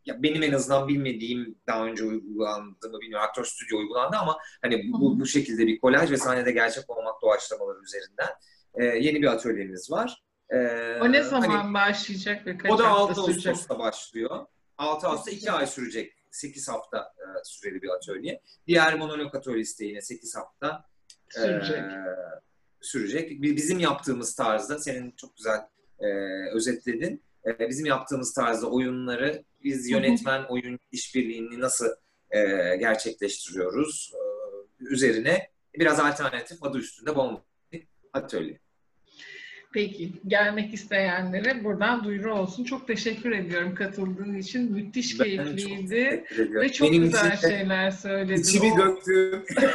ya 0.06 0.22
benim 0.22 0.42
en 0.42 0.52
azından 0.52 0.88
bilmediğim 0.88 1.58
daha 1.66 1.84
önce 1.84 2.04
uygulandı 2.04 2.90
mı 2.90 3.00
bilmiyorum 3.00 3.26
aktör 3.28 3.44
stüdyo 3.44 3.78
uygulandı 3.78 4.16
ama 4.16 4.38
hani 4.62 4.92
bu, 4.92 5.20
bu 5.20 5.26
şekilde 5.26 5.66
bir 5.66 5.80
kolaj 5.80 6.10
ve 6.10 6.16
sahnede 6.16 6.52
gerçek 6.52 6.90
olmak 6.90 7.22
doğaçlamaları 7.22 7.78
üzerinden 7.82 8.28
e, 8.74 8.84
yeni 8.84 9.22
bir 9.22 9.26
atölyemiz 9.26 9.90
var. 9.90 10.22
E, 10.50 10.56
o 11.00 11.12
ne 11.12 11.22
zaman 11.22 11.48
hani, 11.48 11.74
başlayacak 11.74 12.46
ve 12.46 12.58
kaç 12.58 12.70
O 12.70 12.78
da 12.78 12.88
6 12.88 13.20
Ağustos'ta 13.20 13.78
başlıyor. 13.78 14.46
6 14.78 15.06
Ağustos'ta 15.06 15.30
2 15.30 15.52
ay 15.52 15.66
sürecek 15.66 16.15
8 16.36 16.68
hafta 16.68 16.98
e, 16.98 17.24
süreli 17.44 17.82
bir 17.82 17.88
atölye. 17.88 18.40
Diğer 18.66 18.98
monolog 18.98 19.34
atölyesi 19.34 19.78
de 19.78 19.84
yine 19.84 20.00
8 20.00 20.36
hafta 20.36 20.84
e, 21.36 21.40
sürecek. 21.40 21.82
Sürecek. 22.80 23.42
Bizim 23.42 23.78
yaptığımız 23.78 24.34
tarzda, 24.34 24.78
senin 24.78 25.10
çok 25.10 25.36
güzel 25.36 25.60
e, 26.00 26.06
özetledin. 26.52 27.22
E, 27.46 27.68
bizim 27.68 27.86
yaptığımız 27.86 28.34
tarzda 28.34 28.70
oyunları 28.70 29.44
biz 29.64 29.90
yönetmen 29.90 30.44
oyun 30.44 30.78
işbirliğini 30.92 31.60
nasıl 31.60 31.88
e, 32.30 32.40
gerçekleştiriyoruz 32.76 34.12
e, 34.14 34.84
üzerine 34.84 35.50
biraz 35.74 36.00
alternatif 36.00 36.62
adı 36.62 36.78
üstünde 36.78 37.16
bomba 37.16 37.42
atölye. 38.12 38.65
Peki, 39.72 40.12
gelmek 40.26 40.74
isteyenlere 40.74 41.64
buradan 41.64 42.04
duyuru 42.04 42.34
olsun. 42.34 42.64
Çok 42.64 42.86
teşekkür 42.86 43.32
ediyorum 43.32 43.74
katıldığın 43.74 44.34
için. 44.34 44.72
Müthiş 44.72 45.20
ben 45.20 45.24
keyifliydi. 45.24 46.24
Çok 46.36 46.54
ve 46.54 46.72
çok 46.72 46.90
Benim 46.90 47.02
güzel 47.02 47.36
şeyler 47.36 47.90
söyledin. 47.90 48.42
İçimi 48.42 48.72
döktüm. 48.78 49.44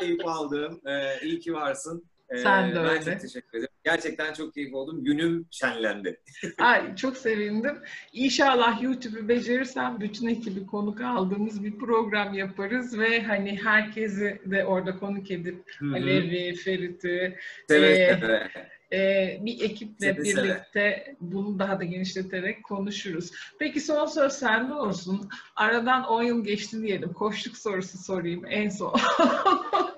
keyif 0.00 0.26
aldım. 0.26 0.80
Ee, 0.86 1.26
iyi 1.26 1.40
ki 1.40 1.52
varsın. 1.52 2.09
Ee, 2.30 2.38
Sen 2.38 2.70
de 2.70 2.74
ben 2.74 2.84
öyle. 2.84 3.04
çok 3.04 3.20
teşekkür 3.20 3.58
ederim. 3.58 3.72
Gerçekten 3.84 4.32
çok 4.32 4.54
keyif 4.54 4.74
oldum. 4.74 5.04
Günüm 5.04 5.46
şenlendi. 5.50 6.20
Ay 6.58 6.96
çok 6.96 7.16
sevindim. 7.16 7.78
İnşallah 8.12 8.82
YouTube'u 8.82 9.28
becerirsem 9.28 10.00
bütün 10.00 10.26
ekibi 10.26 10.66
konuk 10.66 11.00
aldığımız 11.00 11.64
bir 11.64 11.78
program 11.78 12.34
yaparız 12.34 12.98
ve 12.98 13.22
hani 13.22 13.60
herkesi 13.64 14.40
de 14.46 14.64
orada 14.64 14.98
konuk 14.98 15.30
edip 15.30 15.64
Hı-hı. 15.78 15.94
Alevi, 15.94 16.54
Ferit'i 16.54 17.38
evet, 17.70 18.22
e, 18.22 18.50
e, 18.92 19.38
bir 19.42 19.60
ekiple 19.60 20.14
seve 20.14 20.18
birlikte 20.18 20.62
seve. 20.72 21.16
bunu 21.20 21.58
daha 21.58 21.80
da 21.80 21.84
genişleterek 21.84 22.64
konuşuruz. 22.64 23.30
Peki 23.58 23.80
son 23.80 24.06
söz 24.06 24.32
sende 24.32 24.74
olsun. 24.74 25.28
Aradan 25.56 26.04
10 26.04 26.22
yıl 26.22 26.44
geçti 26.44 26.82
diyelim. 26.82 27.12
Koşluk 27.12 27.56
sorusu 27.56 27.98
sorayım 27.98 28.44
en 28.48 28.68
son. 28.68 28.94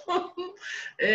e, 0.98 1.08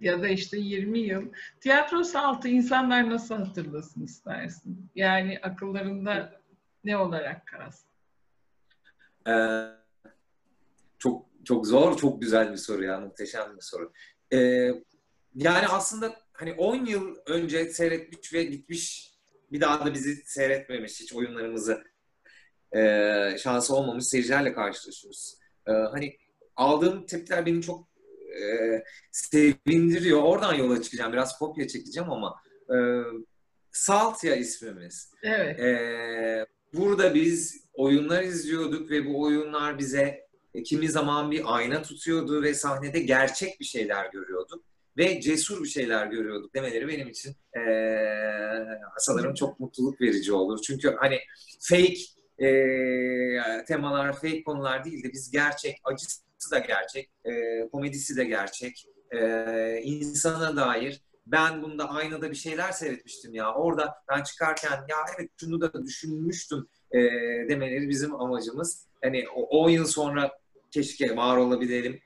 ya 0.00 0.22
da 0.22 0.28
işte 0.28 0.58
20 0.58 0.98
yıl. 0.98 1.32
Tiyatro 1.60 2.02
altı 2.14 2.48
insanlar 2.48 3.10
nasıl 3.10 3.34
hatırlasın 3.34 4.04
istersin? 4.04 4.90
Yani 4.94 5.38
akıllarında 5.42 6.40
ne 6.84 6.96
olarak 6.96 7.46
kalsın? 7.46 7.88
Ee, 9.28 9.66
çok 10.98 11.26
çok 11.44 11.66
zor, 11.66 11.96
çok 11.96 12.22
güzel 12.22 12.52
bir 12.52 12.56
soru 12.56 12.84
ya, 12.84 13.00
muhteşem 13.00 13.56
bir 13.56 13.62
soru. 13.62 13.92
Ee, 14.32 14.38
yani 15.34 15.68
aslında 15.68 16.16
hani 16.32 16.52
10 16.52 16.86
yıl 16.86 17.16
önce 17.26 17.70
seyretmiş 17.70 18.32
ve 18.32 18.44
gitmiş 18.44 19.12
bir 19.52 19.60
daha 19.60 19.86
da 19.86 19.94
bizi 19.94 20.16
seyretmemiş 20.26 21.00
hiç 21.00 21.12
oyunlarımızı 21.12 21.84
e, 22.72 23.38
şansı 23.38 23.76
olmamış 23.76 24.04
seyircilerle 24.04 24.52
karşılaşıyoruz. 24.52 25.38
E, 25.66 25.72
hani 25.72 26.16
aldığım 26.56 27.06
tepkiler 27.06 27.46
beni 27.46 27.62
çok 27.62 27.88
e, 28.40 28.84
sevindiriyor. 29.10 30.22
Oradan 30.22 30.54
yola 30.54 30.82
çıkacağım. 30.82 31.12
Biraz 31.12 31.38
kopya 31.38 31.68
çekeceğim 31.68 32.10
ama 32.10 32.34
e, 32.70 32.76
Saltya 33.72 34.36
ismimiz. 34.36 35.12
Evet. 35.22 35.60
E, 35.60 36.46
burada 36.74 37.14
biz 37.14 37.64
oyunlar 37.74 38.22
izliyorduk 38.22 38.90
ve 38.90 39.06
bu 39.06 39.22
oyunlar 39.22 39.78
bize 39.78 40.26
kimi 40.64 40.88
zaman 40.88 41.30
bir 41.30 41.42
ayna 41.56 41.82
tutuyordu 41.82 42.42
ve 42.42 42.54
sahnede 42.54 43.00
gerçek 43.00 43.60
bir 43.60 43.64
şeyler 43.64 44.10
görüyorduk 44.10 44.64
ve 44.96 45.20
cesur 45.20 45.62
bir 45.62 45.68
şeyler 45.68 46.06
görüyorduk 46.06 46.54
demeleri 46.54 46.88
benim 46.88 47.08
için 47.08 47.30
e, 47.30 47.62
sanırım 48.98 49.34
çok 49.34 49.60
mutluluk 49.60 50.00
verici 50.00 50.32
olur. 50.32 50.58
Çünkü 50.66 50.96
hani 51.00 51.18
fake 51.60 51.98
e, 52.38 52.48
temalar, 53.68 54.12
fake 54.12 54.44
konular 54.44 54.84
değil 54.84 55.04
de 55.04 55.12
biz 55.12 55.30
gerçek, 55.30 55.76
acısı 56.42 56.50
da 56.50 56.58
gerçek, 56.58 57.10
e, 57.24 57.68
komedisi 57.72 58.16
de 58.16 58.24
gerçek, 58.24 58.86
e, 59.10 59.80
insana 59.82 60.56
dair 60.56 61.02
ben 61.26 61.62
bunda 61.62 61.90
aynada 61.90 62.30
bir 62.30 62.36
şeyler 62.36 62.72
seyretmiştim 62.72 63.34
ya. 63.34 63.54
Orada 63.54 63.94
ben 64.08 64.22
çıkarken 64.22 64.84
ya 64.88 64.96
evet 65.18 65.30
şunu 65.40 65.60
da 65.60 65.84
düşünmüştüm 65.84 66.68
e, 66.92 66.98
demeleri 67.48 67.88
bizim 67.88 68.20
amacımız. 68.20 68.86
Hani 69.02 69.24
o 69.34 69.42
10 69.42 69.70
yıl 69.70 69.86
sonra 69.86 70.32
keşke 70.70 71.16
var 71.16 71.36
olabilelim, 71.36 72.00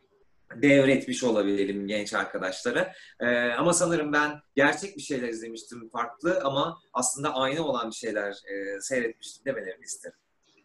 devretmiş 0.54 1.24
olabilelim 1.24 1.86
genç 1.86 2.14
arkadaşlara. 2.14 2.92
E, 3.20 3.26
ama 3.58 3.72
sanırım 3.72 4.12
ben 4.12 4.40
gerçek 4.56 4.96
bir 4.96 5.02
şeyler 5.02 5.28
izlemiştim 5.28 5.88
farklı 5.88 6.40
ama 6.44 6.78
aslında 6.92 7.34
aynı 7.34 7.64
olan 7.64 7.90
bir 7.90 7.96
şeyler 7.96 8.30
e, 8.30 8.80
seyretmiştim 8.80 9.44
demelerini 9.44 9.84
isterim. 9.84 10.18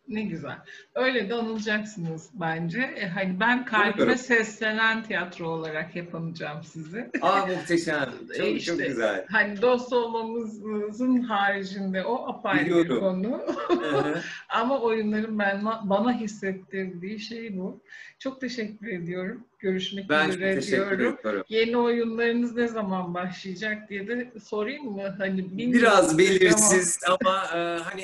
Ne 0.07 0.21
güzel. 0.21 0.57
Öyle 0.95 1.29
de 1.29 1.33
anılacaksınız 1.33 2.29
bence. 2.33 2.81
E, 2.81 3.07
hani 3.07 3.39
ben 3.39 3.65
kalbime 3.65 4.17
seslenen 4.17 5.03
tiyatro 5.03 5.49
olarak 5.49 5.95
yapamayacağım 5.95 6.63
sizi. 6.63 7.09
Aa 7.21 7.45
muhteşem. 7.45 8.09
Çok, 8.37 8.45
e 8.45 8.51
işte, 8.51 8.71
çok 8.71 8.87
güzel. 8.87 9.25
Hani 9.29 9.61
dost 9.61 9.93
olmamızın 9.93 11.21
haricinde 11.21 12.03
o 12.03 12.27
apayrı 12.29 12.65
Biliyorum. 12.65 12.95
bir 12.95 12.99
konu. 12.99 13.41
Ama 14.49 14.79
oyunların 14.81 15.39
ben, 15.39 15.65
bana 15.65 16.19
hissettirdiği 16.19 17.19
şey 17.19 17.57
bu. 17.57 17.81
Çok 18.19 18.41
teşekkür 18.41 18.87
ediyorum. 18.87 19.43
Görüşmek 19.59 20.09
ben 20.09 20.29
üzere 20.29 20.61
diyorum. 20.61 21.17
Ediyorum. 21.19 21.43
Yeni 21.49 21.77
oyunlarınız 21.77 22.55
ne 22.55 22.67
zaman 22.67 23.13
başlayacak 23.13 23.89
diye 23.89 24.07
de 24.07 24.31
sorayım 24.43 24.85
mı? 24.85 25.15
Hani 25.17 25.73
Biraz 25.73 26.17
belirsiz 26.17 26.99
ama, 27.07 27.17
ama 27.51 27.59
e, 27.59 27.79
hani 27.79 28.03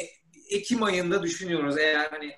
Ekim 0.49 0.83
ayında 0.83 1.23
düşünüyoruz 1.23 1.77
eğer 1.77 2.09
hani 2.09 2.35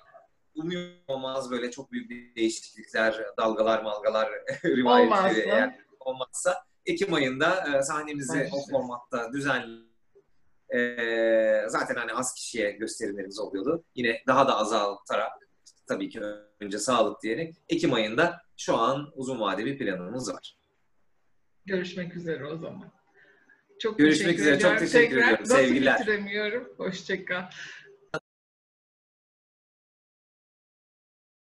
umuyor 0.54 0.90
olmaz 1.08 1.50
böyle 1.50 1.70
çok 1.70 1.92
büyük 1.92 2.10
bir 2.10 2.34
değişiklikler, 2.36 3.24
dalgalar, 3.38 3.82
malgalar 3.82 4.28
rivayetleri 4.64 5.40
eğer 5.48 5.78
olmazsa 6.00 6.64
Ekim 6.86 7.14
ayında 7.14 7.78
e, 7.78 7.82
sahnemizi 7.82 8.48
o 8.52 8.70
formatta 8.70 9.32
düzenleyip 9.32 9.90
Ee, 10.74 11.64
zaten 11.68 11.94
hani 11.94 12.12
az 12.12 12.34
kişiye 12.34 12.70
gösterimlerimiz 12.70 13.38
oluyordu. 13.38 13.84
Yine 13.94 14.22
daha 14.26 14.48
da 14.48 14.56
azaltarak 14.56 15.32
tabii 15.88 16.08
ki 16.08 16.20
önce 16.60 16.78
sağlık 16.78 17.22
diyerek 17.22 17.54
Ekim 17.68 17.92
ayında 17.92 18.42
şu 18.56 18.76
an 18.76 19.10
uzun 19.14 19.40
vadeli 19.40 19.66
bir 19.66 19.78
planımız 19.78 20.32
var. 20.34 20.56
Görüşmek 21.66 22.16
üzere 22.16 22.46
o 22.46 22.56
zaman. 22.56 22.92
Çok 23.78 23.98
Görüşmek 23.98 24.38
üzere. 24.38 24.58
Çok 24.58 24.78
teşekkür 24.78 24.92
Tekrar 25.08 25.22
ediyorum. 25.22 25.44
nasıl 25.44 25.54
Sevgiler. 25.54 26.00
bitiremiyorum. 26.00 26.68
Hoşçakal. 26.76 27.42